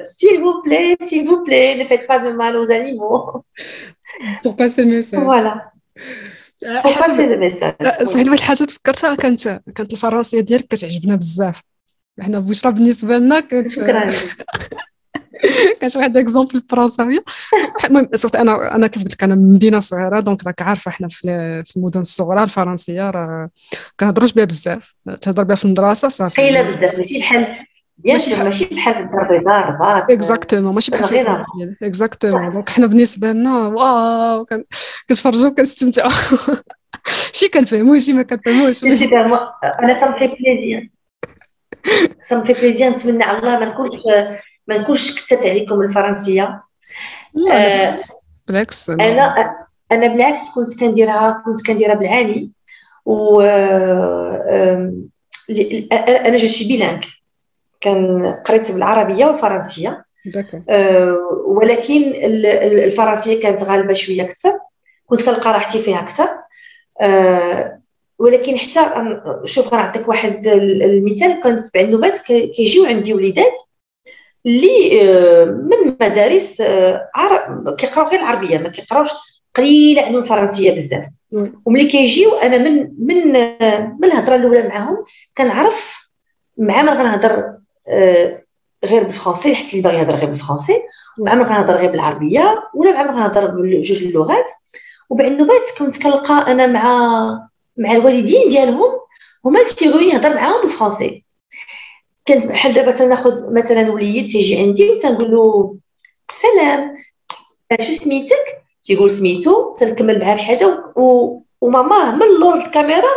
s'il 0.05 0.41
vous 0.41 0.61
plaît, 0.63 0.97
s'il 1.07 1.27
vous 1.27 1.43
plaît, 1.43 1.77
ne 1.77 1.87
faites 1.87 2.07
pas 2.07 2.19
de 2.19 2.33
mal 2.33 2.57
aux 2.57 2.71
animaux. 2.71 3.45
Pour 4.43 4.57
passer 4.57 4.85
le 4.85 4.91
message. 4.97 5.23
Voilà. 5.23 5.73
Pour 6.83 6.95
passer 6.95 7.27
le 7.27 7.39
message. 7.39 7.75
صحيح 8.05 8.27
واحد 8.27 8.33
الحاجة 8.33 8.65
تفكرتها 8.65 9.15
كانت 9.15 9.61
كانت 9.75 9.93
الفرنسية 9.93 10.41
ديالك 10.41 10.67
كتعجبنا 10.67 11.17
بزاف 11.17 11.61
حنا 12.21 12.39
بوشرا 12.39 12.71
بالنسبة 12.71 13.19
لنا 13.19 13.41
كانت 13.41 13.71
شكرا 13.71 14.11
كانت 15.81 15.97
واحد 15.97 16.17
exemple 16.17 16.63
فرنساويه 16.71 17.25
المهم 17.85 18.09
صرت 18.15 18.37
أنا 18.37 18.75
أنا 18.75 18.87
كيف 18.87 19.03
قلت 19.03 19.13
لك 19.13 19.23
أنا 19.25 19.35
من 19.35 19.55
مدينة 19.55 19.81
صغيرة 19.81 20.21
donc 20.21 20.47
راك 20.47 20.63
عارفة 20.63 20.91
حنا 20.91 21.09
في 21.09 21.63
في 21.67 21.77
المدن 21.77 22.01
الصغرى 22.01 22.43
الفرنسية 22.43 23.11
راه 23.11 23.49
ما 24.01 24.04
كنهضروش 24.04 24.33
بها 24.33 24.45
بزاف 24.45 24.95
تهضر 25.21 25.43
بها 25.43 25.57
في 25.57 25.65
المدرسة 25.65 26.09
صافي 26.09 26.43
قليله 26.43 26.63
بزاف 26.63 26.97
ماشي 26.97 27.19
بحال 27.19 27.70
ماشي 28.07 28.43
ماشي 28.43 28.65
بحال 28.65 28.95
البيضاء 28.97 29.69
الرباط 29.69 30.11
exactement 30.11 30.75
ماشي 30.75 30.91
بحال 30.91 31.45
exactement 31.83 32.53
donc 32.53 32.69
حنا 32.69 32.87
بالنسبة 32.87 33.33
لنا 33.33 33.67
waouh 33.67 34.47
كنتفرجوا 35.09 35.51
وكنستمتعوا 35.51 36.11
شي 37.33 37.49
كنفهموا 37.49 37.99
شي 37.99 38.13
ما 38.13 38.23
كنفهموش 38.23 38.85
أنا 38.85 39.95
ça 39.95 40.15
fait 40.19 40.27
plaisir 40.27 40.91
ça 42.23 42.45
fait 42.45 42.53
plaisir 42.53 42.91
نتمنى 42.91 43.25
على 43.25 43.39
الله 43.39 43.59
ما 43.59 43.67
نكونش 43.67 43.91
ما 44.67 44.79
نكونش 44.79 45.25
كترت 45.25 45.47
عليكم 45.47 45.81
الفرنسية. 45.81 46.63
لا 47.35 47.93
بالعكس 48.49 48.91
أنا 48.91 49.55
أنا 49.93 50.07
بالعكس 50.07 50.55
كنت 50.55 50.81
كنديرها 50.81 51.43
كنت 51.45 51.67
كنديرها 51.67 51.95
بالعاني. 51.95 52.51
و 53.07 53.41
أنا 55.93 56.37
جو 56.37 56.49
سوي 56.49 56.69
بيلانك 56.69 57.05
كان 57.81 58.33
قريت 58.47 58.73
بالعربية 58.73 59.27
والفرنسية. 59.27 60.05
أه 60.69 61.19
ولكن 61.47 62.13
الفرنسية 62.85 63.43
كانت 63.43 63.63
غالبة 63.63 63.93
شوية 63.95 64.23
أكثر. 64.23 64.59
كنت 65.07 65.23
كنلقى 65.23 65.53
راحتي 65.53 65.79
فيها 65.79 66.01
أكثر. 66.01 66.29
أه 67.01 67.81
ولكن 68.19 68.57
حتى 68.59 68.81
شوف 69.45 69.75
غنعطيك 69.75 70.09
واحد 70.09 70.47
المثال. 70.47 71.41
كنت 71.43 71.77
بعد 71.77 72.13
كيجيو 72.55 72.85
عندي 72.85 73.15
وليدات 73.15 73.59
اللي 74.47 75.03
أه 75.03 75.45
من 75.45 75.97
مدارس 76.01 76.63
عرب 77.15 77.75
كيقراو 77.75 78.09
غير 78.09 78.21
العربية 78.21 78.59
ما 78.59 78.69
كيقراوش 78.69 79.11
قليله 79.55 80.03
عندهم 80.03 80.23
الفرنسيه 80.23 80.73
بزاف. 80.73 81.05
وملي 81.65 81.85
كيجيو 81.85 82.35
أنا 82.35 82.59
من 82.59 82.93
من 82.99 83.33
من 84.01 84.05
الهضرة 84.05 84.37
الأولى 84.37 84.69
معاهم 84.69 85.05
كنعرف 85.37 86.11
مع 86.59 86.83
من 86.83 86.89
غنهضر 86.89 87.31
آه، 87.31 87.60
غير 88.85 89.05
بالفرنسي 89.05 89.55
حيت 89.55 89.71
اللي 89.71 89.83
باغي 89.83 89.99
يهضر 89.99 90.15
غير 90.15 90.31
بالفرنسي. 90.31 90.83
مع 91.19 91.35
ما 91.35 91.45
كنهضر 91.45 91.75
غير 91.75 91.91
بالعربية 91.91 92.63
ولا 92.75 92.93
مع 92.93 93.03
ما 93.03 93.13
كنهضر 93.13 93.47
بجوج 93.47 94.03
اللغات. 94.03 94.47
وبعد 95.11 95.31
النوبات 95.31 95.61
كنت 95.79 96.03
كنلقى 96.03 96.53
أنا 96.53 96.67
مع 96.67 96.85
مع 97.77 97.93
الوالدين 97.93 98.49
ديالهم 98.49 98.91
هما 99.45 99.63
تيغيو 99.63 100.09
يهضر 100.09 100.35
معاهم 100.35 100.63
بالفرنسي. 100.63 101.25
كانت 102.27 102.47
بحال 102.47 102.73
دابا 102.73 102.91
تناخذ 102.91 103.53
مثلا 103.53 103.91
وليد 103.91 104.31
تيجي 104.31 104.59
عندي 104.61 104.91
وتنقول 104.91 105.31
له 105.31 105.77
سلام 106.43 106.97
شو 107.81 107.93
سميتك؟ 107.93 108.63
تيقول 108.83 109.11
سميتو 109.11 109.75
تنكمل 109.75 110.21
معاه 110.21 110.37
في 110.37 110.45
حاجة 110.45 110.85
و... 110.97 111.39
وماما 111.61 112.11
من 112.11 112.23
اللور 112.23 112.55
الكاميرا 112.55 113.11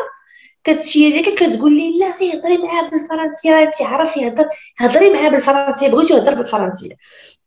كتشير 0.63 1.21
لك 1.21 1.35
كتقول 1.35 1.77
لي 1.77 1.99
لا 1.99 2.17
غير 2.17 2.39
هضري 2.39 2.57
معاه 2.57 2.89
بالفرنسيه 2.89 3.71
تيعرف 3.77 4.17
يهضر 4.17 4.45
هضري 4.79 5.09
معاه 5.13 5.29
بالفرنسيه 5.29 5.89
بغيتو 5.89 6.15
يهضر 6.15 6.35
بالفرنسيه 6.35 6.97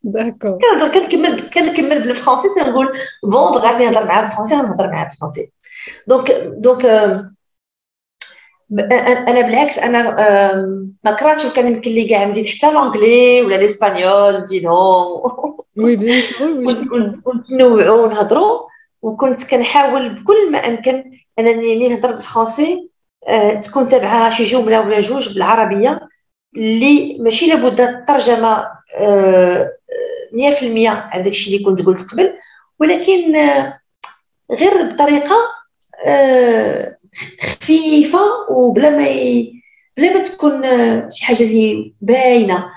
d'accord. 0.02 0.58
كنهضر 0.58 0.88
كنكمل 0.88 1.40
كنكمل 1.40 2.02
بالفرنسي 2.02 2.48
تنقول 2.56 2.98
bon 3.22 3.52
بغات 3.52 3.80
نهضر 3.80 4.06
معاه 4.06 4.22
بالفرنسي 4.28 4.54
غنهضر 4.54 4.90
معاه 4.90 5.08
بالفرنسي. 5.08 5.50
donc 6.06 6.30
donc 6.56 6.84
أنا 9.28 9.40
بالعكس 9.40 9.78
أنا 9.78 10.02
ما 11.04 11.12
كرهتش 11.12 11.44
وكان 11.44 11.66
يمكن 11.66 11.90
لي 11.90 12.04
كاع 12.08 12.24
نزيد 12.24 12.46
حتى 12.46 12.72
l'anglais 12.72 13.42
ولا 13.42 13.56
l'espagnol 13.56 14.42
نزيدهم 14.42 15.56
oui 15.78 15.96
bien 15.96 16.22
ونوعوا 17.50 18.02
ونهضروا 18.02 18.60
وكنت 19.02 19.50
كنحاول 19.50 20.08
بكل 20.08 20.52
ما 20.52 20.58
أمكن 20.58 21.20
أنني 21.38 21.88
نهضر 21.88 22.12
بالفرنسي. 22.12 22.95
تكون 23.62 23.88
تابعه 23.88 24.30
شي 24.30 24.44
جملة 24.44 24.80
ولا 24.80 25.00
جوج 25.00 25.34
بالعربية 25.34 26.00
اللي 26.56 27.18
ماشي 27.18 27.46
لابد 27.46 27.80
الترجمة 27.80 28.68
100% 30.32 30.90
آه، 30.90 30.90
على 30.90 31.22
داكشي 31.22 31.50
اللي 31.50 31.64
كنت 31.64 31.82
قلت 31.82 32.12
قبل 32.12 32.32
ولكن 32.80 33.36
آه، 33.36 33.80
غير 34.50 34.92
بطريقة 34.92 35.36
خفيفة 37.40 38.20
وبلا 38.50 38.90
ما 38.90 39.06
بلا 39.96 40.12
ما 40.12 40.22
تكون 40.22 40.62
شي 41.10 41.24
حاجة 41.24 41.42
اللي 41.42 41.94
باينة. 42.00 42.70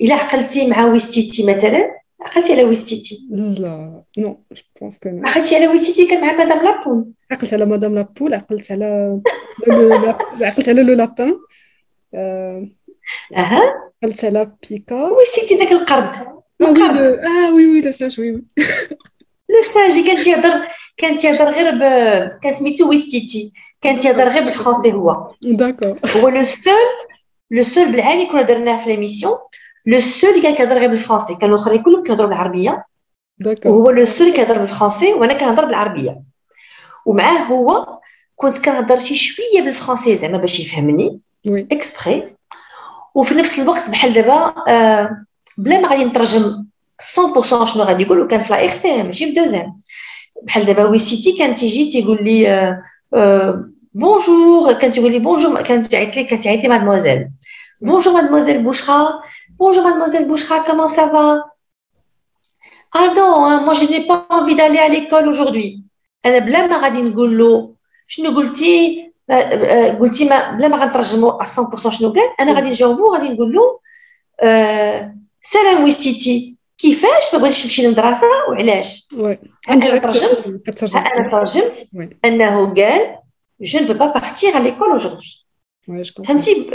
إلا 0.00 0.14
عقلتي 0.14 0.66
مع 0.66 0.84
ويستيتي 0.84 1.54
مثلا 1.56 2.03
عقلتي 2.24 2.52
على 2.52 2.64
ويستيتي 2.64 3.28
لا 3.30 4.02
non 4.18 4.44
je 4.52 4.62
pense 4.80 4.98
كو 4.98 5.08
عقلتي 5.24 5.56
على 5.56 5.68
ويستيتي 5.68 6.06
كان 6.06 6.20
مع 6.20 6.44
madame 6.44 6.64
la 6.64 6.78
poule 6.78 7.12
عقلت 7.30 7.54
على 7.54 7.64
madame 7.64 7.94
la 7.94 8.05
poule 8.05 8.34
عقلت 8.34 8.72
على 8.72 9.20
عقلت 10.40 10.68
على 10.68 10.82
le 10.82 10.94
lapin 10.94 11.38
أها 13.36 13.60
عقلت 14.02 14.24
على 14.24 14.52
بيكا 14.70 15.04
ويستيتي 15.04 15.56
داك 15.56 15.72
القرد 15.72 16.34
آه 16.62 17.54
oui 17.54 17.66
oui 17.66 17.80
le 17.80 17.90
singe 17.90 18.20
oui 18.20 18.30
oui 18.30 18.44
le 19.48 19.62
singe 19.74 19.90
اللي 19.90 20.06
كان 20.06 20.22
تيهضر 20.22 20.68
كان 20.96 21.18
تيهضر 21.18 21.50
غير 21.50 21.74
ب 21.74 21.80
كان 22.42 22.56
سميتو 22.56 22.88
ويستيتي 22.88 23.52
كان 23.80 23.98
تيهضر 23.98 24.28
غير 24.28 24.44
بالفرنسي 24.44 24.92
هو 24.92 25.34
d'accord 25.42 25.98
هو 26.16 26.28
le 26.28 26.42
seul 26.42 26.72
le 27.50 27.62
seul 27.62 27.92
بالعاني 27.92 28.26
كنا 28.26 28.42
درناه 28.42 28.84
في 28.84 28.90
l'émission 28.90 29.32
le 29.86 30.00
seul 30.00 30.30
اللي 30.30 30.42
كان 30.42 30.54
كيهضر 30.54 30.78
غير 30.78 30.90
بالفرنسي 30.90 31.34
كانوا 31.34 31.56
الآخرين 31.56 31.82
كلهم 31.82 32.02
كيهضروا 32.04 32.28
بالعربية. 32.28 32.84
وهو 33.66 33.90
le 33.90 34.04
seul 34.04 34.32
كيهضر 34.32 34.58
بالفرنسي 34.58 35.12
وأنا 35.12 35.34
كنهضر 35.34 35.64
بالعربية. 35.64 36.20
ومعاه 37.06 37.38
هو 37.38 37.98
كنت 38.36 38.64
كنهضر 38.64 38.98
شي 38.98 39.14
شوية 39.14 39.62
بالفرنسي 39.62 40.16
زعما 40.16 40.38
باش 40.38 40.60
يفهمني 40.60 41.20
oui 41.46 41.68
exprès 41.72 42.34
وفي 43.14 43.34
نفس 43.34 43.58
الوقت 43.58 43.90
بحال 43.90 44.12
دابا 44.12 44.54
آه 44.68 45.24
بلا 45.58 45.80
ما 45.80 45.88
غادي 45.88 46.04
نترجم 46.04 46.66
100% 47.02 47.64
شنو 47.64 47.82
غادي 47.82 48.02
يقول 48.02 48.20
وكان 48.20 48.40
في 48.40 48.52
la 48.52 48.66
2 48.66 49.02
ماشي 49.02 49.26
في 49.26 49.32
deuxième. 49.32 49.78
بحال 50.42 50.64
دابا 50.64 50.84
ويستيتي 50.84 51.38
كان 51.38 51.54
تيجي 51.54 51.90
تيقول 51.90 52.24
لي 52.24 52.48
آه 52.48 52.82
آه 53.14 53.64
bonjour 53.94 54.72
كان 54.72 54.90
تيقول 54.90 55.12
لي 55.12 55.18
bonjour 55.18 55.62
كان 55.62 55.82
تعيط 55.82 56.16
لي 56.16 56.24
كان 56.24 56.40
تعيط 56.40 56.62
لي 56.62 56.68
mademoiselle. 56.68 57.28
bonjour 57.80 58.14
mademoiselle 58.14 58.62
بوشرا 58.62 59.20
bonjour 59.58 59.84
mademoiselle 59.84 60.28
بوشرا 60.28 60.58
comment 60.58 60.88
ça 60.88 61.12
va 61.12 61.54
Pardon, 62.94 63.30
moi 63.66 63.74
je 63.74 63.86
n'ai 63.90 64.06
pas 64.06 64.24
envie 64.30 64.54
d'aller 64.54 64.78
à 64.78 64.88
l'école 64.88 65.28
aujourd'hui. 65.28 65.82
أنا 66.26 66.38
بلا 66.38 66.66
ما 66.66 66.78
غادي 66.78 67.02
نقول 67.02 67.38
له 67.38 67.74
شنو 68.06 68.36
قلتي 68.36 69.12
قلتي 70.00 70.28
ما 70.28 70.50
بلا 70.50 70.68
ما 70.68 70.76
غنترجمو 70.76 71.38
100% 71.42 71.88
شنو 71.88 72.12
قال 72.12 72.30
أنا 72.40 72.52
غادي 72.52 72.70
نجاوبو 72.70 73.14
غادي 73.14 73.28
نقول 73.28 73.52
له 73.52 73.78
آه 74.40 75.14
سلام 75.42 75.84
ويستيتي 75.84 76.56
كيفاش 76.78 77.34
ما 77.34 77.40
بغيتش 77.40 77.62
تمشي 77.62 77.82
للمدرسه 77.82 78.26
وعلاش 78.48 79.08
oui 79.16 79.38
أنا 79.68 79.98
ترجمت 79.98 80.96
أنا 80.96 81.30
ترجمت 81.30 81.88
انه 82.24 82.74
قال 82.74 83.16
je 83.60 83.78
ne 83.78 83.84
veux 83.84 83.98
pas 83.98 84.08
partir 84.08 84.56
à 84.56 84.60
l'école 84.60 84.92
aujourd'hui. 84.92 85.46
فهمتي 86.26 86.70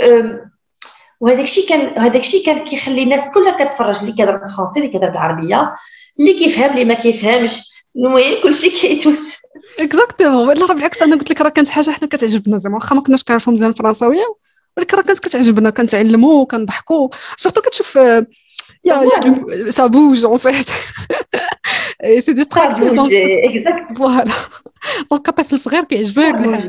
وهذاك 1.20 1.44
الشيء 1.44 1.70
كان 1.70 2.04
هذاك 2.04 2.22
الشيء 2.22 2.46
كان 2.46 2.66
كيخلي 2.66 3.04
الناس 3.04 3.28
كلها 3.34 3.66
كتفرج 3.66 4.00
اللي 4.00 4.12
كيهضر 4.12 4.38
بالفرنسي 4.38 4.80
اللي 4.80 4.92
كيهضر 4.92 5.10
بالعربيه 5.10 5.74
اللي 6.20 6.34
كيفهم 6.34 6.72
اللي 6.72 6.86
ما 6.86 6.94
كيفهمش. 6.94 7.70
المهم 7.96 8.44
كلشي 8.44 8.70
كيتوس 8.70 9.36
exactement 9.80 10.58
لا 10.58 10.66
بالعكس 10.66 11.02
أنا 11.02 11.16
قلت 11.16 11.32
لك 11.32 11.42
راه 11.42 11.50
كانت 11.50 11.70
حاجة 11.70 11.92
حنا 11.92 12.08
كتعجبنا 12.08 12.58
زعما. 12.58 12.76
واخا 12.76 12.96
ما 12.96 13.02
كناش 13.02 13.24
كنعرفوا 13.24 13.54
مزيان 13.54 13.70
الفرنساوية 13.70 14.36
ولكن 14.78 14.98
راه 14.98 15.04
كانت 15.04 15.20
كتعجبنا 15.20 15.70
كنتعلموا 15.70 16.42
وكنضحكوا 16.42 17.10
surtout 17.36 17.62
كتشوف 17.62 17.96
il 17.96 18.26
y 18.86 19.70
a 19.70 19.76
ça 19.76 19.88
bouge 19.88 20.26
en 20.26 20.38
fait 20.38 20.68
c'est 22.20 22.34
distractif 22.34 22.94
voilà 23.98 24.34
donc 25.12 25.30
طفل 25.30 25.60
صغير 25.60 25.84
كيعجبك 25.84 26.68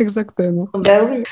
exactement 0.00 0.68
bah 0.74 1.00
oui 1.00 1.22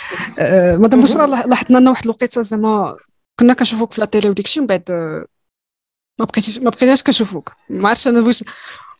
madame 0.79 1.01
بشرى 1.01 1.27
لاحظنا 1.27 1.79
لنا 1.79 1.91
واحد 1.91 2.05
الوقيته 2.05 2.43
زعما 2.43 2.97
كنا 3.41 3.53
كنشوفوك 3.55 3.93
في 3.93 4.01
la 4.01 4.07
télé 4.07 4.29
وديك 4.29 4.47
من 4.59 4.67
بعد 4.67 4.83
ما 6.19 6.25
بقيتيش 6.25 6.59
ما 6.59 6.71
بقيناش 6.71 7.03
كنشوفوك 7.03 7.53
ما 7.71 7.89
عرفتش 7.89 8.09
أنا 8.09 8.21
واش 8.21 8.45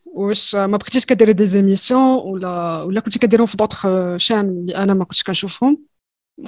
واش 0.05 0.55
ما 0.55 0.77
بقيتيش 0.77 1.07
كديري 1.07 1.33
des 1.33 1.47
émissions 1.47 2.01
ولا 2.03 2.83
ولا 2.83 3.01
كنتي 3.01 3.19
كديرهم 3.19 3.47
في 3.47 3.57
d'autres 3.57 3.87
chaînes 4.17 4.41
اللي 4.41 4.77
أنا 4.77 4.95
ما 4.95 5.05
كنتش 5.05 5.23
كنشوفهم 5.23 5.79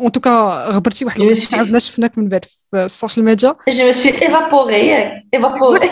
en 0.00 0.12
tout 0.12 0.44
cas 0.44 0.68
غبرتي 0.70 1.04
واحد 1.04 1.20
الوقت 1.20 1.54
عاودنا 1.54 1.78
شفناك 1.78 2.18
من 2.18 2.28
بعد 2.28 2.44
في 2.44 2.84
ال 2.84 2.90
social 2.90 3.24
media 3.26 3.54
je 3.68 3.92
suis 3.92 4.12
évaporée 4.22 4.94
évaporée 5.34 5.88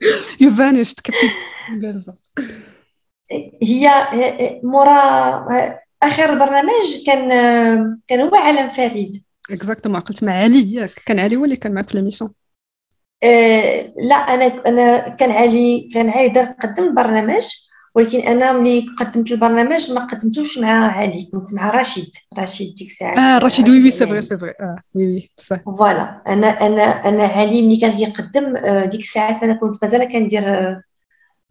you 0.40 0.50
vanished 0.50 1.00
هي 3.62 3.88
مورا 4.62 4.92
آخر 6.02 6.38
برنامج 6.38 7.06
كان 7.06 7.28
كان 8.08 8.20
هو 8.20 8.34
عالم 8.36 8.70
فريد. 8.70 9.22
exactement 9.50 10.00
قلت 10.00 10.24
مع 10.24 10.32
علي 10.32 10.72
ياك 10.74 10.90
كان 11.06 11.18
علي 11.18 11.36
هو 11.36 11.44
اللي 11.44 11.56
كان 11.56 11.74
معك 11.74 11.88
في 11.90 11.96
l'émission 11.96 12.34
آه 13.24 13.92
لا 14.08 14.14
أنا 14.14 14.46
أنا 14.66 15.08
كان 15.08 15.30
علي 15.30 15.90
كان 15.94 16.10
علي 16.10 16.28
دار 16.28 16.44
قدم 16.46 16.84
البرنامج 16.84 17.44
ولكن 17.96 18.20
أنا 18.20 18.52
ملي 18.52 18.86
قدمت 18.98 19.32
البرنامج 19.32 19.92
ما 19.92 20.06
قدمتوش 20.06 20.58
مع 20.58 20.90
علي 20.98 21.28
كنت 21.32 21.54
مع 21.54 21.70
رشيد 21.70 22.12
رشيد 22.38 22.74
ديك 22.74 22.88
الساعة. 22.88 23.18
آه 23.18 23.38
رشيد 23.38 23.68
oui 23.68 23.82
oui 23.82 23.90
c'est 23.90 24.06
vrai 24.06 24.22
c'est 24.22 24.38
vrai 24.38 24.50
آه 24.60 24.76
oui 24.94 25.06
oui 25.06 25.30
بصح. 25.38 25.60
Voilà. 25.64 26.22
أنا 26.26 26.46
أنا 26.66 26.82
أنا 26.82 27.24
علي 27.24 27.62
ملي 27.62 27.76
كان 27.76 27.96
كيقدم 27.96 28.58
ديك 28.90 29.00
الساعات 29.00 29.42
أنا 29.42 29.54
كنت 29.54 29.84
مازال 29.84 30.12
كندير 30.12 30.44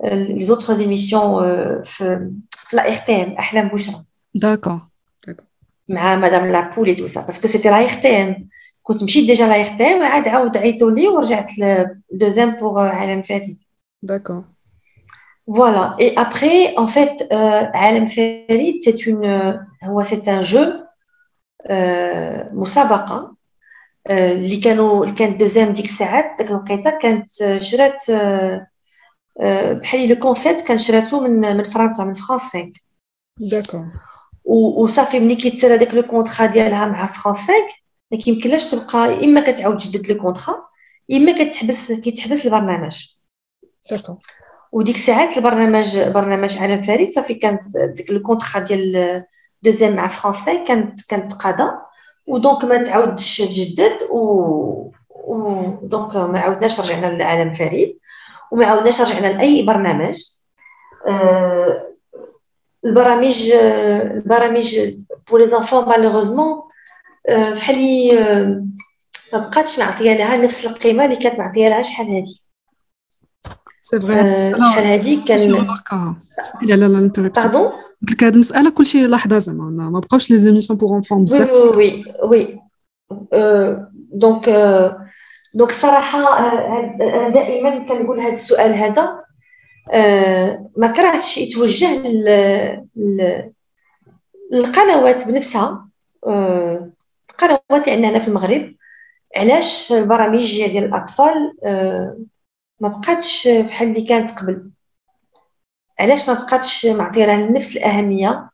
les 0.03 0.41
autres 0.41 0.73
émissions 0.73 1.43
في 1.83 2.31
في 2.51 2.75
la 2.75 2.87
RTM 2.87 3.31
أحلام 3.33 3.67
بشرى 3.67 4.03
d'accord 4.35 4.81
مع 5.89 6.15
مدام 6.15 6.51
لابول 6.51 6.87
et 6.87 6.95
tout 6.95 7.07
ça 7.07 7.21
parce 7.21 7.37
que 7.38 7.47
c'était 7.47 7.69
la 7.69 7.83
RTM. 7.83 8.49
كنت 8.83 9.03
مشيت 9.03 9.25
déjà 9.25 9.47
la 9.47 9.61
RTM 9.61 10.03
عاد 10.03 10.27
عاود 10.27 10.57
عيطوا 10.57 10.91
لي 10.91 11.07
ورجعت 11.07 11.51
deuxième 12.11 12.49
pour 12.49 12.79
عالم 12.79 13.23
فريد 13.23 13.57
d'accord 14.03 14.54
Voilà. 15.47 15.95
Et 15.99 16.17
après, 16.17 16.75
en 16.75 16.87
fait, 16.87 17.27
euh, 17.31 17.63
عالم 17.73 18.07
فريد, 18.07 18.77
c'est 18.83 19.05
une, 19.05 19.25
euh, 19.25 20.03
c'est 20.03 20.27
un 20.27 20.41
jeu, 20.41 20.83
euh, 21.69 22.43
مسابقة 22.53 23.35
اللي 24.09 24.57
كانوا 24.57 25.03
اللي 25.05 25.15
كانت 25.15 25.39
2M 25.39 25.73
ديك 25.73 25.85
الساعات 25.85 26.37
ديك 26.37 26.47
الوقيته 26.47 26.99
كانت 26.99 27.29
شرات 27.61 28.11
بحال 29.81 30.09
le 30.09 30.15
concept 30.15 30.61
كان 30.61 30.77
شراتو 30.77 31.19
من 31.19 31.57
من 31.57 31.63
فرنسا 31.63 32.03
من 32.03 32.13
فرانس 32.13 32.41
5 32.41 32.71
d'accord 33.39 33.85
وصافي 34.45 35.19
ملي 35.19 35.35
كيتسال 35.35 35.71
هذاك 35.71 35.93
le 35.93 36.03
contrat 36.03 36.45
ديالها 36.45 36.85
مع 36.85 37.05
فرانس 37.05 37.37
5 37.37 37.53
ما 38.11 38.17
كيمكنلاش 38.17 38.71
تبقى 38.71 39.25
اما 39.25 39.41
كتعاود 39.51 39.77
تجدد 39.77 40.11
le 40.11 40.21
contrat 40.21 40.55
اما 41.13 41.31
كتحبس 41.31 41.91
كيتحبس 41.91 42.45
البرنامج 42.45 43.07
d'accord 43.91 44.17
وديك 44.75 44.95
الساعات 44.95 45.37
البرنامج 45.37 45.99
برنامج 45.99 46.57
عالم 46.57 46.81
فريد 46.81 47.13
صافي 47.13 47.33
كانت 47.33 47.77
ديك 47.77 48.09
ال 48.11 48.17
contrat 48.17 48.59
ديال 48.59 49.23
2M 49.63 49.95
مع 49.95 50.07
فرانس 50.07 50.37
5 50.37 50.65
كانت 50.65 51.01
كانت 51.09 51.33
قاده. 51.33 51.81
و 52.27 52.35
donc 52.35 52.65
ما 52.65 52.83
تعاودش 52.83 53.37
تجدد 53.37 53.97
و 54.11 54.91
و 55.25 55.43
donc 55.43 56.15
ما 56.15 56.39
عاودناش 56.39 56.79
رجعنا 56.79 57.17
لعالم 57.17 57.53
فريد. 57.53 57.99
وما 58.51 58.65
عاودناش 58.65 59.01
رجعنا 59.01 59.37
لأي 59.37 59.63
برنامج. 59.63 60.23
أه 61.07 61.87
البرامج 62.85 63.51
البرامج 63.51 64.77
pour 65.29 65.39
les 65.39 65.47
enfants 65.47 65.85
malheureusement 65.89 66.61
فحال 67.55 68.09
ما 69.33 69.39
بقاتش 69.39 69.79
معطيه 69.79 70.13
لها 70.13 70.37
نفس 70.37 70.65
القيمة 70.65 71.05
اللي 71.05 71.15
كانت 71.15 71.39
معطيه 71.39 71.69
لها 71.69 71.81
شحال 71.81 72.07
هادي. 72.15 72.44
c'est 73.85 73.99
vrai 73.99 74.53
شحال 74.55 74.85
هادي 74.85 75.15
كان 75.15 75.39
لا 76.61 76.75
لا 76.75 76.85
لا 76.85 77.11
pardon 77.17 77.71
قلت 78.01 78.11
لك 78.11 78.23
هاد 78.23 78.33
المساله 78.33 78.69
كلشي 78.69 79.07
لاحظه 79.07 79.37
زعما 79.37 79.89
ما 79.89 79.99
بقاوش 79.99 80.31
les 80.31 80.37
émissions 80.37 80.79
pour 80.79 80.89
enfants 80.93 81.23
بزاف 81.23 81.51
oui 81.51 82.03
oui 82.23 82.23
oui 82.23 82.59
donc 84.13 84.49
donc 85.53 85.69
الصراحه 85.69 86.39
أنا 86.39 87.29
دائما 87.29 87.87
كنقول 87.87 88.19
هذا 88.19 88.33
السؤال 88.33 88.73
هذا 88.73 89.19
ما 90.77 90.87
كرهتش 90.87 91.37
يتوجه 91.37 92.07
للقنوات 94.51 95.27
بنفسها 95.27 95.87
القنوات 96.27 97.87
يعني 97.87 98.07
هنا 98.07 98.19
في 98.19 98.27
المغرب 98.27 98.75
علاش 99.35 99.91
البرامج 99.93 100.67
ديال 100.67 100.85
الاطفال 100.85 101.53
ما 102.80 102.88
بقاتش 102.88 103.48
بحال 103.48 103.88
اللي 103.88 104.02
كانت 104.06 104.30
قبل 104.38 104.70
علاش 106.00 106.28
ما 106.28 106.34
بقاتش 106.34 106.86
معطيه 106.86 107.24
لها 107.26 107.36
نفس 107.36 107.76
الاهميه 107.76 108.50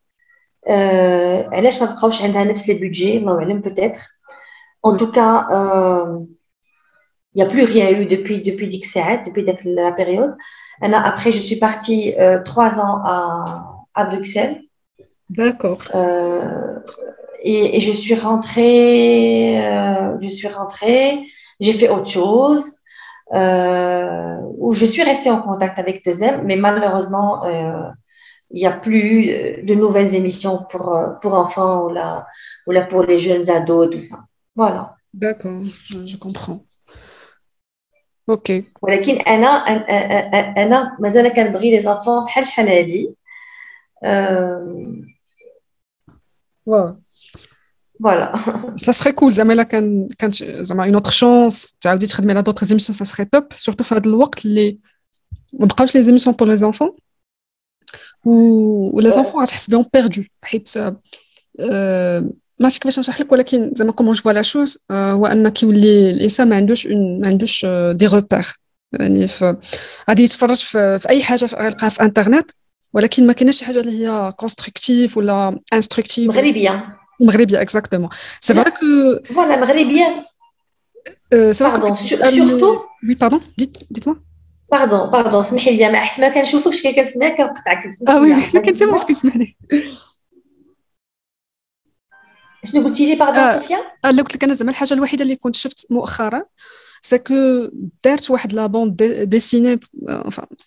آه 0.67 1.49
علاش 1.51 1.81
ما 1.83 1.95
بقاوش 1.95 2.21
عندها 2.21 2.43
نفس 2.43 2.69
البودجي 2.69 3.17
الله 3.17 3.37
اعلم 3.37 3.61
بوتيتر 3.61 4.01
ان 4.85 4.97
توكا 4.97 5.47
il 7.35 7.43
n'y 7.43 7.43
a 7.43 7.51
plus 7.53 7.65
rien 7.65 7.89
eu 7.91 8.05
depuis 8.05 8.41
depuis 8.41 8.65
ديك 8.65 8.83
الساعات 8.83 9.25
depuis 9.25 9.39
داك 9.45 9.61
la 9.63 9.91
période 9.91 10.37
انا 10.83 11.15
après 11.15 11.31
je 11.31 11.41
suis 11.41 11.59
partie 11.59 12.15
euh, 12.17 12.43
trois 12.43 12.79
ans 12.79 12.97
à 13.05 13.17
à 13.95 14.05
Bruxelles 14.05 14.61
d'accord 15.29 15.81
euh, 15.95 16.79
et, 17.43 17.77
et 17.77 17.79
je 17.79 17.91
suis 17.91 18.15
rentrée 18.15 19.57
euh, 19.65 20.17
je 20.19 20.29
suis 20.29 20.47
rentrée 20.47 21.25
j'ai 21.59 21.73
fait 21.73 21.89
autre 21.89 22.11
chose 22.19 22.65
euh, 23.33 24.37
où 24.57 24.71
je 24.73 24.85
suis 24.85 25.03
restée 25.03 25.29
en 25.29 25.41
contact 25.41 25.79
avec 25.79 26.03
Deuxième, 26.03 26.43
mais 26.43 26.55
malheureusement, 26.55 27.45
euh, 27.45 27.89
il 28.51 28.59
n'y 28.61 28.67
a 28.67 28.71
plus 28.71 29.27
de 29.63 29.73
nouvelles 29.73 30.15
émissions 30.15 30.63
pour, 30.69 30.85
pour 31.21 31.33
enfants 31.33 31.85
ou 31.85 31.89
là, 31.89 32.25
ou 32.65 32.71
là 32.71 32.83
pour 32.83 33.03
les 33.03 33.17
jeunes 33.17 33.49
ados 33.49 33.87
et 33.87 33.89
tout 33.89 34.03
ça. 34.03 34.17
Voilà. 34.55 34.95
D'accord, 35.13 35.61
je 36.05 36.17
comprends. 36.17 36.61
Ok. 38.27 38.51
ولكن 38.81 39.15
انا 39.15 39.47
انا 40.57 40.97
مازال 40.99 41.33
كنبغي 41.33 41.71
لي 41.71 41.81
زافون 41.81 42.25
بحال 42.25 42.47
شحال 42.47 42.69
هادي 42.69 43.15
فوالا 46.65 47.01
ça 48.76 48.92
serait 48.92 49.12
cool 49.12 49.32
زعما 49.32 49.52
الا 49.52 49.62
كان 49.62 50.08
كانت 50.18 50.44
زعما 50.44 50.84
une 50.84 50.94
autre 50.94 51.10
chance 51.10 51.76
تعاودي 51.80 52.06
تخدمي 52.06 52.32
على 52.32 52.42
d'autres 52.42 52.66
émissions 52.66 52.96
ça 52.96 53.04
serait 53.04 53.24
top 53.24 53.44
surtout 53.56 53.84
في 53.84 53.94
هذا 53.94 54.08
الوقت 54.08 54.44
اللي 54.46 54.78
ما 55.52 55.66
بقاوش 55.66 55.94
les 55.94 56.02
émissions 56.02 56.36
pour 56.36 56.48
les 56.48 56.56
enfants 56.56 56.96
و 58.24 59.00
les 59.00 59.10
enfants 59.10 59.42
غتحس 59.42 59.70
بهم 59.70 59.86
perdus 59.94 60.22
حيت 60.42 60.78
ما 62.58 62.66
عرفتش 62.66 62.78
كيفاش 62.78 62.98
نشرح 62.98 63.20
لك 63.20 63.32
ولكن 63.32 63.70
زعما 63.74 63.92
comment 63.92 64.12
je 64.12 64.30
la 64.30 64.42
chose 64.42 64.84
هو 64.90 65.26
ان 65.26 65.48
كيولي 65.48 66.10
الانسان 66.10 66.48
ما 66.48 66.56
عندوش 66.56 66.86
ما 66.86 67.28
عندوش 67.28 67.66
des 67.92 68.06
repères 68.06 68.46
يعني 69.00 69.26
غادي 70.08 70.22
يتفرج 70.22 70.56
في, 70.56 70.98
في 70.98 71.08
اي 71.08 71.22
حاجة 71.22 71.44
غيلقاها 71.44 71.88
في 71.88 72.02
انترنت 72.02 72.50
ولكن 72.92 73.26
ما 73.26 73.32
كايناش 73.32 73.58
شي 73.58 73.64
حاجة 73.64 73.80
اللي 73.80 74.06
هي 74.06 74.32
constructive 74.36 75.16
ولا 75.16 75.58
instructive 75.72 76.28
مغربيه 76.28 77.01
مغربية 77.20 77.60
exactement 77.62 78.08
c'est 78.40 78.54
vrai 78.54 78.70
que 78.70 79.34
voilà 79.34 79.66
vrai 79.66 80.04
surtout 81.52 82.78
oui 83.08 83.14
pardon 83.14 83.40
dites 83.58 83.78
dites-moi 83.90 84.16
pardon 84.72 85.10
pardon 85.10 85.44
سمحي 85.44 85.76
لي 85.76 85.92
ما 85.92 85.98
احسن 85.98 86.22
ما 86.22 86.28
كنشوفكش 86.28 86.82
كي 86.82 86.92
كنسمعك 86.92 87.36
كنقطعك 87.36 87.90
آه 88.08 88.20
oui 88.20 88.34
ما 88.54 88.60
كنسمح 89.06 89.36
لي 89.36 89.56
شنو 92.64 92.84
قلتي 92.84 93.06
لي 93.06 93.14
باردون 93.14 93.38
آه. 93.38 93.60
صوفيا 93.60 93.78
آه 94.04 94.08
قلت 94.08 94.34
لك 94.34 94.44
أنا 94.44 94.52
زعما 94.52 94.70
الحاجة 94.70 94.94
الوحيدة 94.94 95.22
اللي 95.22 95.36
كنت 95.36 95.56
شفت 95.56 95.86
مؤخرا 95.90 96.42
c'est 97.02 97.18
que 97.18 97.34
دارت 98.04 98.30
واحد 98.30 98.52
la 98.52 98.66
bande 98.66 99.02
dessinée 99.02 99.80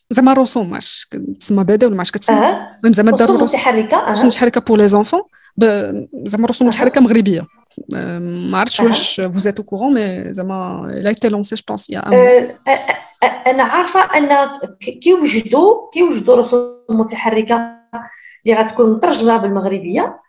زعما 0.09 0.33
رسوم 0.33 0.69
ماش 0.69 1.07
تسمى 1.39 1.63
بدا 1.63 1.87
ولا 1.87 1.95
ماش 1.95 2.11
كتسمى. 2.11 2.37
المهم 2.37 2.93
زعما 2.93 3.11
داروا 3.11 3.35
رسوم 3.35 3.47
متحركة 3.47 4.11
رسوم 4.11 4.27
متحركة 4.27 4.61
pour 4.61 4.77
les 4.77 4.87
enfants 4.87 5.21
زعما 6.13 6.47
رسوم 6.47 6.67
متحركه 6.67 7.01
مغربية. 7.01 7.45
ما 8.19 8.57
عرفتش 8.57 8.79
واش 8.79 9.21
vous 9.21 9.47
êtes 9.47 9.61
au 9.61 9.68
courant 9.68 9.93
mais 9.93 10.33
زعما 10.33 10.87
là 10.91 11.09
était 11.09 11.29
lancée 11.29 11.55
je 11.55 11.61
pense 11.67 11.91
أنا 13.47 13.63
عارفة 13.63 14.17
أن 14.17 14.59
كيوجدوا 15.01 15.89
كيوجدوا 15.93 16.35
رسوم 16.35 16.75
متحركة 16.89 17.75
اللي 18.45 18.57
غتكون 18.57 18.91
مترجمة 18.93 19.37
بالمغربية 19.37 20.19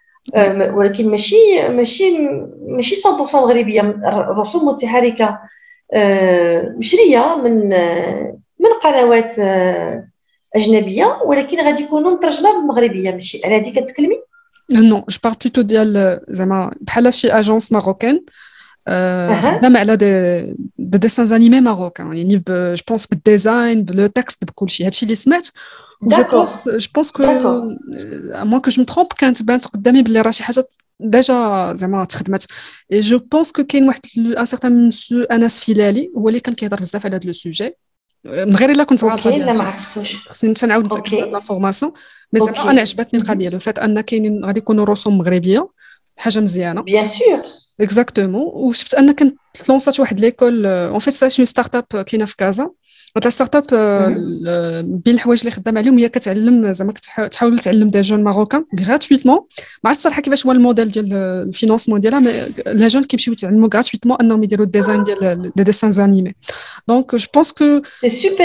ولكن 0.74 1.10
ماشي 1.10 1.68
ماشي 1.68 2.18
ماشي 2.68 2.94
100% 2.94 3.34
مغربية 3.34 4.00
رسوم 4.38 4.68
متحركة 4.68 5.38
مشرية 6.78 7.34
من 7.34 7.68
من 8.60 8.70
قنوات 8.82 9.38
أجنبية 10.56 11.18
ولكن 11.24 11.66
غادي 11.66 11.82
يكونوا 11.82 12.10
مترجمة 12.10 12.58
بالمغربية. 12.58 13.10
ماشي 13.10 13.40
على 13.44 13.56
هذه 13.56 13.80
كتكلمي؟ 13.80 14.20
non 14.70 15.04
je 15.08 15.18
parle 15.24 15.34
plutôt 15.44 15.62
ديال 15.62 16.20
زعما 16.28 16.74
بحال 16.80 17.14
شي 17.14 17.32
agence 17.32 17.72
marocaine 17.72 18.20
خدام 19.42 19.76
على 19.76 19.96
des 19.96 20.40
des 20.78 20.98
dessins 20.98 21.32
animés 21.32 21.60
marocains 21.60 22.16
يعني 22.16 22.42
je 22.46 22.82
pense 22.88 23.06
بال 23.06 23.26
design 23.26 23.84
بلو 23.84 24.06
texte 24.06 24.44
بكلشي 24.44 24.86
هادشي 24.86 25.04
اللي 25.04 25.14
سمعت 25.14 25.48
جو 26.02 26.22
بونس 26.22 26.68
je 26.68 26.88
pense 26.94 27.12
que 27.12 27.22
à 27.22 27.45
moins 27.45 28.60
que 28.60 28.70
je 28.70 28.82
me 28.82 28.90
trompe 28.90 29.12
كانت 29.18 29.42
بانت 29.42 29.66
قدامي 29.66 30.02
بلي 30.02 30.20
راه 30.20 30.30
شي 30.30 30.42
حاجة 30.42 30.68
déjà 31.00 31.72
زعما 31.74 32.04
تخدمت 32.04 32.46
et 32.92 33.00
je 33.00 33.18
pense 33.18 33.52
que 33.52 33.64
كاين 33.64 33.88
واحد 33.88 34.00
un 34.38 34.44
certain 34.44 34.86
monsieur 34.86 35.22
انس 35.22 35.70
من 38.26 38.56
غير 38.56 38.70
إلا 38.70 38.84
كنت 38.84 39.04
عارفه 39.04 39.30
لا 39.30 39.54
ما 39.54 39.64
عرفتوش. 39.64 40.28
خصني 40.28 40.50
نتعاود 40.50 40.84
نتاكد 40.84 41.14
من 41.14 41.30
l'information 41.30 41.92
mais 42.32 42.40
زعما 42.40 42.70
أنا 42.70 42.80
عجبتني 42.80 43.20
القضية 43.20 43.48
le 43.48 43.58
fait 43.58 43.78
أن 43.78 44.00
كاينين 44.00 44.44
غادي 44.44 44.58
يكونوا 44.58 44.84
رسوم 44.84 45.18
مغربية 45.18 45.68
حاجة 46.16 46.40
مزيانة. 46.40 46.82
bien 46.82 47.06
sûr 47.06 47.42
exactement 47.80 48.50
وشفت 48.54 48.94
أن 48.94 49.12
كنت 49.12 49.38
lançat 49.68 50.00
واحد 50.00 50.20
l'école 50.20 50.66
en 50.66 50.98
fait 50.98 51.14
ça 51.14 51.28
start-up 51.28 52.02
كاينة 52.02 52.24
في 52.24 52.36
كازا. 52.36 52.70
هاد 53.16 53.28
start-up 53.28 53.66
بين 55.04 55.14
الحوايج 55.14 55.40
اللي 55.40 55.50
خدام 55.50 55.78
عليهم 55.78 55.98
هي 55.98 56.08
كتعلم 56.08 56.72
زعما 56.72 56.92
تحاول 57.30 57.58
تعلم 57.58 57.90
des 57.90 58.00
jeunes 58.00 58.24
marocains 58.24 58.64
gratuitement 58.80 59.36
ما 59.84 59.88
عرفتش 59.88 59.98
الصراحه 59.98 60.22
كيفاش 60.22 60.46
هو 60.46 60.52
الموديل 60.52 60.90
ديال 60.90 61.14
ال 61.48 61.53
financement 61.53 62.00
ديالها 62.00 62.18
mais 62.18 62.32
les 62.66 62.86
jeunes 62.86 63.04
كيمشيو 63.04 63.32
يتعلموا 63.32 63.68
gratuitement 63.74 64.16
أنهم 64.20 64.44
يديروا 64.44 64.66
ال 64.66 64.71
design 64.71 65.02
ديال 65.02 65.52
des 65.56 65.62
dessins 65.62 66.04
animés 66.04 66.34
donc 66.88 67.14
je 67.14 67.26
pense 67.34 67.52
que 67.52 67.82
c'est 68.00 68.08
super 68.08 68.44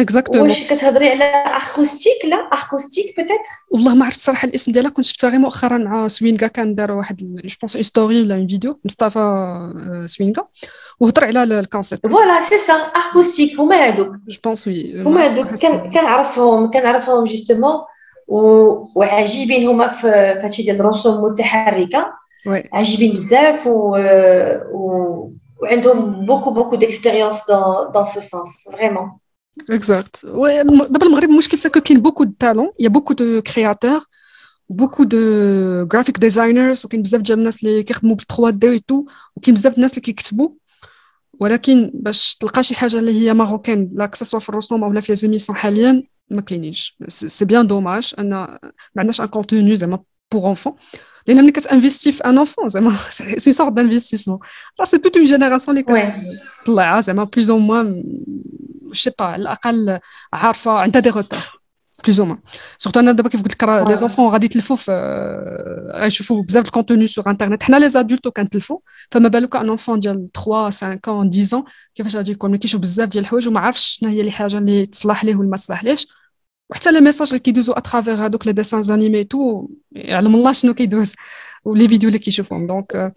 exactement 0.00 0.48
واش 0.48 0.64
كتهضري 0.64 1.08
على 1.08 1.24
اركوستيك 1.46 2.24
لا 2.24 2.36
اركوستيك 2.36 3.16
peut-être 3.16 3.34
والله 3.70 3.94
ما 3.94 4.04
عرفت 4.04 4.16
الصراحه 4.16 4.48
الاسم 4.48 4.72
ديالها 4.72 4.90
كنت 4.90 5.04
شفتها 5.04 5.30
غير 5.30 5.38
مؤخرا 5.38 5.78
مع 5.78 6.06
سوينغا 6.06 6.46
كان 6.46 6.74
دار 6.74 6.92
واحد 6.92 7.16
je 7.16 7.56
pense 7.60 7.76
une 7.76 7.82
story 7.82 8.20
ولا 8.22 8.34
une 8.34 8.46
vidéo 8.48 8.78
مصطفى 8.84 10.04
سوينغا 10.06 10.48
وهضر 11.00 11.24
على 11.24 11.42
ال 11.42 11.50
concept 11.50 12.06
voilà 12.06 12.40
c'est 12.40 12.58
ça 12.58 12.72
اركوستيك 12.72 13.60
هما 13.60 13.86
هادوك. 13.86 14.08
je 14.28 14.38
pense 14.44 14.68
oui 14.68 15.02
هما 15.02 15.24
هادوك 15.24 15.46
كنعرفهم 15.94 16.70
كنعرفهم 16.70 17.24
justement 17.24 17.80
وعاجبين 18.28 19.68
هما 19.68 19.88
في 19.88 20.08
هادشي 20.42 20.62
ديال 20.62 20.80
الرسوم 20.80 21.24
المتحركة. 21.24 22.14
عاجبين 22.72 23.12
بزاف 23.12 23.66
و, 23.66 23.96
و... 24.72 25.30
وعندهم 25.62 26.26
beaucoup 26.26 26.50
beaucoup 26.50 26.76
d'expérience 26.76 27.38
dans 27.48 27.92
dans 27.94 28.04
ce 28.04 28.20
sens 28.20 28.68
vraiment 28.72 29.12
Exact. 29.68 30.26
Ouais, 30.34 30.64
d'abord, 30.64 31.08
le 31.08 31.14
Maghreb, 31.14 31.30
c'est 31.40 31.70
qu'il 31.82 31.96
y 31.96 31.98
a 31.98 32.02
beaucoup 32.02 32.24
de 32.26 32.32
talents, 32.32 32.70
les 32.78 32.90
graphic 35.88 36.18
designers, 36.18 36.84
وكاين 36.84 37.02
بزاف 37.02 37.22
ديال 37.22 37.38
الناس 37.38 37.64
اللي 37.64 37.82
كيخدموا 37.82 38.16
بال 38.16 38.26
3 38.26 38.50
D 38.50 38.68
و 38.92 39.06
وكاين 39.36 39.54
بزاف 39.54 39.76
الناس 39.76 39.90
اللي 39.90 40.00
كيكتبوا 40.02 40.50
ولكن 41.40 41.90
باش 41.94 42.34
تلقى 42.34 42.62
شي 42.62 42.74
حاجة 42.74 42.98
اللي 42.98 43.12
هي 43.12 43.34
marocaine 43.34 43.90
ولا 43.94 44.06
كسوا 44.06 44.38
في 44.38 44.48
الرسوم 44.48 44.84
اولا 44.84 45.00
في 45.00 45.12
les 45.12 45.16
émissions 45.16 45.58
حاليا 45.58 46.02
ما 46.30 46.40
كاينينش 46.40 46.96
c'est 47.08 47.44
bien 47.44 47.66
dommage 47.66 48.14
ان 48.18 48.30
ما 48.30 48.58
عندناش 48.96 49.20
un 49.20 49.26
contenu 49.26 49.76
زعما 49.76 50.02
pour 50.34 50.50
enfants 50.50 50.72
لأن 51.26 51.36
ملي 51.36 51.50
كت 51.52 51.65
investi 51.65 52.12
في 52.12 52.24
un 52.24 52.38
enfant 52.38 52.68
زعما 52.68 52.96
c'est 53.36 53.52
sorte 53.52 53.72
d'investissement 53.72 54.38
راه 54.80 54.86
c'est 54.86 54.98
toute 54.98 55.16
une 55.16 55.24
génération 55.26 55.78
اللي 55.78 56.22
كتطلعها 56.62 57.00
زعما 57.00 57.24
plus 57.24 57.50
ou 57.50 57.58
moins 57.58 58.02
je 58.92 59.10
pas 59.18 59.24
على 59.24 59.42
الاقل 59.42 59.98
عارفه 60.32 60.70
عندها 60.70 61.00
des 61.00 61.10
repères 61.10 61.40
plus 62.04 62.20
ou 62.20 62.26
moins 62.26 62.38
surtout 62.78 63.00
أنا 63.00 63.12
دابا 63.12 63.28
كيف 63.28 63.42
قلت 63.42 63.52
لك 63.52 63.62
راه 63.62 63.88
les 63.88 63.96
enfants 63.96 64.28
غادي 64.32 64.46
يتلفوا 64.46 64.76
في 64.76 64.92
غيشوفوا 65.94 66.42
بزاف 66.42 66.64
ال 66.66 66.71
contenu 66.71 67.06
sur 67.06 67.30
internet 67.30 67.62
حنا 67.62 67.76
les 67.76 67.88
adultes 67.88 68.28
كنتلفوا 68.28 68.78
فما 69.10 69.28
بالك 69.28 69.56
un 69.56 69.70
enfant 69.70 70.00
ديال 70.00 70.28
3 70.32 70.70
5 70.70 70.94
ans 70.94 70.98
10 71.08 71.60
ans 71.60 71.64
كيفاش 71.94 72.16
غادي 72.16 72.30
يكون 72.32 72.56
كيشوف 72.56 72.80
بزاف 72.80 73.08
ديال 73.08 73.24
الحوايج 73.24 73.48
وما 73.48 73.60
عارفش 73.60 73.98
شنو 73.98 74.10
هي 74.10 74.20
الحاجة 74.20 74.58
اللي 74.58 74.86
تصلح 74.86 75.24
ليه 75.24 75.36
ولا 75.36 75.48
ما 75.48 75.56
تصلحليش 75.56 76.06
وحتى 76.74 76.92
les 76.92 77.00
messages 77.00 77.28
اللي 77.28 77.38
كيدوزو 77.38 77.72
à 77.72 77.78
travers 77.78 78.24
هادوك 78.24 78.46
les 78.46 78.52
dessins 78.52 78.92
animés 78.92 79.24
tout 79.24 79.68
يعلم 79.92 80.34
الله 80.34 80.52
شنو 80.52 80.74
كيدوز 80.74 81.14
و 81.64 81.70
les 81.70 81.88
vidéos 81.88 82.08
اللي 82.08 82.18
كيشوفهم. 82.18 82.66
donc 82.66 83.12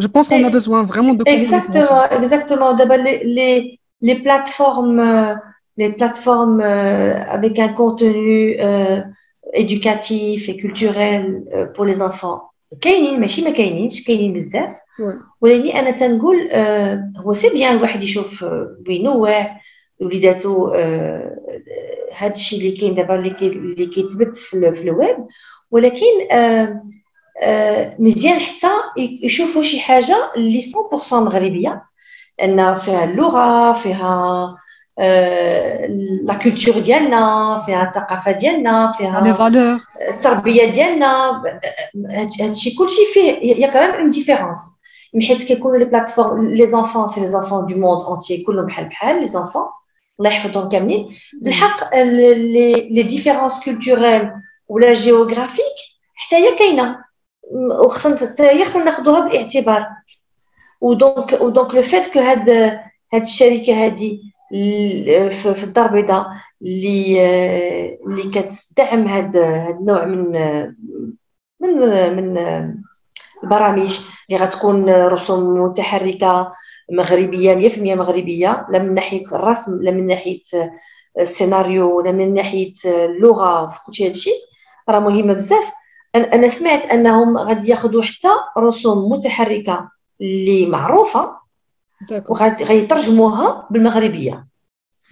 je 0.00 0.08
pense 0.08 0.32
on 0.32 0.44
a 0.44 0.48
besoin 0.48 0.86
vraiment 0.86 1.16
de 1.16 1.24
اكزاكتومون 1.28 1.86
اكزاكتومون 1.88 2.76
دابا 2.76 2.94
لي 2.94 3.78
les 4.04 4.16
plateformes, 4.26 5.00
euh, 5.00 5.34
les 5.80 5.90
plateformes 5.92 6.60
euh, 6.60 7.36
avec 7.36 7.58
un 7.58 7.72
contenu 7.80 8.56
euh, 8.60 9.00
éducatif 9.54 10.48
et 10.50 10.56
culturel 10.56 11.24
pour 11.74 11.84
les 11.84 12.00
enfants. 12.02 12.40
كاينين 12.80 13.20
ماشي 13.20 13.42
ما 13.42 13.50
كاينينش 13.50 14.04
كاينين 14.06 14.32
بزاف 14.32 14.76
ولكن 15.40 15.76
أنا 15.76 15.90
تنقول 15.90 16.50
هو 17.16 17.32
c'est 17.32 17.50
bien 17.50 17.76
الواحد 17.76 18.02
يشوف 18.02 18.44
وينوع 18.88 19.60
وليداتو 20.00 20.72
هذا 22.16 22.34
الشيء 22.34 22.58
اللي 22.58 22.72
كاين 22.72 22.94
دابا 22.94 23.14
اللي 23.14 23.86
كيتبت 23.86 24.38
في, 24.38 24.74
في 24.74 24.82
الويب 24.82 25.26
ولكن 25.70 26.28
مزيان 27.98 28.38
حتى 28.40 28.72
يشوفوا 28.98 29.62
شي 29.62 29.80
حاجة 29.80 30.32
اللي 30.36 30.62
100% 31.02 31.12
مغربية 31.12 31.84
ان 32.42 32.74
فيها 32.74 33.04
اللغة 33.04 33.72
فيها 33.72 34.56
la 36.22 36.34
culture 36.34 36.78
ديالنا 36.78 37.58
فيها 37.66 37.88
الثقافة 37.88 38.32
ديالنا 38.32 38.92
فيها 38.92 39.20
التربية 40.10 40.70
ديالنا 40.70 41.42
هادشي 42.40 42.74
كلشي 42.74 43.02
فيه 43.12 43.56
y 43.62 43.66
a 43.66 43.70
quand 43.70 43.90
même 43.90 44.01
une 44.01 44.10
différence 44.10 44.58
حيت 45.28 45.44
كيكونوا 45.44 45.78
les 45.78 45.84
plateformes 45.84 46.54
les 46.54 46.66
enfants 46.66 47.08
c'est 47.08 47.20
les 47.20 47.26
enfants 47.26 47.66
du 47.66 47.76
monde 47.76 48.02
entier 48.02 48.42
كلهم 48.42 48.66
بحال 48.66 48.88
بحال 48.88 49.20
les 49.20 49.26
enfants 49.26 49.64
الله 50.18 50.30
يحفظهم 50.30 50.68
كاملين. 50.68 51.16
بالحق 51.42 51.96
les 51.96 53.02
différences 53.02 53.64
culturelles 53.64 54.30
ولا 54.68 54.92
géographiques 54.92 55.76
حتى 56.14 56.36
هي 56.36 56.56
كاينة. 56.58 57.04
وخصنا 57.84 58.16
حتى 58.16 58.42
هي 58.42 58.64
خصنا 58.64 58.84
ناخذوها 58.84 59.28
بالاعتبار. 59.28 59.86
و 60.80 60.92
donc 60.92 61.40
و 61.40 61.47
donc 61.47 61.74
le 61.74 61.82
fait 61.82 62.12
que 62.12 62.18
هاد 62.18 62.50
هاد 63.14 63.22
الشركة 63.22 63.84
هادي 63.84 64.20
في 65.30 65.64
الدار 65.64 65.86
البيضاء 65.86 66.26
اللي 66.62 67.24
اللي 68.06 68.22
كتدعم 68.22 69.08
هذا 69.08 69.68
النوع 69.68 70.04
من 70.04 70.32
من 71.60 71.78
من 72.16 72.38
البرامج 73.44 73.98
اللي 74.30 74.44
غتكون 74.44 74.90
رسوم 74.90 75.62
متحركة 75.62 76.52
مغربيه 76.90 77.68
100% 77.68 77.78
مغربية 77.94 78.66
لا 78.70 78.78
من 78.78 78.94
ناحية 78.94 79.22
الرسم 79.32 79.82
لا 79.82 79.90
من 79.90 80.06
ناحية 80.06 80.40
السيناريو 81.20 81.98
ولا 81.98 82.12
من 82.12 82.34
ناحية 82.34 82.74
اللغة 82.84 83.66
في 83.66 83.78
كل 83.86 84.04
هادشي 84.04 84.30
راه 84.88 84.98
مهمه 84.98 85.32
بزاف. 85.32 85.72
أنا 86.14 86.48
سمعت 86.48 86.84
أنهم 86.86 87.38
غادي 87.38 87.70
ياخذوا 87.70 88.02
حتى 88.02 88.28
رسوم 88.58 89.12
متحركة 89.12 89.88
اللي 90.20 90.66
معروفة 90.66 91.36
وغادي 92.28 92.64
يترجموها 92.74 93.68
بالمغربية. 93.70 94.46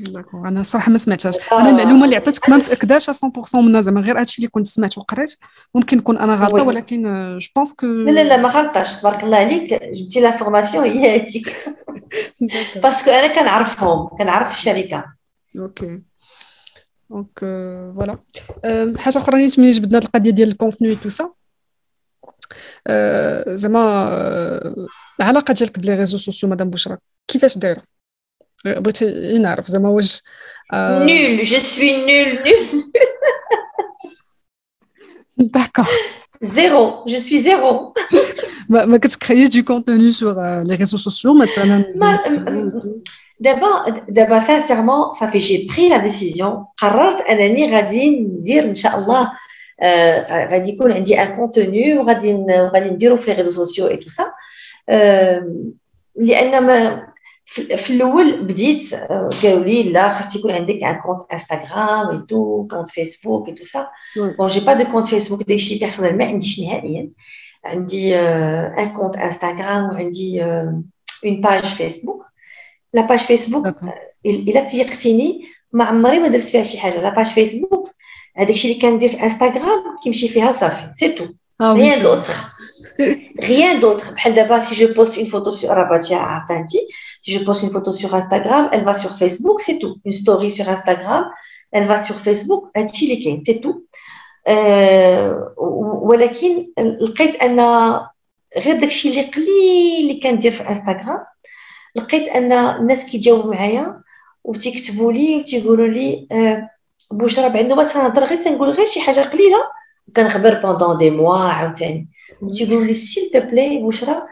داكو 0.01 0.47
أنا 0.47 0.63
صراحة 0.63 0.93
ما 0.93 0.99
سمعتهاش. 0.99 1.35
أنا 1.53 1.71
المعلومة 1.71 2.05
اللي 2.05 2.17
عطيتك 2.17 2.49
ما 2.49 2.57
متاكداش 2.57 3.11
100% 3.11 3.55
منها 3.55 3.81
زعما 3.81 4.01
غير 4.01 4.21
هادشي 4.21 4.39
اللي 4.39 4.49
كنت 4.49 4.67
سمعت 4.67 4.99
وقريت. 4.99 5.37
ممكن 5.75 5.97
نكون 5.97 6.19
أنا 6.19 6.35
غلطة 6.35 6.63
ولكن 6.63 7.03
je 7.39 7.49
pense 7.57 7.75
que 7.75 7.87
لا 7.87 8.11
لا 8.11 8.25
لا 8.25 8.37
ما 8.37 8.49
غلطاش. 8.49 9.01
تبارك 9.01 9.25
الله 9.25 9.37
عليك 9.37 9.83
جبتي 9.85 10.21
l'information 10.21 10.85
هي 10.85 11.21
هذيك 11.21 11.57
parce 12.77 12.98
que 12.98 13.11
أنا 13.11 13.27
كنعرفهم 13.27 14.09
كنعرف 14.19 14.55
الشركة. 14.55 15.05
OK 15.59 16.03
donc 17.11 17.39
voilà 17.41 18.19
حاجة 18.97 19.19
أخرى 19.19 19.37
نيت 19.37 19.61
ملي 19.61 19.71
جبدنا 19.71 19.97
هاد 19.97 20.05
القضية 20.05 20.31
ديال 20.31 20.49
ال 20.49 20.55
contenu 20.55 20.95
tout 20.95 21.09
ça 21.09 21.31
زعما 23.49 24.09
العلاقه 25.21 25.55
ديالك 25.55 25.79
ب 25.79 25.83
les 25.83 25.95
réseaux 25.95 26.19
sociaux 26.19 26.49
مدام 26.49 26.71
بشرى 26.71 26.97
كيفاش 27.29 27.59
دايرة؟ 27.59 27.83
بغيتي 28.65 29.39
نعرف 29.39 29.69
زعما 29.69 29.89
واش 29.89 30.23
نول 30.75 31.43
جو 31.43 31.59
سوي 31.59 31.97
نول 31.97 32.39
نول 32.47 32.83
داكور 35.37 35.87
زيرو 36.43 37.05
جو 37.09 37.19
سوي 37.19 37.43
زيرو 37.43 37.95
ما 38.69 38.85
ما 38.85 38.97
كت 38.97 39.11
créer 39.11 39.47
du 39.47 39.63
contenu 39.63 40.13
sur 40.13 40.63
les 40.63 40.75
réseaux 40.75 40.97
sociaux 40.97 41.35
مثلا 41.35 41.85
دابا 43.41 43.89
دابا 44.09 44.39
sincèrement 44.39 45.13
صافي 45.13 45.39
j'ai 45.39 45.69
pris 45.69 45.89
la 45.89 45.97
décision 45.97 46.67
قررت 46.77 47.21
انني 47.21 47.75
غادي 47.75 48.21
ندير 48.21 48.65
ان 48.65 48.75
شاء 48.75 48.99
الله 48.99 49.33
غادي 50.31 50.71
يكون 50.71 50.93
عندي 50.93 51.23
un 51.23 51.37
contenu 51.37 51.99
وغادي 51.99 52.35
وغادي 52.35 52.91
نديرو 52.91 53.17
في 53.17 53.31
les 53.31 53.37
réseaux 53.37 53.51
sociaux 53.51 53.89
et 53.89 53.97
tout 53.97 54.09
ça 54.09 54.33
لأن 56.17 56.67
ما 56.67 57.07
في 57.45 57.91
الأول 57.91 58.43
بديت 58.43 58.95
قالوا 58.95 59.65
لي 59.65 59.83
لا 59.83 60.09
خاص 60.09 60.37
يكون 60.37 60.51
عندك 60.51 60.83
un 60.85 60.95
compte 60.95 61.21
Instagram 61.33 62.11
et 62.11 62.27
tout 62.29 62.67
compte 62.71 62.91
Facebook 62.91 63.49
et 63.49 63.55
tout 63.55 63.65
ça 63.65 63.89
bon 64.39 64.47
j'ai 64.47 64.61
pas 64.61 64.73
de 64.73 64.85
compte 64.85 65.07
Facebook 65.07 65.43
داكشي 65.43 65.79
personnel 65.79 66.19
ما 66.19 66.25
عنديش 66.25 66.61
نهائيا. 66.61 67.09
عندي 67.65 68.17
un 68.17 68.93
compte 68.97 69.17
Instagram 69.17 69.85
وعندي 69.85 70.43
une 70.45 71.41
page 71.41 71.65
Facebook 71.65 72.25
la 72.95 73.03
page 73.03 73.19
Facebook 73.19 73.67
إلا 74.27 74.65
taguيتيني 74.65 75.41
ما 75.73 75.85
عمري 75.85 76.19
ما 76.19 76.29
درت 76.29 76.43
فيها 76.43 76.63
شي 76.63 76.81
حاجة. 76.81 77.01
la 77.03 77.15
page 77.15 77.27
Facebook 77.27 77.91
هذاك 78.37 78.51
الشيء 78.51 78.71
اللي 78.71 78.83
كندير 78.83 79.09
في 79.09 79.23
انستغرام 79.23 79.97
كيمشي 80.05 80.29
فيها 80.29 80.51
وصافي. 80.51 80.93
c'est 80.95 81.09
tout 81.09 81.27
rien 81.63 82.03
d'autre 82.03 82.35
rien 83.45 83.81
d'autre 83.81 84.15
بحال 84.15 84.35
دابا 84.35 84.59
si 84.59 84.75
je 84.75 84.95
poste 84.95 85.19
une 85.19 85.27
photo 85.27 85.51
ça 85.51 85.73
rabat 85.73 86.17
عفانتي 86.17 86.79
Si 87.23 87.29
je 87.33 87.41
poste 87.45 87.63
une 87.67 87.71
photo 87.71 87.91
sur 87.93 88.11
Instagram, 88.15 88.69
elle 88.73 88.85
va 88.85 88.95
sur 88.95 89.13
Facebook, 89.21 89.59
c'est 89.67 89.79
tout. 89.79 89.95
Une 90.05 90.17
story 90.23 90.51
sur 90.51 90.69
Instagram, 90.69 91.23
elle 91.71 91.87
va 91.87 92.03
sur 92.03 92.17
Facebook, 92.27 92.63
c'est 93.47 93.61
tout. 93.63 93.77
ولكن 96.03 96.67
لقيت 97.01 97.37
ان 97.43 97.61
غير 98.59 98.77
داكشي 98.81 99.09
اللي 99.09 99.23
قليل 99.23 100.01
اللي 100.03 100.21
كندير 100.23 100.51
في 100.53 100.69
انستغرام 100.69 101.19
لقيت 101.97 102.29
ان 102.29 102.53
الناس 102.53 103.07
كيجاوبوا 103.07 103.55
معايا 103.55 104.01
وتيكتبوا 104.45 105.13
لي 105.13 105.37
وتيقولوا 105.37 105.87
لي 105.87 106.27
بشرى 107.13 107.49
بعد 107.49 107.65
نوبه 107.67 107.85
تنهضر 107.85 108.25
غير 108.25 108.39
تنقول 108.43 108.71
غير 108.71 108.87
شي 108.87 109.01
حاجة 109.01 109.21
قليله 109.21 109.59
وكنخبر 110.09 110.55
pendant 110.63 110.99
des 110.99 111.11
mois 111.11 111.37
عاوتاني 111.39 112.09
وتيقولوا 112.43 112.85
لي 112.85 112.95
s'il 112.95 113.31
te 113.33 113.41
plaît 113.41 113.79
بشرى 113.79 114.23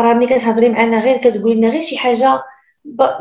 راه 0.00 0.14
ملي 0.14 0.26
كتهضري 0.26 0.68
معنا 0.68 1.00
غير 1.00 1.16
كتقولي 1.16 1.54
لنا 1.54 1.68
غير 1.68 1.82
شي 1.82 1.98
حاجة 1.98 2.42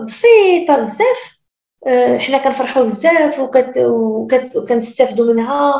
بسيطة 0.05 0.77
بزاف 0.77 1.39
آه، 1.87 2.17
حنا 2.17 2.37
كنفرحوا 2.37 2.83
بزاف 2.83 3.39
وكت... 3.39 3.77
وكنستافدوا 4.55 5.33
منها 5.33 5.73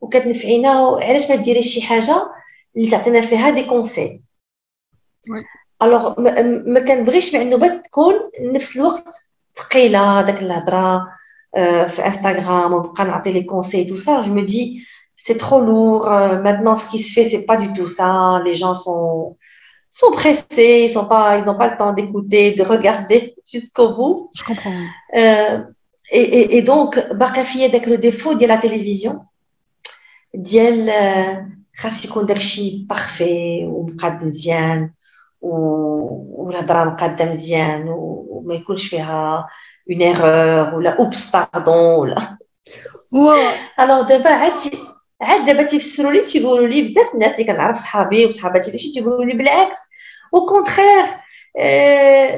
وكتنفعينا 0.00 0.98
علاش 1.02 1.30
ما 1.30 1.36
ديريش 1.36 1.74
شي 1.74 1.82
حاجة 1.82 2.16
اللي 2.76 2.90
تعطينا 2.90 3.20
فيها 3.20 3.50
des 3.50 3.64
conseils 3.64 4.22
alors 5.82 6.20
ما, 6.20 6.80
كنبغيش 6.80 7.36
النوبات 7.36 7.86
تكون 7.86 8.14
نفس 8.40 8.76
الوقت 8.76 9.08
ثقيلة 9.56 10.22
داك 10.22 10.42
الهضرة 10.42 11.08
آه، 11.56 11.86
في 11.86 12.06
انستغرام 12.06 12.72
ونبقى 12.72 13.04
نعطي 13.04 13.32
لي 13.32 13.42
كونساي 13.42 13.84
تو 13.84 13.96
سا 13.96 14.22
جو 14.22 14.34
مي 14.34 14.42
دي 14.42 14.84
c'est 15.16 15.38
trop 15.38 15.60
lourd. 15.60 16.06
Euh, 16.12 16.40
maintenant, 16.42 16.76
ce 16.76 16.88
qui 16.90 16.98
se 16.98 17.12
fait, 17.12 17.24
c'est 17.28 17.46
pas 17.46 17.56
du 17.56 17.72
tout 17.72 17.86
ça. 17.86 18.42
Les 19.94 20.00
gens 20.00 20.06
sont, 20.06 20.10
sont 20.10 20.12
pressés, 20.12 20.82
ils 20.84 20.88
sont 20.88 21.06
pas, 21.06 21.38
ils 21.38 21.44
n'ont 21.44 21.58
pas 21.58 21.70
le 21.70 21.76
temps 21.76 21.92
d'écouter, 21.92 22.52
de 22.52 22.62
regarder 22.62 23.34
jusqu'au 23.52 23.94
bout. 23.94 24.30
Je 24.34 24.44
comprends. 24.44 24.72
Euh, 25.16 25.62
et, 26.10 26.20
et, 26.20 26.56
et, 26.56 26.62
donc, 26.62 26.90
Bakafia 27.12 27.66
avec 27.66 27.86
le 27.86 27.98
défaut 27.98 28.34
de 28.34 28.46
la 28.46 28.58
télévision, 28.58 29.26
ديال 30.34 30.90
خاص 31.76 32.04
يكون 32.04 32.26
داكشي 32.26 32.86
بارفي 32.88 33.64
ومقاد 33.64 34.24
مزيان 34.24 34.90
والهضره 35.40 36.84
مقاده 36.84 37.24
مزيان 37.24 37.84
وما 37.88 38.54
يكونش 38.54 38.86
فيها 38.86 39.48
une 39.90 40.02
erreur 40.02 40.74
ولا 40.74 40.98
oups 40.98 41.36
pardon 41.36 42.18
ولا 43.12 43.48
alors 43.80 44.08
دابا 44.08 44.30
عاد 44.30 44.52
عاد 45.20 45.46
دابا 45.46 45.62
تيفسروا 45.62 46.12
لي 46.12 46.20
تيقولوا 46.20 46.66
لي 46.66 46.82
بزاف 46.82 47.14
الناس 47.14 47.34
اللي 47.34 47.44
كنعرف 47.44 47.76
صحابي 47.76 48.26
وصحاباتي 48.26 48.70
داكشي 48.70 48.92
تيقولوا 48.92 49.24
لي 49.24 49.34
بالعكس 49.34 49.78
au 50.34 50.46
contraire 50.46 51.04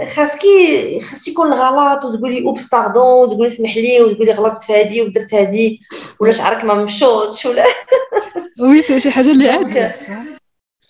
خاصكي 0.06 1.00
خاص 1.00 1.28
يكون 1.28 1.52
الغلط 1.52 2.04
وتقولي 2.04 2.44
oups 2.44 2.70
pardon 2.70 3.28
وتقولي 3.28 3.48
اسمح 3.48 3.76
لي 3.76 4.00
وتقولي 4.02 4.32
غلطت 4.32 4.62
في 4.62 4.72
هذه 4.72 5.02
ودرت 5.02 5.34
هذه 5.34 5.78
ولا 6.20 6.32
شعرك 6.32 6.64
ما 6.64 6.74
مشوتش 6.74 7.46
ولا 7.46 7.64
oui 8.60 8.82
c'est 8.82 8.98
شي 8.98 9.10
حاجة 9.10 9.30
اللي 9.30 9.48
عاديه 9.50 9.94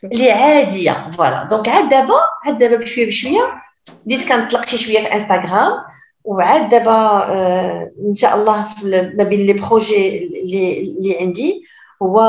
اللي 0.04 0.30
عاديه 0.30 1.10
voilà 1.16 1.48
donc 1.50 1.68
عاد 1.68 1.88
دابا 1.88 2.14
عاد 2.44 2.58
دابا 2.58 2.76
بشويه 2.76 3.06
بشويه 3.06 3.62
بديت 4.06 4.28
كنطلق 4.28 4.66
شي 4.66 4.76
شوية 4.78 4.98
في 4.98 5.14
انستغرام 5.14 5.72
وعاد 6.24 6.68
دابا 6.68 7.24
ان 8.08 8.14
شاء 8.14 8.34
الله 8.36 8.66
ما 9.14 9.24
بين 9.24 9.46
les 9.46 9.52
projets 9.52 10.18
اللي 10.18 10.80
اللي 10.80 11.18
عندي 11.20 11.62
هو 12.02 12.20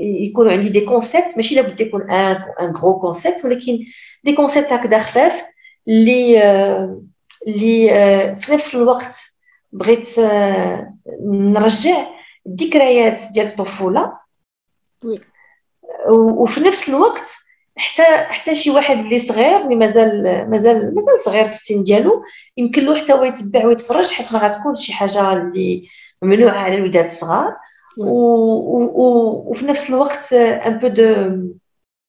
يكونوا 0.00 0.52
عندي 0.52 0.68
des 0.68 0.80
concepts 0.80 1.36
ماشي 1.36 1.54
لابد 1.54 1.80
يكون 1.80 2.10
un 2.10 2.44
un 2.60 2.76
gros 2.76 3.00
concept 3.00 3.44
ولكن 3.44 3.78
des 4.24 4.32
concepts 4.32 4.72
هكذا 4.72 4.98
خفاف 4.98 5.42
اللي 5.88 6.42
اللي 7.46 7.88
في 8.38 8.52
نفس 8.52 8.74
الوقت 8.74 9.14
بغيت 9.72 10.08
نرجع 11.30 11.96
الذكريات 12.46 13.18
ديال 13.32 13.46
الطفوله 13.46 14.12
وفي 16.08 16.60
نفس 16.60 16.88
الوقت 16.88 17.24
حتى 17.76 18.02
حتى 18.16 18.54
شي 18.54 18.70
واحد 18.70 18.98
اللي 18.98 19.18
صغير 19.18 19.56
اللي 19.64 19.74
مازال 19.74 20.22
مازال 20.50 20.94
مازال 20.94 21.24
صغير 21.24 21.48
في 21.48 21.52
السن 21.52 21.82
ديالو 21.82 22.22
يمكن 22.56 22.84
له 22.84 22.94
حتى 22.94 23.12
هو 23.12 23.24
يتبع 23.24 23.66
ويتفرج 23.66 24.10
حيت 24.10 24.32
راه 24.32 24.48
غتكون 24.48 24.74
شي 24.74 24.92
حاجة 24.92 25.32
اللي 25.32 25.88
ممنوعه 26.22 26.58
على 26.58 26.74
الولاد 26.74 27.06
الصغار 27.06 27.56
ou, 27.97 29.53
au 29.55 29.63
نفس 29.63 29.89
الوقت 29.89 30.33
un 30.65 30.73
peu 30.73 30.89
de 30.89 31.07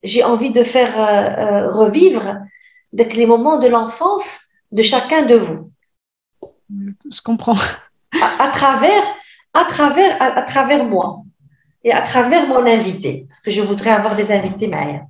j'ai 0.02 0.22
envie 0.22 0.50
de 0.50 0.64
faire 0.64 0.92
euh, 0.98 1.70
revivre 1.72 2.36
les 2.92 3.26
moments 3.26 3.58
de 3.58 3.68
l'enfance 3.68 4.26
de 4.72 4.82
chacun 4.82 5.22
de 5.22 5.36
vous. 5.46 5.70
Je 7.16 7.22
comprends. 7.22 7.60
À, 8.24 8.44
à 8.46 8.48
travers, 8.58 9.04
à 9.54 9.64
travers, 9.64 10.12
à, 10.24 10.26
à, 10.40 10.42
travers 10.42 10.84
moi 10.84 11.22
et 11.82 11.92
à 11.92 12.02
travers 12.02 12.46
mon 12.46 12.64
invité, 12.66 13.26
parce 13.28 13.40
que 13.40 13.50
je 13.50 13.62
voudrais 13.62 13.90
avoir 13.90 14.14
des 14.14 14.30
invités 14.30 14.68
Maya. 14.68 15.02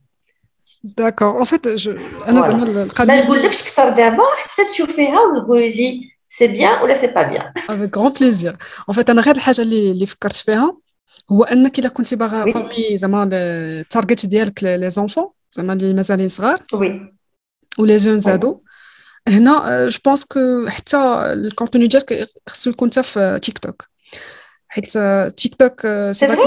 D'accord. 0.84 1.34
En 1.40 1.44
fait, 1.44 1.64
je. 1.76 1.90
أنا 2.28 2.40
زعما 6.39 6.55
القضية. 6.55 6.69
ما 6.69 6.75
نقولكش 6.75 6.79
كثر 6.79 6.79
دابا 6.79 6.79
حتى 6.79 6.79
تشوفيها 6.79 6.79
وتقولي 6.79 6.79
لي 6.79 6.79
سي 6.79 6.79
بيان 6.79 6.81
ولا 6.83 6.95
c'est 6.95 7.07
pas 7.07 7.23
bien 7.23 7.53
avec 7.69 7.97
grand 7.97 8.13
plaisir 8.13 8.57
en 8.89 8.95
fait 8.95 9.09
أنا 9.09 9.21
غير 9.21 9.35
الحاجة 9.35 9.61
اللي 9.61 9.91
اللي 9.91 10.05
فكرت 10.05 10.33
فيها 10.33 10.77
هو 11.31 11.43
أنك 11.43 11.79
إلا 11.79 11.89
كنتي 11.89 12.15
باغا 12.15 12.43
parmi 12.45 12.97
زعما 12.97 13.29
ال 13.33 13.46
target 13.46 14.25
ديالك 14.25 14.63
les 14.63 14.89
enfants 14.89 15.29
زعما 15.51 15.73
اللي 15.73 15.93
مازالين 15.93 16.27
صغار 16.27 16.63
oui 16.73 17.13
ولا 17.79 17.97
جون 17.97 18.17
زادو 18.17 18.63
هنا 19.27 19.87
جو 19.87 19.99
بونس 20.05 20.25
كو 20.25 20.67
حتى 20.67 20.97
الكونتوني 21.33 21.87
ديالك 21.87 22.27
خصو 22.49 22.69
يكون 22.69 22.89
حتى 22.89 23.03
في 23.03 23.39
تيك 23.41 23.59
توك 23.59 23.83
حيت 24.67 24.97
تيك 25.37 25.55
توك 25.55 25.87
سي 26.11 26.37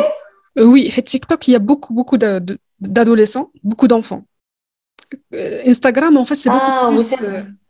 وي 0.61 0.90
حيت 0.90 1.09
تيك 1.09 1.24
توك 1.24 1.49
يا 1.49 1.59
بوكو 1.59 1.95
بوكو 1.95 2.18
d'adolescents, 2.82 3.49
beaucoup 3.64 3.88
d'enfants. 3.88 4.24
Instagram, 5.66 6.16
en 6.16 6.24
fait, 6.24 6.34
c'est 6.34 6.51
beaucoup 6.51 6.66
Ah, 6.66 6.90
oui, 6.90 6.97
plus. 6.97 7.62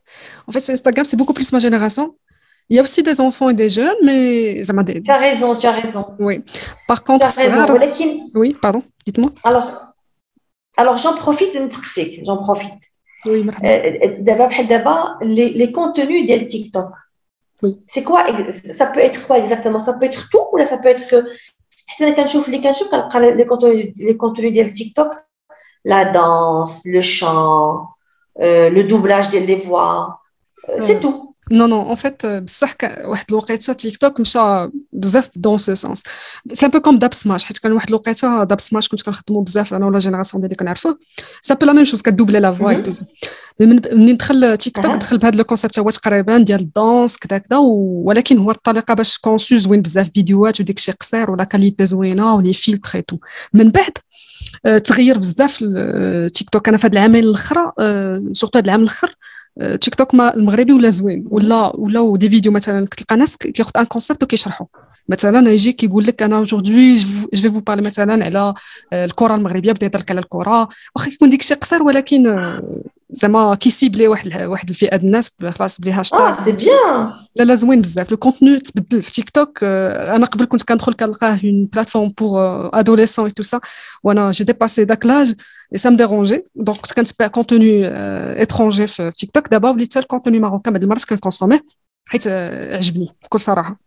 En 0.47 0.51
fait, 0.51 0.71
Instagram, 0.71 1.05
c'est 1.05 1.17
beaucoup 1.17 1.33
plus 1.33 1.51
ma 1.53 1.59
génération. 1.59 2.15
Il 2.69 2.77
y 2.77 2.79
a 2.79 2.83
aussi 2.83 3.03
des 3.03 3.19
enfants 3.19 3.49
et 3.49 3.53
des 3.53 3.69
jeunes, 3.69 3.97
mais 4.03 4.63
ça 4.63 4.73
m'a 4.73 4.83
Tu 4.83 5.01
as 5.07 5.17
raison, 5.17 5.55
tu 5.55 5.67
as 5.67 5.71
raison. 5.71 6.15
Oui. 6.19 6.43
Par 6.87 7.03
contre, 7.03 7.27
tu 7.27 7.39
as 7.39 7.43
raison. 7.43 7.75
Oui, 8.35 8.55
pardon, 8.61 8.83
dites-moi. 9.05 9.31
Alors, 9.43 9.93
alors 10.77 10.97
j'en 10.97 11.15
profite, 11.15 11.51
j'en 12.25 12.37
profite. 12.37 12.73
Oui, 13.25 13.45
euh, 13.63 13.67
euh, 13.67 14.15
D'abord, 14.19 14.49
d'abord 14.67 15.15
les, 15.21 15.49
les 15.49 15.71
contenus 15.71 16.25
des 16.25 16.45
TikTok. 16.45 16.89
Oui. 17.61 17.79
C'est 17.87 18.03
quoi 18.03 18.25
Ça 18.77 18.87
peut 18.87 18.99
être 18.99 19.25
quoi 19.25 19.37
exactement? 19.37 19.79
Ça 19.79 19.93
peut 19.93 20.05
être 20.05 20.27
tout 20.29 20.45
ou 20.51 20.57
là 20.57 20.65
ça 20.65 20.77
peut 20.77 20.89
être 20.89 21.07
que. 21.07 21.25
C'est 21.97 22.05
les 22.05 23.45
contenus, 23.45 23.93
les 23.97 24.17
contenus 24.17 24.53
des 24.53 24.73
TikTok, 24.73 25.11
la 25.83 26.05
danse, 26.05 26.81
le 26.85 27.01
chant, 27.01 27.87
euh, 28.41 28.69
le 28.69 28.83
doublage 28.85 29.29
des 29.29 29.55
voix. 29.55 30.21
Non, 31.51 31.67
non, 31.67 31.81
en 31.93 31.95
fait, 31.95 32.23
euh, 32.25 32.39
بصح 32.39 32.75
واحد 33.05 33.25
الوقيته 33.29 33.73
تيك 33.73 33.97
توك 33.97 34.19
مشى 34.19 34.39
بزاف 34.93 35.29
دون 35.35 35.57
سو 35.57 35.73
سونس 35.73 36.03
c'est 36.53 36.65
un 36.65 36.71
peu 36.71 36.79
comme 36.79 36.99
Dubsmash 36.99 37.45
حيت 37.45 37.57
كان 37.57 37.71
واحد 37.71 37.89
الوقيته 37.89 38.43
Dubsmash 38.43 38.87
كنت 38.87 39.01
كنخدمو 39.01 39.41
بزاف 39.41 39.73
أنا 39.73 39.85
ولا 39.85 39.99
génération 39.99 40.41
ديالي 40.41 40.55
كنعرفوه. 40.55 40.99
c'est 41.41 41.55
un 41.55 41.59
peu 41.59 41.65
la 41.65 41.73
même 41.73 41.85
chose 41.85 42.01
que 42.01 42.12
doubler 42.12 42.39
la 42.39 42.53
voix. 42.53 42.73
من 43.59 43.81
منين 43.93 44.17
دخل 44.17 44.57
تيك 44.57 44.75
توك. 44.75 44.85
دخل 44.85 45.17
بهذا 45.17 45.37
le 45.37 45.43
concept 45.43 45.79
هو 45.79 45.89
تقريبا 45.89 46.37
ديال 46.37 46.59
ال 46.59 46.69
danse 46.69 47.17
كذا 47.17 47.37
كذا 47.37 47.57
ولكن 47.57 48.37
هو 48.37 48.51
الطريقة 48.51 48.93
باش 48.93 49.17
conçu 49.17 49.57
زوين 49.57 49.81
بزاف 49.81 50.09
فيديوهات 50.13 50.61
وديك 50.61 50.77
الشيء 50.77 50.95
قصير 50.95 51.31
ولا 51.31 51.43
qualité 51.43 51.85
زوينة 51.85 52.35
و 52.35 52.39
les 52.39 52.53
filtres 52.53 52.99
tout 52.99 53.17
من 53.53 53.69
بعد 53.69 53.97
آه، 54.65 54.77
تغير 54.77 55.17
بزاف 55.17 55.57
تيك 56.33 56.49
توك 56.49 56.67
أنا 56.67 56.77
في 56.77 56.87
هاد 56.87 56.93
العامين 56.93 57.23
الأخرى 57.23 57.71
surtout 58.31 58.57
هاد 58.59 58.63
العام 58.63 58.81
الأخر 58.81 59.07
آه، 59.07 59.13
تيك 59.81 59.95
توك 59.95 60.15
ما 60.15 60.33
المغربي 60.33 60.73
ولا 60.73 60.89
زوين؟ 60.89 61.25
ولا 61.29 61.75
ولا 61.75 62.17
des 62.17 62.29
vidéos 62.29 62.51
مثلا 62.51 62.85
كتلقى 62.85 63.15
ناس 63.15 63.37
كياخذ 63.37 63.71
un 63.77 63.85
concept 63.85 64.23
وكيشرحوا 64.23 64.67
مثلا 65.09 65.51
يجي 65.51 65.71
كيقول 65.73 66.05
لك 66.05 66.23
أنا 66.23 66.41
aujourd'hui 66.41 66.95
je 67.33 67.51
veux 67.51 67.59
parler 67.59 67.81
مثلا 67.81 68.25
على 68.25 68.53
آه، 68.93 69.05
الكرة 69.05 69.35
المغربية 69.35 69.71
بدا 69.71 69.85
يهضر 69.85 70.03
على 70.09 70.19
الكرة. 70.19 70.67
واخا 70.95 71.11
يكون 71.11 71.29
ديك 71.29 71.41
الشيء 71.41 71.57
قصير 71.57 71.83
ولكن 71.83 72.27
آه، 73.13 73.15
زعما 73.17 73.55
كي 73.55 73.68
cibler 73.68 74.07
واحد 74.07 74.27
ال- 74.27 74.45
واحد 74.45 74.69
الفئة 74.69 74.95
ديال 74.95 75.05
الناس 75.05 75.31
خلاص 75.49 75.81
بلي 75.81 75.93
ah 75.93 75.97
هاشتاغ 75.97 76.33
c'est 76.45 76.57
bien. 76.63 77.13
لا 77.35 77.43
لا 77.43 77.55
زوين 77.55 77.81
بزاف. 77.81 78.11
le 78.11 78.17
contenu 78.17 78.59
تبدل 78.59 79.01
في 79.01 79.11
تيك 79.11 79.29
توك 79.29 79.59
آه، 79.63 80.15
أنا 80.15 80.25
قبل 80.25 80.45
كنت 80.45 80.63
كندخل 80.63 80.93
كنلقاه 80.93 81.39
une 81.43 81.65
plateforme 81.73 82.13
pour 82.19 82.69
adolescents 82.79 83.25
et 83.25 83.31
tout 83.31 83.43
ça 83.43 83.59
وأنا 84.03 84.31
j'ai 84.31 84.43
dépassé 84.43 84.85
داك 84.85 85.05
l'âge 85.05 85.33
et 85.73 85.77
ça 85.77 85.89
dérangeait 85.89 86.43
donc 86.55 86.77
كنت 86.77 86.93
كنتبع 86.93 87.27
contenu 87.27 87.87
étranger 88.41 88.87
في 88.87 89.11
في 89.11 89.17
تيك 89.17 89.31
توك 89.31 89.47
دابا 89.49 89.69
وليت 89.69 89.91
حتى 89.91 89.99
ال 89.99 90.04
contenu 90.04 90.39
marocain 90.39 90.73
بعض 90.73 90.83
المرات 90.83 91.05
كن 91.05 91.14
consommer 91.14 91.56
يه 91.56 91.65
حيت 92.05 92.23
آه، 92.27 92.77
عجبني 92.77 93.15
بكل 93.23 93.39
صراحة. 93.39 93.79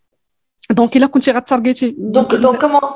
donc 0.71 0.97
إلا 0.97 1.07
كنتي 1.07 1.31
غا 1.33 1.40
targeter 1.40 1.97
donc 2.15 2.29
donc 2.35 2.57
comment 2.65 2.87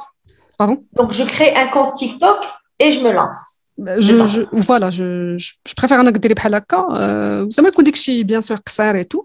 Pardon 0.63 0.77
donc 1.01 1.11
je 1.19 1.25
crée 1.35 1.51
un 1.63 1.69
compte 1.75 1.95
TikTok 2.01 2.39
et 2.83 2.93
je 2.93 3.01
me 3.05 3.11
lance. 3.13 3.60
je 3.99 4.25
je 4.25 4.61
voilà 4.63 4.89
je 4.91 5.37
je 5.37 5.53
préfère 5.79 6.01
انك 6.01 6.17
ديري 6.19 6.35
بحال 6.35 6.55
هكا 6.55 6.77
آه، 6.91 7.49
زعما 7.51 7.69
يكون 7.69 7.85
داك 7.85 7.95
الشيء 7.95 8.23
bien 8.23 8.41
sûr 8.41 8.57
قصير 8.57 8.97
et 8.97 9.05
tout 9.05 9.25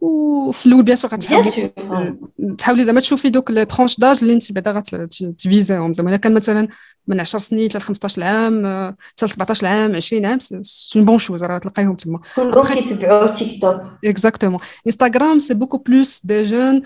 وفي 0.00 0.66
الأول 0.66 0.82
bien 0.82 0.96
sûr 0.96 1.10
bien 1.10 1.14
غتحاولي 1.14 1.50
sûr. 1.50 2.56
تحاولي 2.58 2.84
زعما 2.84 3.00
تشوفي 3.00 3.30
دوك 3.30 3.50
les 3.50 3.64
tranches 3.64 4.00
d'âge 4.00 4.18
اللي 4.22 4.34
انت 4.34 4.52
بعدا 4.52 4.82
غت 4.94 5.14
viser 5.14 5.63
يهم 5.63 5.92
زعما 5.92 6.10
الا 6.10 6.16
كان 6.16 6.34
مثلا 6.34 6.68
من 7.10 7.20
10 7.20 7.38
سنين 7.38 7.68
حتى 7.70 7.80
15 7.80 8.22
عام 8.22 8.66
آه، 8.66 8.96
حتى 9.08 9.26
17 9.26 9.66
عام 9.66 9.96
20 9.96 10.26
عام 10.26 10.38
c'est 10.38 10.62
une 10.96 11.04
bonne 11.04 11.18
chose 11.18 11.44
راه 11.44 11.58
تلقايهم 11.58 11.94
تما. 11.96 12.20
كلهم 12.36 12.74
كيتبعوا 12.74 13.34
TikTok 13.34 13.82
exactement 14.04 14.60
انستغرام 14.86 15.38
c'est 15.38 15.54
beaucoup 15.54 15.78
plus 15.78 16.26
des 16.26 16.42
jeunes 16.42 16.82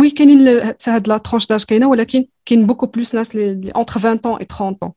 oui 0.00 0.10
كاينين 0.10 0.48
هاد 0.88 1.08
la 1.08 1.18
tranche 1.18 1.46
d'âge 1.46 1.64
كاينة 1.64 1.88
ولكن 1.88 2.24
كاين 2.46 2.66
beaucoup 2.66 2.86
plus 2.86 3.14
ناس 3.14 3.36
اللي 3.36 3.70
entre 3.70 3.98
20 3.98 4.18
ans 4.18 4.38
et 4.42 4.46
30 4.46 4.76
ans. 4.84 4.90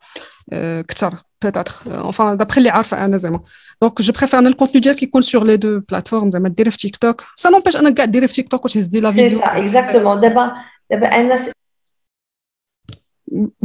آه، 0.53 0.81
كثر 0.81 1.15
peut-être 1.41 1.73
enfin 1.87 2.37
d'après 2.37 2.57
اللي 2.57 2.69
عارفه 2.69 3.05
أنا 3.05 3.17
زعما 3.17 3.39
donc 3.81 4.01
je 4.01 4.13
préfère 4.13 4.39
ان 4.39 4.47
ال 4.47 4.51
contenu 4.51 4.79
ديالك 4.79 5.03
يكون 5.03 5.21
sur 5.21 5.43
les 5.43 5.57
deux 5.57 5.79
plateformes 5.79 6.31
زعما 6.31 6.49
ديري 6.49 6.71
في 6.71 6.77
TikTok 6.77 7.23
ça 7.35 7.49
n'empêche 7.49 7.77
أنا 7.77 7.89
كاع 7.89 8.05
ديري 8.05 8.27
في 8.27 8.33
تيك 8.33 8.47
توك 8.47 8.65
وتهزي 8.65 8.99
la 8.99 9.11
ces 9.11 9.15
vidéos 9.15 9.39
ça 9.39 9.57
exactement 9.57 10.19
دابا 10.19 10.55
دابا 10.91 11.07
أنا 11.07 11.39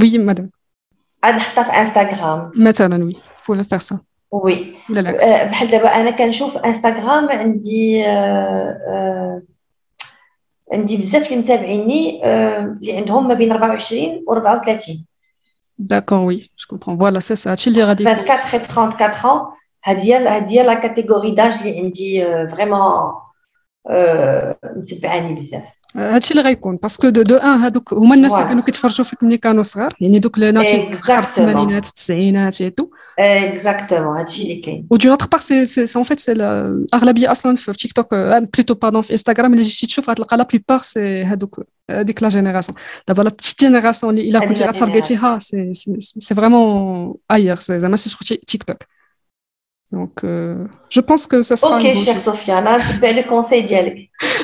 oui 0.03 0.19
مادام 0.19 0.51
عاد 1.25 1.35
نحطها 1.35 1.65
في 1.65 1.71
انستغرام 1.71 2.53
مثلا 2.57 3.05
oui 3.05 3.17
faut 3.45 3.63
faire 3.63 3.79
ça 3.79 3.99
oui 4.33 4.73
ولا 4.91 5.01
العكس 5.01 5.25
بحال 5.25 5.71
دابا 5.71 5.89
أنا 5.89 6.11
كنشوف 6.11 6.57
انستغرام 6.57 7.29
عندي 7.29 8.07
آه، 8.07 8.79
آه، 8.89 9.43
عندي 10.73 10.97
بزاف 10.97 11.27
اللي 11.27 11.43
متابعيني 11.43 12.25
آه، 12.25 12.59
اللي 12.59 12.97
عندهم 12.97 13.29
ما 13.29 13.35
بين 13.35 13.53
24 13.53 14.25
و 14.29 14.33
34 14.33 15.07
d'accord 15.79 16.19
oui 16.19 16.51
je 16.59 16.79
comprends 16.79 16.99
voilà 16.99 17.21
c'est 17.21 17.37
ça 17.37 17.51
هادشي 17.51 17.71
اللي 17.71 17.85
غادي 17.85 18.09
24 18.09 18.63
et 18.63 18.71
34 18.71 19.23
ans. 19.23 19.63
هادي 19.85 20.15
هادي 20.15 20.63
la 20.63 20.75
catégorie 20.75 21.31
d'âge 21.31 21.59
اللي 21.59 21.79
عندي 21.79 22.25
vraiment 22.49 23.13
متبعاني 24.77 25.35
بزاف. 25.35 25.65
هادشي 25.97 26.31
اللي 26.31 26.43
غيكون. 26.43 26.77
parce 26.77 26.97
que 26.97 27.09
de 27.09 27.23
de 27.23 27.37
un 27.37 27.61
هادوك 27.61 27.93
هما 27.93 28.15
الناس 28.15 28.33
اللي. 28.33 28.45
كانوا 28.45 28.63
كيتفرجوا 28.63 29.05
فيك 29.05 29.23
ملي 29.23 29.39
كانوا 29.39 29.63
صغار. 29.63 29.97
يعني 30.01 30.19
دوك 30.19 30.37
اللي 30.37 30.53
ناتي. 30.53 30.91
الثمانينات 31.09 31.87
التسعينات 31.87 32.63
tout 32.63 32.87
exactement 33.19 34.17
هادشي 34.17 34.43
اللي 34.43 34.57
كاين 34.57 34.87
و 34.91 34.97
d'autre 34.97 35.27
part 35.27 35.41
c'est 35.41 35.67
c'est 35.67 35.99
en 35.99 36.05
fait 36.05 36.21
c'est 36.21 36.33
الاغلبيه 36.33 37.33
أصلا 37.33 37.57
في 37.57 37.73
TikTok 37.73 38.15
plutôt 38.15 38.75
pardon 38.75 39.03
في 39.03 39.11
انستغرام 39.11 39.53
اللي 39.53 39.63
جيتي 39.63 39.87
تشوف 39.87 40.11
غتلقى 40.11 40.37
la 40.37 40.43
plupart 40.53 40.79
c'est 40.79 41.25
هادوك 41.25 41.61
هذيك 41.91 42.23
la 42.23 42.29
génération 42.29 42.79
دابا 43.09 43.23
la 43.23 43.31
petite 43.31 43.61
génération 43.61 44.19
اللي 44.19 44.29
الا 44.29 44.47
كنتي 44.47 44.61
لا 44.61 44.67
غا 44.67 44.75
targeter 44.75 45.39
يها 45.39 45.49
c'est 45.49 45.73
c'est 46.19 46.35
vraiment 46.35 47.15
c'est 47.55 47.81
زعما 47.81 47.97
c'est 47.97 48.11
sur 48.11 48.39
TikTok 48.47 48.77
donc 49.93 50.21
je 50.93 51.03
pense 51.03 51.27
que 51.27 51.36
ça 51.36 51.43
sera 51.43 51.75
OK 51.77 51.95
شيخ 51.95 52.19
صوفيا 52.19 52.59
أنا 52.59 52.77
نتبع 52.97 53.11
les 53.11 53.23
conseils 53.23 53.61
ديالك 53.61 53.95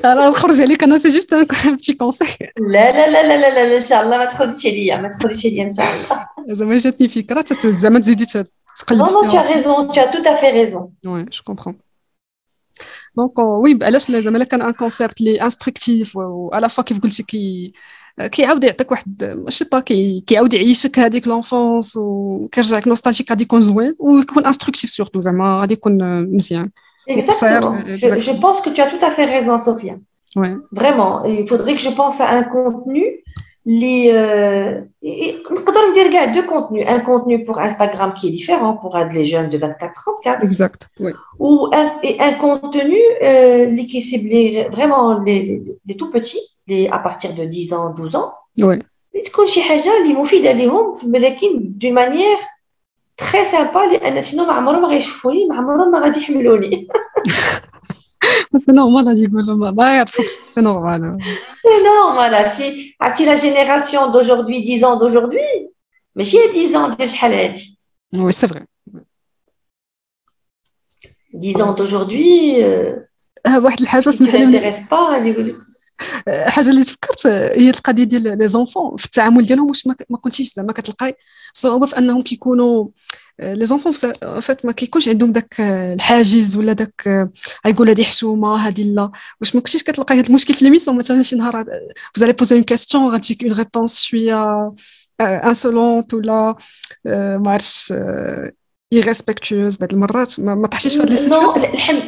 أنا 0.04 0.28
نخرج 0.30 0.60
عليك 0.60 0.82
أنا 0.82 0.98
c'est 0.98 1.08
juste 1.08 1.32
un 1.32 1.46
petit 1.76 1.92
conseil 1.92 2.28
لا 2.58 2.92
لا 2.92 3.10
لا 3.10 3.22
لا 3.22 3.36
لا 3.40 3.54
لا, 3.54 3.68
لا 3.68 3.74
ان 3.76 3.80
شاء 3.80 4.02
الله 4.02 4.18
ما 4.18 4.24
تخرجش 4.24 4.66
عليا 4.66 4.96
ما 4.96 5.08
تخرجش 5.08 5.46
عليا 5.46 5.62
ان 5.64 5.70
شاء 5.70 5.86
الله 5.86 6.54
زعما 6.54 6.76
جاتني 6.76 7.08
فكره 7.08 7.40
تت- 7.40 7.66
زعما 7.66 7.98
تزيدي 7.98 8.24
ت- 8.26 8.50
تقلبي 8.78 9.04
Non, 9.04 9.12
non, 9.12 9.30
tu 9.30 9.36
as 9.36 9.40
فيها. 9.40 9.52
raison, 9.54 9.92
tu 9.92 9.98
as 10.00 10.12
tout 10.14 10.24
à 10.28 10.34
fait 10.40 10.50
raison. 10.52 10.82
Ouais, 11.06 11.26
je 11.36 11.42
comprends. 11.42 11.74
donc 13.16 13.38
oui 13.38 13.78
علاش 13.82 14.10
لا- 14.10 14.20
زعما 14.20 14.36
الا 14.36 14.44
كان 14.44 14.62
un 14.62 14.72
concept 14.72 15.20
اللي 15.20 15.42
instructif 15.42 16.16
و 16.16 16.29
à 16.29 16.42
la 16.42 16.68
fois 16.68 16.84
كيف 16.84 17.00
قلتي 17.00 17.22
كي 17.22 17.72
كيعاود 18.31 18.63
يعطيك 18.63 18.91
واحد 18.91 19.23
ماشي 19.45 19.65
با 19.71 19.79
كي 19.79 20.23
كيعاود 20.27 20.53
يعيشك 20.53 20.99
هذيك 20.99 21.27
لونفونس 21.27 21.97
وكيرجعك 21.97 22.87
نوستالجيك 22.87 23.29
غادي 23.29 23.43
يكون 23.43 23.61
زوين 23.61 23.95
ويكون 23.99 24.45
انستركتيف 24.45 24.89
سورتو 24.89 25.19
زعما 25.19 25.59
غادي 25.61 25.73
يكون 25.73 26.23
مزيان 26.35 26.69
Exactement. 27.09 27.73
Exact. 27.93 28.19
Je, 28.19 28.31
je 28.31 28.33
pense 28.43 28.57
que 28.63 28.69
tu 28.75 28.79
as 28.81 28.87
tout 28.93 29.03
à 29.09 29.11
fait 29.11 29.25
raison, 29.35 29.57
Sophia. 29.57 29.95
وي 30.37 30.57
Vraiment. 30.71 31.13
Il 31.25 31.47
faudrait 31.51 31.75
que 31.75 31.81
je 31.81 31.93
pense 31.99 32.21
à 32.21 32.29
un 32.39 32.43
contenu. 32.43 33.03
Les, 33.81 34.03
euh, 34.11 34.81
et- 35.03 35.19
et- 35.25 35.51
نقدر 35.51 35.79
ندير 35.91 36.11
كاع 36.11 36.33
deux 36.33 36.45
contenus. 36.47 36.85
Un 36.87 36.99
contenu 36.99 37.43
pour 37.45 37.57
Instagram 37.59 38.13
qui 38.13 38.27
est 38.27 38.31
différent 38.39 38.73
pour 38.81 38.97
les 39.13 39.25
jeunes 39.25 39.49
de 39.49 39.57
24-34 39.57 40.43
اكزاكت 40.43 40.83
وي 40.99 41.13
ou 41.39 41.73
un, 41.75 41.87
et 42.07 42.15
un 42.21 42.33
contenu 42.45 42.99
euh, 43.21 43.65
les 43.75 43.85
qui 43.89 43.97
est 43.97 44.07
ciblé 44.11 44.67
vraiment 44.75 45.03
les, 45.25 45.39
les, 45.47 45.61
les 45.87 45.95
tout 46.01 46.11
petits, 46.15 46.43
les, 46.56 46.56
À 46.90 46.98
partir 46.98 47.34
de 47.34 47.44
10 47.44 47.72
ans, 47.72 47.90
12 47.94 48.16
ans. 48.16 48.32
وي 48.62 48.82
اللي 49.14 49.24
تكون 49.24 49.46
شي 49.46 49.62
حاجة 49.62 50.02
اللي 50.02 50.14
مفيده 50.14 50.52
ليهم 50.52 50.98
ولكن 51.04 51.72
دو 51.78 51.90
مانيير 51.90 52.36
très 53.16 53.44
sympa 53.44 53.78
لأن 53.78 54.22
sinon 54.22 54.44
ما 54.44 54.52
عمرهم 54.52 54.82
ما 54.82 54.88
غيشوفوني 54.88 55.46
ما 55.46 55.56
عمرهم 55.56 55.92
ما 55.92 55.98
غادي 55.98 56.18
يحملوني 56.18 56.88
c'est 58.56 58.72
normal 58.72 59.08
غادي 59.08 59.24
يقول 59.24 59.58
ما 59.58 59.70
ما 59.70 59.96
يعرفوكش 59.96 60.30
c'est 60.46 60.60
normal 60.60 61.18
c'est 61.62 61.84
normal 61.84 62.34
عرفتي 62.34 62.96
عرفتي 63.00 63.24
la 63.24 63.34
génération 63.34 64.12
d'aujourd'hui 64.12 64.84
10 64.84 64.94
ans 64.94 64.98
d'aujourd'hui 64.98 65.70
ماشي 66.14 66.36
10 66.38 66.92
ans 66.92 66.96
ديال 66.96 67.10
شحال 67.10 67.32
هادي 67.32 67.78
oui 68.14 68.32
c'est 68.32 68.48
vrai 68.48 68.66
10 71.34 71.64
ans 71.64 71.76
d'aujourd'hui 71.76 72.56
واحد 73.64 73.80
الحاجة 73.80 74.02
qui 74.02 74.12
سمح 74.12 74.32
ne 74.32 74.36
لي 74.36 74.60
l'intéresse 74.60 74.88
pas 74.88 75.14
اللي 75.14 75.30
يقول 75.30 75.48
لك 75.48 75.67
حاجة 76.46 76.70
اللي 76.70 76.84
تفكرت 76.84 77.26
هي 77.26 77.70
القضية 77.70 78.04
ديال 78.04 78.38
les 78.38 78.48
enfants 78.48 78.96
في 78.96 79.04
التعامل 79.04 79.46
ديالهم 79.46 79.68
واش 79.68 79.86
ما 79.86 80.18
كنتيش 80.18 80.54
زعما 80.54 80.72
كتلقاي. 80.72 81.14
صعوبة 81.52 81.86
في 81.86 81.98
أنهم 81.98 82.22
كيكونوا 82.22 82.88
les 83.42 83.66
enfants 83.66 83.92
فات 84.40 84.66
ما 84.66 84.72
كيكونش 84.72 85.08
عندهم 85.08 85.32
داك 85.32 85.54
الحاجز 85.60 86.56
ولا 86.56 86.72
داك 86.72 87.28
غايقول 87.66 87.88
هذه 87.88 88.02
حشومة 88.02 88.56
هذه 88.56 88.82
لا. 88.82 89.10
واش 89.40 89.54
ما 89.54 89.60
كنتيش 89.60 89.82
كتلقاي 89.82 90.18
هذا 90.18 90.28
المشكل 90.28 90.54
في 90.54 90.64
l'émission 90.64 90.98
مثلا 90.98 91.22
شي 91.22 91.36
نهار 91.36 91.64
vous 92.14 92.22
allez 92.22 92.32
poser 92.32 92.56
une 92.56 92.64
question 92.64 93.14
غتجيك 93.14 93.44
une 93.44 93.52
réponse 93.52 94.00
شوية 94.02 94.72
insolente 95.20 96.14
ولا 96.14 96.56
ما 97.04 97.50
عرفتش 97.50 97.92
irrespectueuse 98.94 99.78
بعض 99.80 99.92
المرات. 99.92 100.40
ما, 100.40 100.54
ما 100.54 100.66
تحشيش 100.66 100.96
في 100.96 101.02
هاد 101.02 101.10
les 101.10 101.16
situations 101.16 101.64
الحمد 101.64 102.02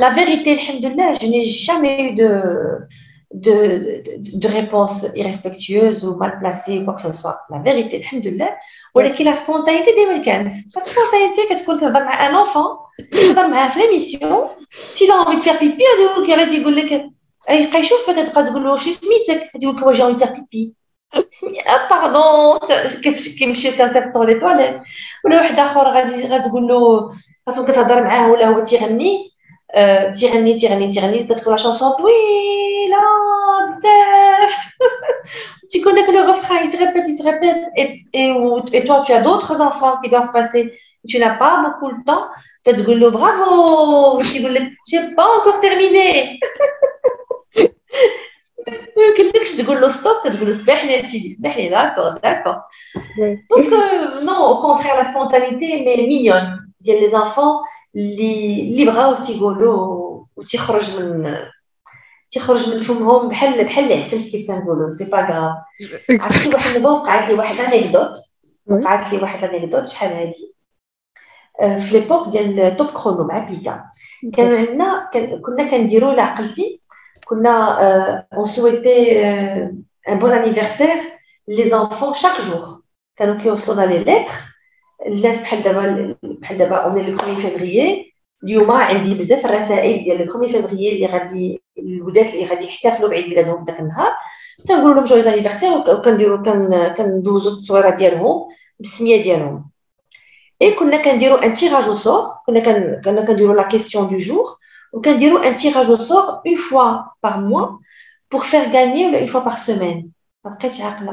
la 0.00 0.14
vérité 0.14 0.54
الحمد 0.54 0.86
لله 0.86 1.12
je 1.14 1.28
n'ai 1.28 1.42
jamais 1.42 2.14
de 2.14 2.40
de, 3.34 3.54
de, 4.04 4.38
de 4.42 4.48
réponses 4.48 5.06
irrespectueuses 5.14 6.04
ou 6.04 6.16
mal 6.16 6.38
placées 6.40 6.78
ou 6.78 6.84
quoi 6.84 6.94
que 6.94 7.02
ce 7.02 7.12
soit. 7.12 7.38
La 7.50 7.58
vérité, 7.58 8.04
الحمد 8.04 8.30
لله. 8.30 8.56
ولكن 8.94 9.24
la 9.24 9.36
spontanéité 9.36 9.94
ديما 9.96 10.18
كانت. 10.24 10.54
La 10.54 10.80
spontanéité 10.80 11.54
كتكون 11.54 11.78
كتهضر 11.78 12.04
مع 12.04 12.26
un 12.26 12.46
enfant 12.46 13.00
كتهضر 13.12 13.48
معاه 13.48 13.70
في 13.70 13.80
l'émission 13.80 14.48
s'il 14.90 15.14
a 15.14 15.20
envie 15.20 15.50
de 15.50 15.56
faire 15.56 15.70
pipi 15.70 15.84
غادي 15.84 16.02
يقول 16.02 16.24
لك 16.24 16.38
غادي 16.38 16.60
يقول 16.60 16.76
لك 16.76 16.92
يبقى 17.50 17.80
يشوفك 17.80 18.28
تبقى 18.28 18.44
تقول 18.44 18.64
له 18.64 18.76
شي 18.76 18.92
سميتك 18.92 19.50
غادي 19.54 19.66
يقول 19.66 19.76
لك 19.76 19.86
واش 19.86 20.02
j'ai 20.02 20.14
de 20.14 20.23
faire 20.23 20.44
pipi 20.52 20.74
pardon 21.90 22.58
كيمشي 23.38 23.70
كنصيفطو 23.76 24.24
les 24.24 24.34
toilettes 24.34 24.80
ولا 25.24 25.36
واحد 25.36 25.58
اخر 25.58 25.84
غادي 25.84 26.26
غتقول 26.28 26.66
له 26.68 27.10
غتكون 27.48 27.66
كتهضر 27.66 28.02
معاه 28.04 28.30
ولا 28.30 28.46
هو 28.48 28.64
تيغني 28.64 29.31
تيغني 30.14 30.58
تيغني 30.58 30.92
تيغني 30.92 31.24
كتكون 31.24 31.52
la 31.52 31.58
chanson 31.58 31.90
طويله 31.90 32.98
بزاف 33.64 34.72
تيكون 35.70 35.94
داك 35.94 36.08
le 36.08 36.34
refrain 36.34 36.60
il 36.64 36.70
se 36.70 36.76
répète 36.76 37.04
il 37.08 37.16
se 37.16 37.22
répète. 37.22 37.62
Et, 37.76 38.04
et, 38.12 38.32
et 38.72 38.84
toi 38.84 39.02
tu 39.06 39.12
as 39.12 39.20
d'autres 39.20 39.60
enfants 39.60 39.96
qui 40.02 40.10
doivent 40.10 40.32
passer. 40.32 40.78
Tu 41.08 41.18
n'as 41.18 41.36
pas 41.36 41.54
beaucoup 41.64 41.88
le 41.88 42.04
temps. 42.04 42.26
كتقول 42.64 43.00
له 43.00 43.10
برافو 43.10 44.22
تيقول 44.32 44.54
لك 44.54 44.62
j'ai 44.90 45.14
pas 45.16 45.28
encore 45.38 45.60
terminé. 45.60 46.38
ما 48.96 49.02
يمكنلكش 49.04 49.54
تقول 49.54 49.80
له 49.80 49.88
stop 49.88 50.16
كتقول 50.24 50.46
له 50.46 50.52
سمح 50.52 50.84
لي 50.84 51.08
سيدي 51.08 51.30
سمح 51.30 51.56
لي 51.56 51.68
d'accord 51.68 52.08
d'accord 52.08 52.56
donc 53.50 53.72
non 54.22 54.46
au 54.46 54.62
contraire 54.62 54.94
la 54.94 55.02
spontanéité 55.02 55.84
mais 55.84 56.06
mignonne 56.06 56.72
ديال 56.80 57.00
les 57.00 57.08
enfants 57.08 57.54
اللي 57.96 58.62
اللي 58.62 58.84
بغاو 58.84 59.14
تيقولوا 59.14 60.24
وتيخرج 60.36 61.00
من 61.00 61.36
تيخرج 62.30 62.74
من 62.74 62.82
فمهم 62.82 63.28
بحال 63.28 63.64
بحال 63.64 63.92
العسل 63.92 64.30
كيف 64.30 64.46
تنقولوا 64.46 64.96
c'est 64.98 65.04
pas 65.04 65.20
grave. 65.20 65.56
عرفتي 66.10 66.54
واحد 66.54 66.70
النبا 66.70 66.90
وقعت 66.90 67.28
لي 67.28 67.34
واحد 67.34 67.56
anecdote 67.56 68.10
وقعت 68.66 69.12
لي 69.12 69.18
واحد 69.18 69.48
anecdote 69.48 69.88
شحال 69.88 70.12
هادي. 70.12 70.54
في 71.80 71.98
l'époque 71.98 72.28
ديال 72.28 72.76
Top 72.76 72.86
Chrono 72.86 73.24
مع 73.24 73.38
بيكا. 73.38 73.84
كانوا 74.34 74.58
عندنا 74.58 75.10
كنا 75.46 75.70
كنديروا 75.70 76.14
لعقلتي. 76.14 76.82
كنا 77.26 78.24
on 78.32 78.46
souhaitait 78.46 79.22
un 80.08 80.18
bon 80.18 80.32
anniversaire 80.32 80.96
les 81.48 81.70
enfants 81.70 82.14
chaque 82.14 82.40
jour 82.40 82.82
كانوا 83.16 83.38
كيوصلونا 83.42 83.86
les 83.86 83.98
lettres 83.98 84.32
الناس 85.06 85.42
بحال 85.42 85.62
دابا 85.62 86.16
بحال 86.22 86.58
دابا 86.58 86.76
on 86.76 86.98
est 86.98 87.09
le 87.09 87.16
1 87.16 87.34
فيفريي 87.34 88.12
اليوم 88.44 88.70
عندي 88.70 89.14
بزاف 89.14 89.46
الرسائل 89.46 90.04
ديال 90.04 90.26
le 90.26 90.40
1 90.40 90.52
فيفريي 90.52 90.92
اللي 90.92 91.06
غادي 91.06 91.62
الولادات 91.78 92.34
اللي 92.34 92.46
غادي 92.46 92.64
يحتفلوا 92.64 93.08
بعيد 93.08 93.28
ميلادهم 93.28 93.64
داك 93.64 93.80
النهار. 93.80 94.12
تنقول 94.64 94.96
لهم 94.96 95.04
joyeux 95.04 95.26
anniversaire 95.26 95.72
وكنديروا 95.72 96.42
كندوزو 96.88 97.50
التصويرة 97.50 97.90
ديالهم 97.90 98.48
بالسمية 98.78 99.22
ديالهم. 99.22 99.70
اي 100.62 100.74
كنا 100.74 100.96
كنديروا 100.96 101.46
ان 101.46 101.52
تيراج 101.52 101.84
أو 101.84 101.94
سور 101.94 102.24
كنا 102.46 102.60
كنا 103.00 103.22
كنديروا 103.24 103.54
la 103.54 103.62
question 103.62 104.08
du 104.08 104.16
jour 104.16 104.56
وكنديروا 104.92 105.48
un 105.48 105.56
tirage 105.56 105.90
au 105.90 105.96
sort 105.96 106.22
une 106.46 106.56
fois 106.56 107.02
par 107.22 107.36
mois 107.40 107.78
pour 108.34 108.44
faire 108.44 108.72
gagner 108.72 109.06
ولا 109.06 109.20
une 109.20 109.28
fois 109.28 109.44
par 109.44 109.58
semaine. 109.58 110.02
ما 110.44 110.50
بقيتش 110.50 110.80
عاقله 110.80 111.12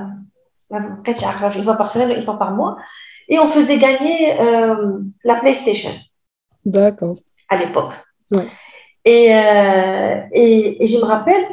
ما 0.72 1.02
بقيتش 1.04 1.24
عاقله 1.24 1.54
une 1.54 1.66
fois 1.66 1.78
par 1.78 1.92
semaine 1.92 2.10
ولا 2.10 2.22
une 2.22 2.26
fois 2.26 2.40
par 2.40 2.52
mois. 2.52 2.76
Et 3.30 3.40
on 3.40 3.52
faisait 3.52 3.78
gagner 3.78 4.40
euh, 4.40 5.00
la 5.24 5.36
PlayStation. 5.42 5.92
D'accord. 6.66 7.18
À 7.50 7.58
l'époque. 7.58 7.94
Ouais. 8.32 8.48
Et, 9.06 9.34
euh, 9.34 10.16
et, 10.34 10.84
et, 10.84 10.88
je 10.88 10.98
me 10.98 11.06
rappelle 11.06 11.46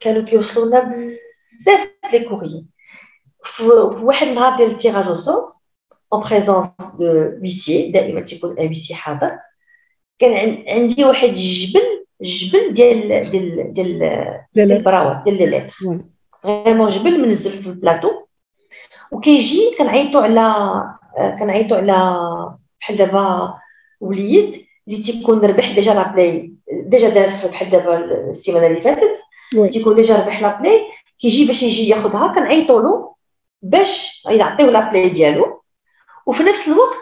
كانوا 0.00 0.24
كيوصلونا 0.24 0.80
بزاف 0.80 2.12
les 2.12 2.24
courriers 2.28 2.66
في 3.44 3.62
واحد 4.02 4.26
النهار 4.26 4.56
ديال 4.56 4.70
ال 4.70 5.06
tirage 5.06 5.14
au 5.14 5.52
sort 6.12 6.22
en 6.22 6.96
présence 6.98 7.30
d'huissier 7.42 7.90
دائما 7.90 8.20
تيكون 8.20 8.58
un 8.58 8.66
huissier 8.66 8.94
حاضر 8.94 9.38
كان 10.18 10.64
عندي 10.68 11.04
واحد 11.04 11.28
الجبل 11.28 12.04
جبل 12.22 12.74
ديال 12.74 13.30
ديال 13.30 13.74
ديال 13.74 13.98
ديال 14.54 14.72
البراوات 14.72 15.24
ديال 15.24 15.38
les 15.38 15.46
lettres 15.46 15.76
vraiment 16.42 16.88
جبل 16.88 17.20
منزل 17.20 17.50
في 17.50 17.66
البلاطو 17.66 18.25
وكيجي 19.12 19.60
كنعيطوا 19.78 20.20
على 20.20 20.82
كنعيطوا 21.38 21.76
على 21.76 22.56
بحال 22.80 22.96
دابا 22.96 23.54
وليد 24.00 24.66
اللي 24.88 25.02
تيكون 25.02 25.40
ربح 25.40 25.74
déjà 25.74 25.94
la 25.94 26.08
Play 26.12 26.52
déjà 26.72 27.08
داز 27.08 27.46
بحال 27.46 27.70
دابا 27.70 27.98
السيمانة 28.30 28.66
اللي 28.66 28.80
فاتت 28.80 29.20
تيكون 29.72 29.94
déjà 29.94 30.16
ربح 30.16 30.42
la 30.42 30.60
Play 30.60 30.80
كيجي 31.20 31.46
باش 31.46 31.62
يجي 31.62 31.88
ياخذها 31.88 32.34
كنعيطوا 32.34 32.80
له 32.80 33.14
باش 33.62 34.24
يعطيو 34.30 34.70
la 34.70 34.90
Play 34.90 35.08
ديالو. 35.08 35.62
وفي 36.26 36.42
نفس 36.42 36.68
الوقت 36.68 36.96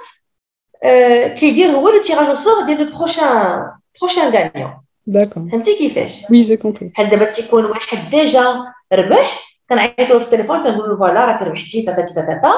آه 0.83 1.27
كيدير 1.27 1.71
هو 1.71 1.89
le 1.89 2.01
tirage 2.03 2.37
au 2.37 2.46
sort 2.46 2.65
ديال 2.67 2.87
le 2.87 2.99
prochain 2.99 3.71
prochain 4.01 4.29
gagnant 4.29 4.75
d'accord 5.07 5.49
فهمتي 5.53 5.75
كيفاش؟ 5.79 6.31
oui 6.31 6.41
j'ai 6.41 6.57
compris 6.57 6.89
بحال 6.89 7.11
دابا 7.11 7.25
تيكون 7.25 7.65
واحد 7.65 8.11
déjà 8.11 8.45
ربح 8.93 9.54
كنعيط 9.69 10.01
له 10.01 10.19
في 10.19 10.25
التليفون 10.25 10.61
تنقول 10.61 10.91
له 10.91 10.97
voilà 10.97 11.25
راك 11.25 11.43
ربحتي 11.43 11.83
تاتا 11.83 12.03
تاتا 12.15 12.53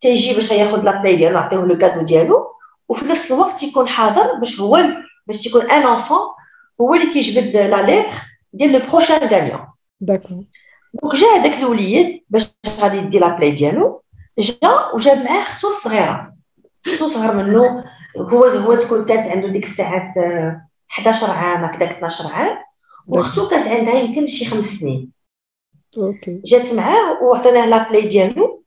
تيجي 0.00 0.34
باش 0.34 0.50
ياخذ 0.50 0.82
la 0.82 1.02
Play 1.02 1.16
ديالو 1.16 1.38
نعطيه 1.38 1.56
le 1.56 1.78
cadeau 1.78 2.02
ديالو. 2.02 2.46
وفي 2.88 3.04
نفس 3.04 3.32
الوقت 3.32 3.62
يكون 3.62 3.88
حاضر 3.88 4.34
باش 4.34 4.60
هو 4.60 4.82
باش 5.26 5.42
تيكون 5.42 5.70
un 5.70 5.86
enfant 5.86 6.18
هو 6.80 6.94
اللي 6.94 7.12
كيجبد 7.12 7.56
la 7.56 7.82
lettre 7.82 8.08
ديال 8.52 8.72
le 8.72 8.86
prochain 8.86 9.18
gagnant 9.18 9.66
d'accord 10.00 10.44
donc 10.94 11.14
جا 11.14 11.26
هذاك 11.26 11.58
الوليد 11.58 12.24
باش 12.30 12.54
غادي 12.80 12.96
يدي 12.96 13.18
la 13.18 13.28
Play 13.28 13.50
ديالو. 13.50 14.02
جا 14.38 14.70
وجاب 14.94 15.24
معاه 15.24 15.42
ختو 15.42 15.68
الصغيره 15.68 16.32
ختو 16.86 17.08
صغر 17.08 17.34
منه. 17.36 17.84
هو 18.16 18.44
هو 18.44 18.74
تكون 18.74 19.04
كانت 19.04 19.26
عنده 19.26 19.48
ديك 19.48 19.64
الساعات 19.64 20.14
11 20.90 21.30
عام 21.30 21.64
هكذاك 21.64 21.90
12 21.90 22.34
عام. 22.34 22.58
وختو 23.06 23.48
كانت 23.48 23.68
عندها 23.68 23.94
يمكن 23.94 24.26
شي 24.26 24.44
خمس 24.44 24.64
سنين. 24.64 25.19
جات 26.44 26.74
معاه 26.74 27.22
وعطيناه 27.22 27.66
la 27.66 27.88
Play 27.88 28.02
ديالو 28.08 28.62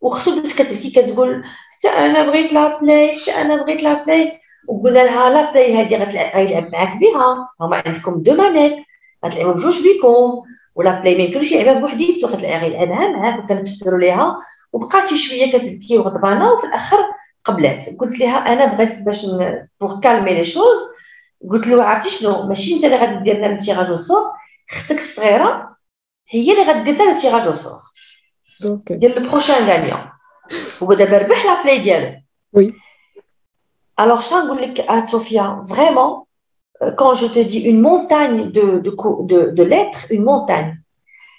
وختو 0.00 0.30
بدات 0.30 0.52
كتبكي 0.52 0.90
كتقول 0.90 1.44
حتى 1.44 1.88
أنا 1.88 2.22
بغيت 2.30 2.52
la 2.52 2.80
Play 2.80 3.18
حتى 3.18 3.30
أنا 3.30 3.62
بغيت 3.62 3.82
la 3.82 4.04
Play. 4.04 4.40
وقلنا 4.68 4.98
لها 4.98 5.30
la 5.30 5.50
Play 5.50 5.74
هادي 5.74 5.96
غيلعب 5.96 6.72
معاك 6.72 6.96
بها. 7.00 7.48
هما 7.60 7.82
عندكم 7.86 8.22
deux 8.22 8.34
manettes 8.34 8.76
غتلعبوا 9.24 9.52
بجوج 9.52 9.82
بيكم 9.82 10.42
و 10.74 10.83
la 10.83 11.00
Play 11.00 11.14
ما 11.14 11.22
يمكنش 11.22 11.52
يلعبها 11.52 11.80
بوحديتو 11.80 12.26
غيلعبها 12.26 13.08
معاك 13.08 13.44
وكنفسروا 13.44 13.98
ليها. 13.98 14.38
وبقات 14.72 15.08
شي 15.08 15.18
شوية 15.18 15.52
كتبكي 15.52 15.98
وغضبانة 15.98 16.52
وفي 16.52 16.66
الآخر 16.66 16.98
قبلات. 17.44 17.86
قلت 18.00 18.20
لها 18.20 18.52
أنا 18.52 18.74
بغيت 18.74 19.02
باش 19.02 19.26
pour 19.80 20.00
calmer 20.00 20.34
les 20.34 20.44
choses 20.44 20.78
قلت 21.50 21.66
له 21.66 21.84
عرفتي 21.84 22.10
شنو؟ 22.10 22.46
ماشي 22.48 22.76
أنت 22.76 22.84
اللي 22.84 22.96
غادي 22.96 23.24
دير 23.24 23.38
لنا 23.38 23.46
ال 23.46 23.52
tirage 23.52 23.90
au 23.90 24.01
sort 24.01 24.22
أختك 24.72 24.98
الصغيرة 24.98 25.77
هي 26.30 26.52
اللي 26.52 26.72
غدير 26.72 27.02
au 27.34 27.54
sort 27.54 27.80
OK. 28.64 28.96
ديال 28.96 29.22
le 29.22 29.30
prochain 29.30 29.66
gagnant 29.66 30.10
هو 30.82 30.94
دابا 30.94 31.18
ربح 31.18 31.44
la 31.44 31.62
Play 31.62 31.78
ديالو. 31.78 32.20
Oui 32.52 32.74
vais 33.98 34.66
dire 34.68 34.84
à 34.88 35.06
Sophia, 35.06 35.58
vraiment, 35.64 36.28
quand 36.96 37.14
je 37.14 37.26
te 37.26 37.40
dis 37.40 37.60
une 37.60 37.80
montagne 37.80 38.52
de, 38.52 38.78
de, 38.78 38.92
de, 39.30 39.50
de 39.50 39.62
lettres, 39.62 40.06
une 40.10 40.24
montagne. 40.24 40.82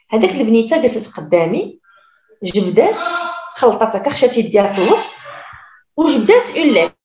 هذاك 0.10 0.30
البنيته 0.30 0.82
جلست 0.82 1.18
قدامي 1.18 1.80
جبدات 2.44 2.96
خلطتها 3.52 4.10
خشات 4.10 4.38
يديها 4.38 4.74
في 4.74 4.88
الوسط 4.88 5.14
وجبدات 5.98 6.58
une 6.58 6.68
lettre 6.68 6.96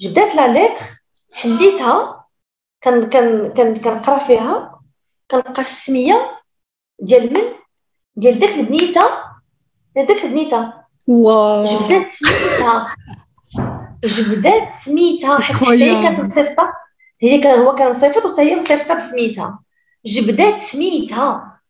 جبدات 0.00 0.34
la 0.34 0.52
lettre 0.52 0.84
حليتها 1.32 2.24
كان 2.80 3.08
كان 3.08 3.52
كان 3.52 3.74
كنقرا 3.74 4.18
فيها 4.18 4.80
كنلقى 5.30 5.60
السمية 5.60 6.39
ديال 7.02 7.22
من؟ 7.22 7.42
ديال 8.16 8.38
داك 8.38 8.54
البنيتة؟ 8.54 9.02
داك 9.96 10.24
البنيتة. 10.24 10.72
واو. 11.06 11.64
جبدات 11.64 12.06
سميتها. 12.06 12.94
جبدات 14.04 14.68
سميتها. 14.84 15.38
حتى 15.38 15.66
هي 15.66 16.02
كانت 16.02 16.20
مصيفطة. 16.20 16.72
هي 17.22 17.38
كان 17.38 17.58
هو 17.58 17.74
كان 17.74 17.90
مصيفط 17.90 18.24
وحتى 18.24 18.42
هي 18.42 18.56
مصيفطة 18.56 18.94
بسميتها. 18.94 19.58
جبدات 20.06 20.62
سميتها. 20.62 21.60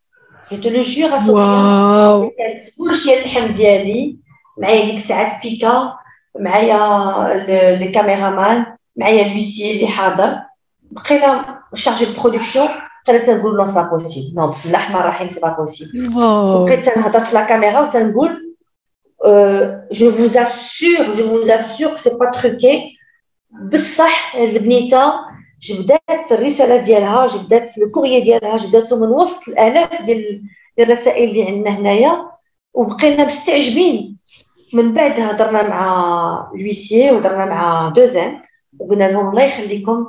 je 0.53 0.71
le 0.71 0.83
jure 0.83 1.11
واو. 1.29 2.31
كلشي 2.79 3.19
اللحم 3.19 3.47
ديالي. 3.47 4.17
معايا 4.59 4.85
ديك 4.85 4.95
الساعات 4.95 5.43
بيكا. 5.43 5.99
معايا 6.41 7.77
les 7.77 7.89
caméramans 7.89 8.67
معايا 8.97 9.29
l'huissier 9.29 9.77
اللي 9.77 9.89
حاضر. 9.89 10.39
بقينا 10.91 11.61
chargé 11.75 12.07
de 12.21 12.29
production 12.29 12.69
بقينا 13.07 13.25
تنقول 13.25 13.57
non 13.57 13.67
c'est 13.67 13.83
pas 13.83 13.99
possible 13.99 14.41
non 14.41 14.49
بسم 14.49 14.69
الله 14.69 14.79
الرحمن 14.79 15.01
الرحيم 15.01 15.29
c'est 15.29 15.41
pas 15.41 15.49
possible 15.49 16.15
بقيت 16.67 16.89
تنهضر 16.89 17.25
في 17.25 17.35
la 17.35 17.45
caméra 17.45 17.81
وتنقول 17.81 18.57
je 19.93 20.13
vous 20.13 20.37
assure 20.37 21.13
je 21.15 21.29
vous 21.29 21.51
assure 21.51 21.97
c'est 21.97 22.11
pas 22.19 22.31
truqué 22.31 22.97
بصح 23.73 24.37
هاد 24.37 24.55
البنيته 24.55 25.13
جبدات 25.63 26.33
الرساله 26.33 26.77
ديالها 26.77 27.27
جبدات 27.27 27.79
ال 27.79 27.83
courrier 27.83 28.21
ديالها 28.21 28.57
جبداتو 28.57 28.97
من 28.97 29.09
وسط 29.09 29.49
الالاف 29.49 30.03
ديال 30.03 30.43
الرسائل 30.79 31.31
اللي 31.31 31.49
عندنا 31.49 31.71
هنايا 31.71 32.31
وبقينا 32.75 33.25
مستعجبين 33.25 34.17
من 34.75 34.95
بعد 34.95 35.21
هضرنا 35.21 35.69
مع 35.69 36.51
l'huissier 36.55 37.11
وهضرنا 37.11 37.45
مع 37.45 37.93
2M 37.97 38.43
وقلنا 38.79 39.05
لهم 39.05 39.31
الله 39.31 39.43
يخليكم 39.43 40.07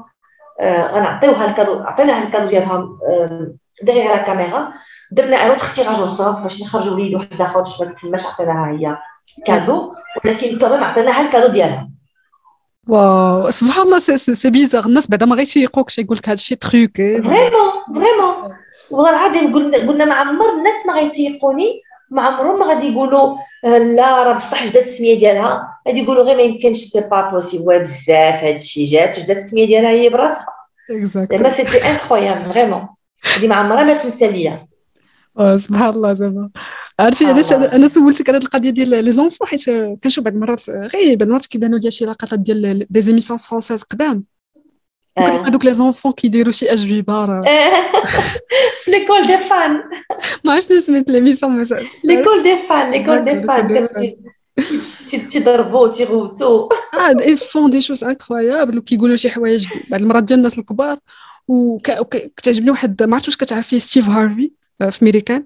غنعطيوها 0.62 1.46
ال 1.46 1.50
cadeau 1.50 1.80
عطيناها 1.80 2.24
ال 2.24 2.27
cadeau 2.27 2.50
ديالها 2.50 2.88
derrière 3.84 4.04
la 4.04 4.18
caméra. 4.18 4.74
درنا 5.12 5.38
un 5.38 5.50
autre 5.50 5.66
tirage 5.66 6.22
au 6.22 6.44
باش 6.44 6.62
نخرجوا 6.62 6.94
وليد 6.94 7.14
واحد 7.14 7.42
آخر 7.42 7.62
باش 7.62 7.82
ما 7.82 7.94
تسماش 7.94 8.26
عطيناها 8.26 8.72
هي 8.72 8.98
cadeau. 9.46 9.92
ولكن 10.26 10.60
كمان 10.60 10.84
عطيناها 10.84 11.26
ال 11.26 11.29
cadeau 11.29 11.48
ديالها. 11.48 11.90
واو 12.88 13.50
سبحان 13.50 13.84
الله 13.84 14.00
c'est 14.00 14.50
bizarre 14.50 14.86
الناس 14.86 15.10
بعدا 15.10 15.26
ما 15.26 15.36
غيتيقوكش 15.36 16.00
يقول 16.00 16.18
لك 16.18 16.30
هادشي 16.30 16.56
truqué 16.56 16.98
vraiment 16.98 17.72
vraiment 17.96 18.56
والله 18.92 19.10
العظيم 19.10 19.56
قلنا 19.56 19.78
قلنا 19.78 20.06
ما 20.06 20.14
عمر 20.14 20.50
الناس 20.50 20.86
ما 20.88 20.94
غيتيقوني 20.94 21.82
ما 22.12 22.22
عمرهم 22.22 22.60
ما 22.60 22.66
غادي 22.66 22.88
يقولوا 22.88 23.38
لا 23.96 24.24
راه 24.24 24.34
بصح 24.34 24.68
جدات 24.68 24.88
السمية 24.88 25.20
ديالها. 25.20 25.78
غادي 25.88 26.00
يقولوا 26.00 26.24
غير 26.24 26.36
ما 26.36 26.42
يمكنش 26.42 26.78
c'est 26.78 27.02
pas 27.12 27.30
possible 27.30 27.80
بزاف 27.80 28.44
هادشي 28.44 28.86
جات 28.86 29.20
جدات 29.20 29.38
السمية 29.38 29.66
ديالها 29.66 29.90
هي 29.90 30.10
براسها. 30.10 30.46
زعما 31.04 31.50
c'était 31.50 31.78
incroyable 31.78 32.54
vraiment 32.54 32.88
هادي 33.36 33.48
ما 33.48 33.56
عمرها 33.56 33.84
ما 33.84 33.94
تنسى 33.94 34.28
ليا. 34.28 34.68
سبحان 35.58 35.90
الله 35.90 36.14
زعما. 36.14 36.50
عرفتي 37.00 37.26
علاش 37.26 37.54
أنا 37.54 37.88
سولتك 37.88 38.30
على 38.30 38.38
القضية 38.38 38.70
ديال 38.70 38.90
les 38.90 39.12
enfants 39.12 39.48
حيت 39.48 39.70
كنشوف 40.04 40.24
بعض 40.24 40.34
المرات 40.34 40.70
غير 40.70 41.16
بعض 41.16 41.22
المرات 41.22 41.46
كيبانوا 41.46 41.80
لي 41.80 41.92
شي 41.92 42.06
لقطات 42.06 42.40
ديال 42.40 42.88
des 42.90 43.02
émissions 43.02 43.40
françaises 43.40 43.84
قدام. 43.84 44.24
وكتلقى 45.20 45.52
دوك 45.52 45.66
les 45.66 45.74
enfants 45.74 46.12
كيديروا 46.12 46.52
شي 46.52 46.74
اجوبه 46.74 47.42
في 48.84 48.92
l'école 48.92 49.28
des 49.28 49.38
fans 49.38 49.84
ما 50.44 50.54
عرفتش 50.54 50.76
سميت 50.76 51.10
l'émission 51.10 51.60
مثلا 51.62 51.84
l'école 52.04 52.44
des 52.44 52.58
fans 52.58 52.92
l'école 52.92 53.26
des 53.26 53.42
fans 53.42 53.88
تيضربوا 55.30 55.88
تيغوتوا 55.88 56.70
آه 56.94 57.20
اي 57.20 57.38
فون 57.38 57.72
دي 57.72 57.82
شوز 57.82 58.04
انكرويابل 58.04 58.78
وكيقولوا 58.78 59.16
شي 59.16 59.30
حوايج 59.30 59.68
بعض 59.90 60.02
المرات 60.02 60.24
ديال 60.24 60.40
الناس 60.40 60.58
الكبار 60.58 61.00
وكتعجبني 61.48 62.72
واحد 62.72 63.04
ما 63.04 63.14
عرفتش 63.14 63.28
واش 63.28 63.38
كتعرفي 63.38 63.80
ستيف 63.80 64.10
هارفي 64.10 64.52
في 64.92 65.06
ميريكان 65.06 65.46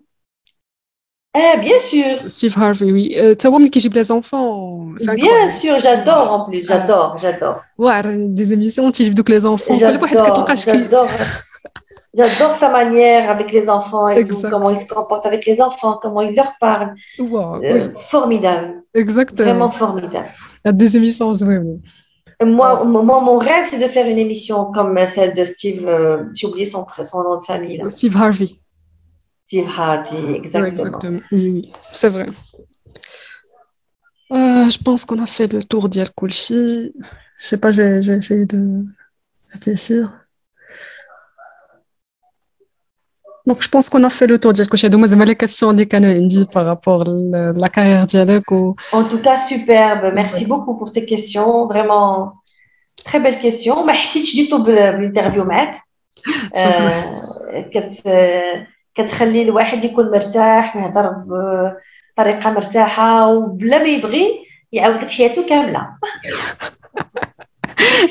Eh, 1.36 1.60
bien 1.60 1.80
sûr. 1.80 2.20
Steve 2.28 2.54
Harvey, 2.58 2.92
oui. 2.92 3.16
Tu 3.38 3.48
vois, 3.48 3.60
qui 3.70 3.90
les 3.90 4.12
enfants. 4.12 4.76
Bien 5.16 5.50
sûr, 5.50 5.78
j'adore 5.80 6.32
en 6.32 6.46
plus, 6.46 6.66
j'adore, 6.66 7.18
j'adore. 7.20 7.62
Ouais, 7.78 8.02
des 8.16 8.54
émissions 8.54 8.90
qui 8.92 9.10
donc 9.10 9.30
les 9.30 9.46
enfants. 9.46 9.76
J'adore, 9.76 10.08
j'adore. 12.16 12.56
Sa 12.56 12.72
manière 12.72 13.30
avec 13.30 13.52
les 13.52 13.68
enfants 13.68 14.08
et 14.08 14.26
comment 14.26 14.70
il 14.70 14.78
se 14.78 14.88
comporte 14.88 15.26
avec 15.26 15.46
les 15.46 15.62
enfants, 15.62 16.00
comment 16.02 16.22
il 16.22 16.34
leur 16.34 16.54
parle. 16.62 16.94
Wow. 17.20 17.62
Euh, 17.64 17.92
formidable. 17.96 18.84
Exactement. 18.94 19.50
Vraiment 19.50 19.72
formidable. 19.72 20.28
Il 20.64 20.72
des 20.72 20.96
émissions, 20.96 21.32
vraiment. 21.34 21.78
Moi, 22.44 22.84
moi, 22.86 23.22
mon 23.22 23.38
rêve, 23.38 23.66
c'est 23.66 23.80
de 23.80 23.88
faire 23.88 24.08
une 24.08 24.18
émission 24.18 24.72
comme 24.74 24.98
celle 25.14 25.34
de 25.34 25.46
Steve, 25.46 25.88
euh, 25.88 26.24
j'ai 26.34 26.48
oublié 26.48 26.66
son, 26.66 26.86
son, 27.04 27.24
nom 27.24 27.38
de 27.38 27.44
famille. 27.44 27.82
Steve 27.90 28.16
Harvey. 28.16 28.50
Steve 29.48 29.70
Hardy, 29.78 30.18
exactement. 30.34 30.64
Oui, 30.64 30.70
exactement. 30.70 31.20
Oui, 31.32 31.50
oui. 31.50 31.72
c'est 31.92 32.10
vrai. 32.10 32.28
Euh, 34.32 34.70
je 34.70 34.78
pense 34.80 35.06
qu'on 35.06 35.22
a 35.22 35.28
fait 35.28 35.52
le 35.52 35.64
tour 35.64 35.88
d'Yal 35.88 36.10
Kulchi. 36.18 36.94
Je 37.38 37.46
sais 37.46 37.58
pas, 37.58 37.70
je 37.70 37.82
vais, 37.82 38.02
je 38.02 38.12
vais 38.12 38.18
essayer 38.18 38.46
de 38.48 38.84
réfléchir. 39.54 40.12
Donc, 43.46 43.62
je 43.62 43.70
pense 43.70 43.88
qu'on 43.88 44.04
a 44.04 44.10
fait 44.10 44.26
le 44.26 44.40
tour 44.40 44.52
d'Yal 44.52 44.68
Kulchi. 44.68 44.90
Donc, 44.90 45.06
les 45.06 45.36
questions 45.36 45.74
des 45.74 45.88
Canadiens 45.88 46.46
par 46.46 46.66
rapport 46.66 47.04
à 47.04 47.54
la 47.54 47.70
carrière. 47.70 48.08
Ou... 48.50 48.74
En 48.92 49.04
tout 49.04 49.20
cas, 49.20 49.38
superbe. 49.38 50.12
Merci 50.16 50.44
ouais. 50.44 50.50
beaucoup 50.50 50.76
pour 50.76 50.92
tes 50.92 51.06
questions. 51.06 51.68
Vraiment, 51.68 52.34
très 53.04 53.20
belles 53.20 53.38
questions. 53.38 53.86
Merci 53.86 54.24
du 54.24 54.50
tout 54.50 54.66
l'interview, 54.66 55.44
mec. 55.44 55.70
كتخلي 58.96 59.42
الواحد 59.42 59.86
يكون 59.86 60.12
مرتاح 60.12 60.76
ويهضر 60.76 61.16
بطريقه 62.18 62.52
مرتاحة 62.52 63.28
وبلا 63.28 63.78
ما 63.78 63.90
يبغي 63.90 64.28
يعاود 64.72 64.96
لك 64.96 65.10
حياته 65.10 65.50
كاملة. 65.50 65.90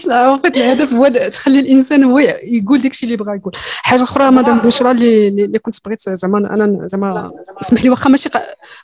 لا 0.07 0.37
فيت 0.39 0.57
الهدف 0.57 0.93
هو 0.93 1.09
تخلي 1.09 1.61
الإنسان 1.61 2.05
هو 2.05 2.19
يقول 2.43 2.81
داكشي 2.81 3.07
اللي 3.07 3.17
بغا 3.17 3.35
يقول. 3.35 3.53
حاجة 3.83 4.03
أخرى 4.03 4.31
مدام 4.31 4.59
بشرى 4.59 4.91
اللي 4.91 5.29
اللي 5.29 5.59
كنت 5.59 5.77
بغيت 5.85 6.01
زعما 6.01 6.39
أنا 6.39 6.87
زعما 6.87 7.33
اسمح 7.61 7.85
لي 7.85 7.91
واخا 7.91 8.11
ماشي 8.11 8.29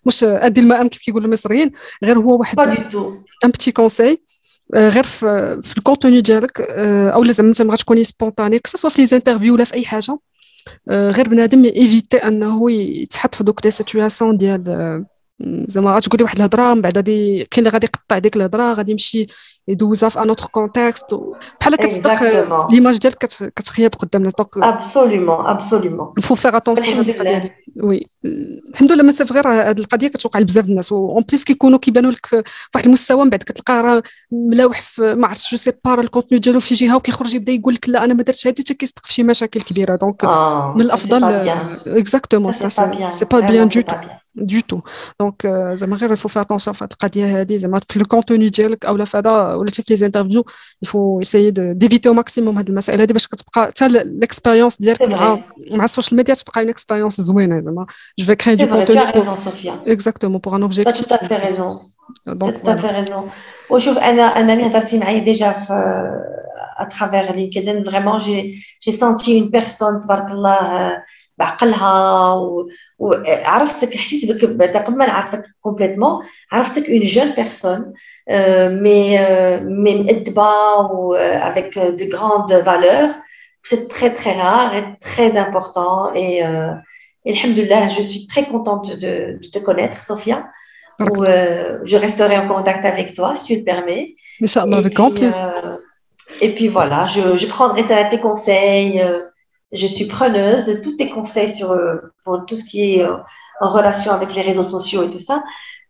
مش 0.06 0.24
أدي 0.24 0.60
الماء 0.60 0.86
كيف 0.86 1.00
كيقولوا 1.00 1.26
المصريين 1.26 1.72
غير 2.04 2.18
هو 2.18 2.38
واحد 2.38 2.60
un 3.44 3.50
petit 3.50 3.72
conseil 3.72 4.22
غير 4.74 5.04
في, 5.04 5.60
في 5.62 5.78
ال 5.78 5.83
contenu 5.84 6.20
ديالك 6.20 6.60
أو 7.14 7.24
زعما 7.24 7.48
أنت 7.48 7.62
بغا 7.62 7.76
تكوني 7.76 8.04
spontanée 8.04 8.58
que 8.58 8.69
ce 8.69 8.76
soit 8.76 8.90
في 8.90 9.00
les 9.00 9.06
interviews 9.06 9.54
ولا 9.54 9.64
في 9.64 9.74
أي 9.74 9.84
حاجة. 9.84 10.18
غير 10.90 11.28
بنادم 11.28 11.64
éviter 11.64 12.16
انه 12.16 12.70
يتحط 12.72 13.34
في 13.34 13.44
دوك 13.44 13.64
les 13.64 13.70
situations 13.70 14.36
ديال 14.36 15.04
زعما 15.44 15.96
غتقولي 15.96 16.24
واحد 16.24 16.36
الهضرة 16.36 16.74
من 16.74 16.80
بعد 16.82 16.96
غادي 16.96 17.44
كاين 17.50 17.66
اللي 17.66 17.70
غادي 17.70 17.86
يقطع 17.86 18.18
ديك 18.18 18.36
الهضرة 18.36 18.72
غادي 18.72 18.92
يمشي 18.92 19.26
يدوزها 19.68 20.08
في 20.08 20.22
un 20.22 20.28
autre 20.28 20.46
contexte 20.46 21.14
بحال 21.60 21.76
كتصدق 21.76 22.22
l'image 22.70 22.98
ديالك 22.98 23.18
كتخيب 23.56 23.94
قدام 23.94 24.20
الناس. 24.22 24.34
donc 24.34 24.56
absolument 24.56 25.46
absolument 25.46 26.14
faut 26.22 26.34
faire 26.34 26.56
attention 26.56 26.98
الحمد 26.98 27.20
لله 27.20 27.50
oui 27.82 28.06
الحمد 28.70 28.92
لله 28.92 29.02
mais 29.02 29.12
c'est 29.12 29.26
vrai 29.26 29.48
هاد 29.48 29.78
القضية 29.78 30.08
كتوقع 30.08 30.40
لبزاف 30.40 30.64
الناس. 30.64 30.92
en 30.92 31.22
plus 31.22 31.44
كيكونوا 31.44 31.78
كيبانوا 31.78 32.10
لك 32.10 32.26
في 32.26 32.42
واحد 32.74 32.86
المستوى 32.86 33.24
من 33.24 33.30
بعد 33.30 33.42
كتلقى 33.42 33.82
راه 33.82 34.02
ملاوح 34.32 34.82
في 34.82 35.14
ما 35.14 35.26
عرفتش 35.26 35.50
je 35.50 35.56
sais 35.56 35.72
pas 35.84 36.00
ال 36.00 36.05
contenu 36.05 36.40
ديالو 36.40 36.60
في 36.60 36.74
جهة 36.74 36.96
وكيخرج 36.96 37.34
يبدا 37.34 37.52
يقول 37.52 37.74
لك 37.74 37.88
لا 37.88 38.04
أنا 38.04 38.14
ما 38.14 38.22
درتش 38.22 38.46
هادي 38.46 38.62
حتى 38.62 38.74
كيصدق 38.74 39.06
في 39.06 39.12
شي 39.12 39.22
مشاكل 39.22 39.60
كبيرة. 39.60 39.96
donc 39.96 40.24
من 40.74 40.80
الأفضل 40.80 41.24
exactement 41.86 42.52
c'est 42.52 43.24
pas 43.24 43.40
bien 43.40 43.68
du 43.68 43.80
tout 43.80 43.94
du 44.38 44.62
tout. 44.70 45.29
Donc 45.30 45.46
زعما 45.74 45.96
غير 45.96 46.12
il 46.12 46.18
faut 46.18 46.28
faire 46.28 46.42
attention 46.42 46.74
في 46.74 46.84
هاد 46.84 46.92
القضية 46.92 47.40
هادي. 47.40 47.58
زعما 47.58 47.80
في 47.88 47.96
ال 47.96 48.03
contenu 48.03 48.48
ديالك 48.48 48.86
اولا 48.86 49.04
في 49.04 49.16
هذا 49.16 49.54
ولا 49.54 49.70
في 49.70 49.82
les 49.90 49.96
interviews 49.96 50.44
il 50.82 50.95
faut 50.95 51.20
essayer 51.20 51.50
d'éviter 51.50 52.08
au 52.08 52.14
maximum 52.14 52.58
هاد 52.58 52.68
المسائل 52.68 53.00
هادي 53.00 53.12
باش 53.12 53.26
كتبقى 53.28 53.66
حتى 53.66 53.86
ال 53.86 53.94
expérience 53.94 54.76
ديالك 54.82 55.02
مع 55.02 55.38
مع 55.70 55.84
ال 55.84 55.89
social 55.89 56.16
media 56.16 56.34
تبقى 56.34 56.60
une 56.60 56.68
expérience 56.68 57.20
زوينة 57.20 57.60
زعما. 57.60 57.86
je 58.18 58.26
vais 58.26 58.34
créer 58.34 58.56
du 58.56 58.66
contenu 58.66 59.00
exactement 59.86 60.38
pour 60.38 60.56
un 60.56 60.62
objectif 60.62 61.06
tout 61.06 61.16
à 61.16 61.20
fait 61.20 61.36
raison 61.36 61.78
donc 62.26 62.62
tout 62.66 62.76
à 62.76 62.78
fait 62.78 62.86
raison 62.86 63.30
وشوف 63.70 63.98
أنا 63.98 64.22
أنا 64.22 64.54
ملي 64.54 64.66
هضرتي 64.66 64.98
معايا 64.98 65.24
déjà 65.24 65.52
في 65.52 65.72
à 66.78 66.85
travers 66.85 67.32
LinkedIn 67.32 67.84
vraiment 67.84 68.18
j'ai 68.18 68.64
j'ai 68.84 68.92
senti 68.92 69.40
une 69.40 69.50
personne 69.50 70.00
تبارك 70.00 70.26
الله 71.39 71.45
بعقلها 71.47 72.33
وعرفتك 72.99 73.95
حسيت 73.95 74.31
بك 74.31 74.45
بعدا 74.49 74.79
قبل 74.79 74.97
ما 74.97 75.05
نعرفك 75.05 75.43
كومبليتمون 75.61 76.25
عرفتك 76.51 76.89
اون 76.89 76.99
جون 76.99 77.29
بيرسون 77.31 77.93
مي 78.81 79.19
مي 79.59 80.03
مأدبة 80.03 80.75
و 80.91 81.15
avec 81.41 81.73
de 81.75 82.05
grandes 82.05 82.53
valeurs 82.53 83.15
c'est 83.63 83.87
très 83.87 84.11
très 84.13 84.33
rare 84.33 84.75
et 84.75 84.85
très 85.01 85.37
important 85.45 86.13
et 86.13 86.45
euh, 86.45 86.73
et 87.25 87.31
alhamdoulilah 87.33 87.87
je 87.97 88.01
suis 88.01 88.27
très 88.27 88.45
contente 88.53 88.87
de, 89.03 89.13
de 89.43 89.47
te 89.53 89.59
connaître 89.59 89.97
Sophia 90.09 90.39
ou 90.99 91.23
euh, 91.23 91.79
je 91.83 91.97
resterai 91.97 92.37
en 92.37 92.47
contact 92.47 92.83
avec 92.85 93.07
toi 93.17 93.33
si 93.33 93.43
tu 93.47 93.55
le 93.59 93.65
permets 93.71 94.05
Inch'Allah 94.45 94.77
avec 94.77 94.93
grand 94.99 95.11
plaisir 95.11 95.43
euh, 95.43 95.77
et 96.45 96.51
puis 96.55 96.67
voilà 96.77 96.99
je, 97.15 97.23
je 97.41 97.47
prendrai 97.55 97.83
tes 98.11 98.21
conseils 98.27 99.01
euh, 99.01 99.19
je 99.72 99.86
suis 99.86 100.06
preneuse 100.06 100.66
de 100.66 100.74
tous 100.82 100.96
tes 100.96 101.08
conseils 101.16 101.52
sur 101.58 101.68
pour 102.24 102.44
tout 102.46 102.56
ce 102.56 102.64
qui 102.70 102.80
est 102.90 103.06
en 103.64 103.68
relation 103.78 104.10
avec 104.12 104.34
les 104.36 104.42
réseaux 104.42 104.68
sociaux 104.76 105.02
et 105.06 105.10
tout 105.10 105.24
ça. 105.28 105.36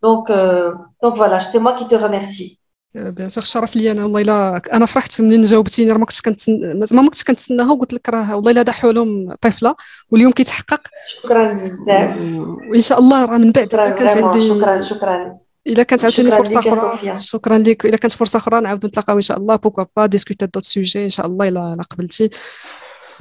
Donc, 0.06 0.24
euh, 0.30 0.72
donc 1.02 1.16
voilà, 1.16 1.38
c'est 1.40 1.58
moi 1.58 1.72
qui 1.78 1.86
te 1.86 1.94
remercie. 1.94 2.56
بيان 2.94 3.28
سور 3.28 3.42
الشرف 3.42 3.76
لي 3.76 3.90
أنا 3.90 4.04
والله 4.04 4.20
الا 4.20 4.62
أنا 4.72 4.86
فرحت 4.86 5.20
منين 5.20 5.40
جاوبتيني 5.40 5.92
راه 5.92 5.98
ما 5.98 6.04
كنتش 6.04 6.20
كنتسنى 6.20 6.74
ما 6.92 7.04
كنتش 7.04 7.24
كنتسناها 7.24 7.72
وقلت 7.72 7.92
لك 7.92 8.08
راه 8.08 8.36
والله 8.36 8.50
الا 8.50 8.62
دا 8.62 8.72
حلم 8.72 9.34
طفلة 9.40 9.74
واليوم 10.10 10.32
كيتحقق. 10.32 10.80
شكرا 11.08 11.52
بزاف. 11.52 12.16
وإن 12.70 12.80
شاء 12.80 12.98
الله 12.98 13.24
راه 13.24 13.38
من 13.38 13.50
بعد 13.50 13.66
شكرا 13.66 13.90
كانت 13.90 14.16
عندي 14.16 14.48
شكرا 14.48 14.80
شكرا. 14.80 15.38
الا 15.66 15.82
كانت 15.82 16.04
عاوتاني 16.04 16.30
فرصة 16.30 16.58
أخرى 16.58 17.18
شكرا 17.18 17.58
لك 17.58 17.86
الا 17.86 17.96
كانت 17.96 18.12
فرصة 18.12 18.36
أخرى 18.36 18.60
نعاود 18.60 18.86
نتلاقاو 18.86 19.16
إن 19.16 19.22
شاء 19.22 19.38
الله. 19.38 19.56
beaucoup 19.56 19.84
pas 19.96 20.06
discuter 20.06 20.46
d'autres 20.46 20.64
sujets 20.64 21.04
إن 21.04 21.10
شاء 21.10 21.26
الله 21.26 21.48
إلا 21.48 21.76
قبلتي. 21.90 22.30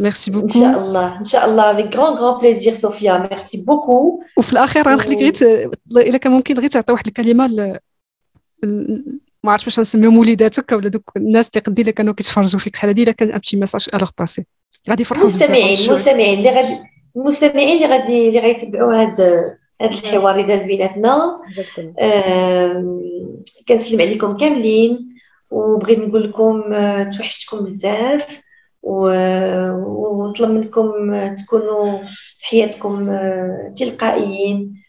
merci 0.01 0.31
beaucoup 0.31 0.45
ان 0.45 0.49
شاء 0.49 0.79
الله 0.79 1.19
ان 1.19 1.25
شاء 1.25 1.49
الله 1.49 1.71
avec 1.71 1.95
grand 1.95 2.13
grand 2.13 2.41
plaisir 2.41 2.73
صوفيا 2.73 3.17
merci 3.17 3.63
beaucoup 3.67 4.23
وفي 4.37 4.53
الاخير 4.53 4.89
غنخليك 4.89 5.19
غير 5.19 5.71
الا 5.91 6.17
كان 6.17 6.31
ممكن 6.31 6.59
غير 6.59 6.67
تعطي 6.69 6.93
واحد 6.93 7.07
الكلمة 7.07 7.47
ل... 7.47 7.79
ما 9.43 9.51
عرفتش 9.51 9.67
واش 9.67 9.79
نسميهم 9.79 10.17
وليداتك 10.17 10.71
ولا 10.71 10.89
دوك 10.89 11.11
الناس 11.17 11.49
اللي 11.49 11.61
قدي 11.61 11.81
اللي 11.81 11.91
كانوا 11.91 12.13
كيتفرجوا 12.13 12.59
فيك. 12.59 12.75
شحال 12.75 12.89
هادي 12.89 13.03
إلا 13.03 13.11
كان 13.11 13.31
أمشي 13.31 13.57
message 13.57 13.85
alors 13.93 14.09
parce 14.19 14.36
que 14.36 14.45
غادي 14.89 15.01
يفرحوا 15.01 15.25
بزاف 15.25 15.49
المستمعين 15.49 15.89
المستمعين 15.89 16.39
اللي 16.39 16.49
غادي 16.49 16.77
المستمعين 17.15 17.83
اللي 17.83 17.97
غادي 17.97 18.27
اللي 18.29 18.39
غيتبعوا 18.39 19.01
هاد 19.01 19.21
هاد 19.81 19.91
الحوار 19.91 20.35
اللي 20.35 20.43
داز 20.43 20.65
بيناتنا. 20.65 21.41
كنسلم 23.67 24.01
عليكم 24.01 24.37
كاملين. 24.37 25.09
وبغيت 25.51 25.99
نقول 25.99 26.29
لكم 26.29 26.73
آه، 26.73 27.03
توحشتكم 27.03 27.63
بزاف. 27.63 28.41
ونطلب 28.83 30.49
منكم 30.49 30.89
تكونوا 31.35 32.03
في 32.03 32.45
حياتكم 32.45 33.09
آه، 33.09 33.73
تلقائيين. 33.77 34.83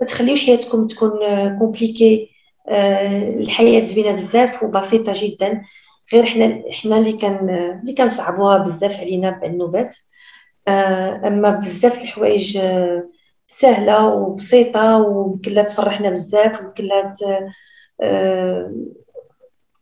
ما 0.00 0.06
تخليوش 0.06 0.46
حياتكم 0.46 0.86
تكون 0.86 1.10
كومبليكي 1.58 2.30
آه، 2.68 3.28
الحياة 3.28 3.84
زوينة 3.84 4.12
بزاف 4.12 4.62
وبسيطة 4.62 5.12
جدا. 5.16 5.62
غير 6.12 6.24
حنا 6.24 6.62
حنا 6.72 6.98
اللي 6.98 7.12
كان 7.12 7.50
اللي 7.80 7.92
كنصعبوها 7.94 8.58
بزاف 8.58 9.00
علينا 9.00 9.30
بعد 9.30 9.44
النوبات 9.44 9.96
آه، 10.68 11.28
أما 11.28 11.50
بزاف 11.50 12.02
الحوايج 12.02 12.56
آه، 12.56 13.08
سهلة 13.46 14.06
وبسيطة 14.14 14.98
ويمكن 15.02 15.52
لها 15.52 15.62
تفرحنا 15.62 16.10
بزاف 16.10 16.60
ويمكن 16.60 16.84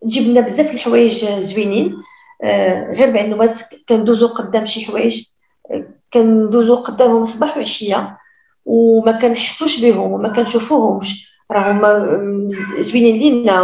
تجيب 0.06 0.28
لنا 0.28 0.40
بزاف 0.40 0.74
الحوايج 0.74 1.24
زوينين 1.24 1.96
غير 2.90 3.10
بعد 3.10 3.24
النوبات 3.24 3.60
كندوزو 3.88 4.26
قدام 4.26 4.66
شي 4.66 4.86
حوايج 4.86 5.24
كندوزو 6.12 6.74
قدامهم 6.74 7.24
صباح 7.24 7.56
وعشية 7.56 8.18
وما 8.64 9.12
كنحسوش 9.12 9.84
بهم 9.84 10.12
وما 10.12 10.28
كنشوفوهمش 10.28 11.38
راهم 11.50 11.82
زوينين 12.78 13.16
لينا. 13.16 13.62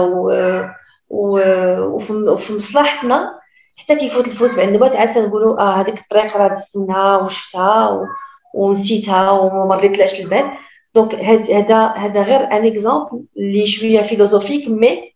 وفي 1.08 2.52
مصلحتنا 2.52 3.38
حتى 3.76 3.96
كيفوت 3.96 4.26
الفوت 4.26 4.56
بعد 4.56 4.68
النبات 4.68 4.96
عاد 4.96 5.12
تنقولوا 5.12 5.60
آه 5.60 5.80
هذيك 5.80 6.00
الطريق 6.00 6.36
راه 6.36 6.54
دزتناها 6.54 7.16
وشفتها. 7.16 8.06
ونسيتها 8.54 9.30
وما 9.30 9.64
مريتلاش 9.76 10.20
البال 10.20 10.50
donc 10.94 11.14
هذا 11.14 11.86
هذا 11.86 12.22
غير 12.22 12.40
un 12.40 12.66
exemple 12.66 13.24
اللي 13.36 13.66
شوية 13.66 14.02
philosophique 14.02 14.68
mais 14.68 15.11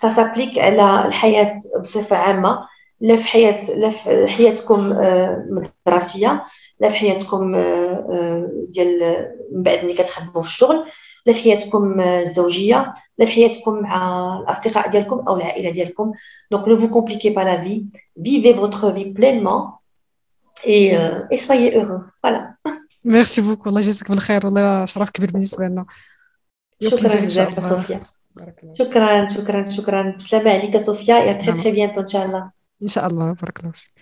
ça 0.00 0.08
s'applique 0.08 0.58
على 0.58 1.06
الحياة 1.06 1.54
بصفه 1.80 2.16
عامه 2.16 2.68
لا 3.00 3.16
في 3.16 3.28
حياه 3.28 3.70
لا 3.70 3.90
في 3.90 4.26
حياتكم 4.26 4.92
المدرسيه 4.92 6.44
لا 6.80 6.88
في 6.88 6.96
حياتكم 6.96 7.56
ديال 8.68 9.26
من 9.52 9.62
بعد 9.62 9.84
ملي 9.84 9.94
كتخدموا 9.94 10.42
في 10.42 10.48
الشغل 10.48 10.86
لا 11.26 11.32
في 11.32 11.42
حياتكم 11.42 12.00
الزوجيه 12.00 12.92
لا 13.18 13.26
في 13.26 13.32
حياتكم 13.32 13.80
مع 13.80 14.32
الاصدقاء 14.38 14.90
ديالكم 14.90 15.28
أو 15.28 15.36
العائله 15.36 15.70
ديالكم 15.70 16.12
donc 16.50 16.68
ne 16.68 16.76
vous 16.76 16.88
compliquez 16.88 17.30
pas 17.30 17.40
la 17.40 17.50
vie 17.50 17.64
في 17.64 17.84
vivez 18.18 18.56
votre 18.56 18.92
vie 18.94 19.12
pleinement 19.12 19.80
et, 20.64 20.96
euh, 20.96 21.22
et 21.30 21.38
soyez 21.38 21.76
heureux. 21.76 22.02
Voilà. 22.24 22.54
merci 23.04 23.40
beaucoup 23.40 23.66
الله 23.66 23.80
يجزيك 23.80 24.10
بالخير 24.10 24.46
والله 24.46 24.84
شرف 24.84 25.10
كبير 25.10 25.30
بالنسبة 25.30 25.64
لنا 25.64 25.86
شكرا 26.82 27.24
بزاف 27.24 27.68
صوفيا 27.68 28.00
شكرا 28.78 29.28
شكرا 29.28 29.68
شكرا. 29.68 30.16
بسلامة 30.16 30.50
عليك 30.50 30.76
صوفيا. 30.76 31.14
يا 31.14 31.32
très 31.32 31.52
très 31.52 31.72
bientôt 31.72 32.00
ان 32.00 32.08
شاء 32.08 32.26
الله 32.26 32.50
إن 32.82 32.88
شاء 32.88 33.06
الله 33.06 33.32
بارك 33.34 33.60
الله 33.60 33.72
فيك. 33.72 33.97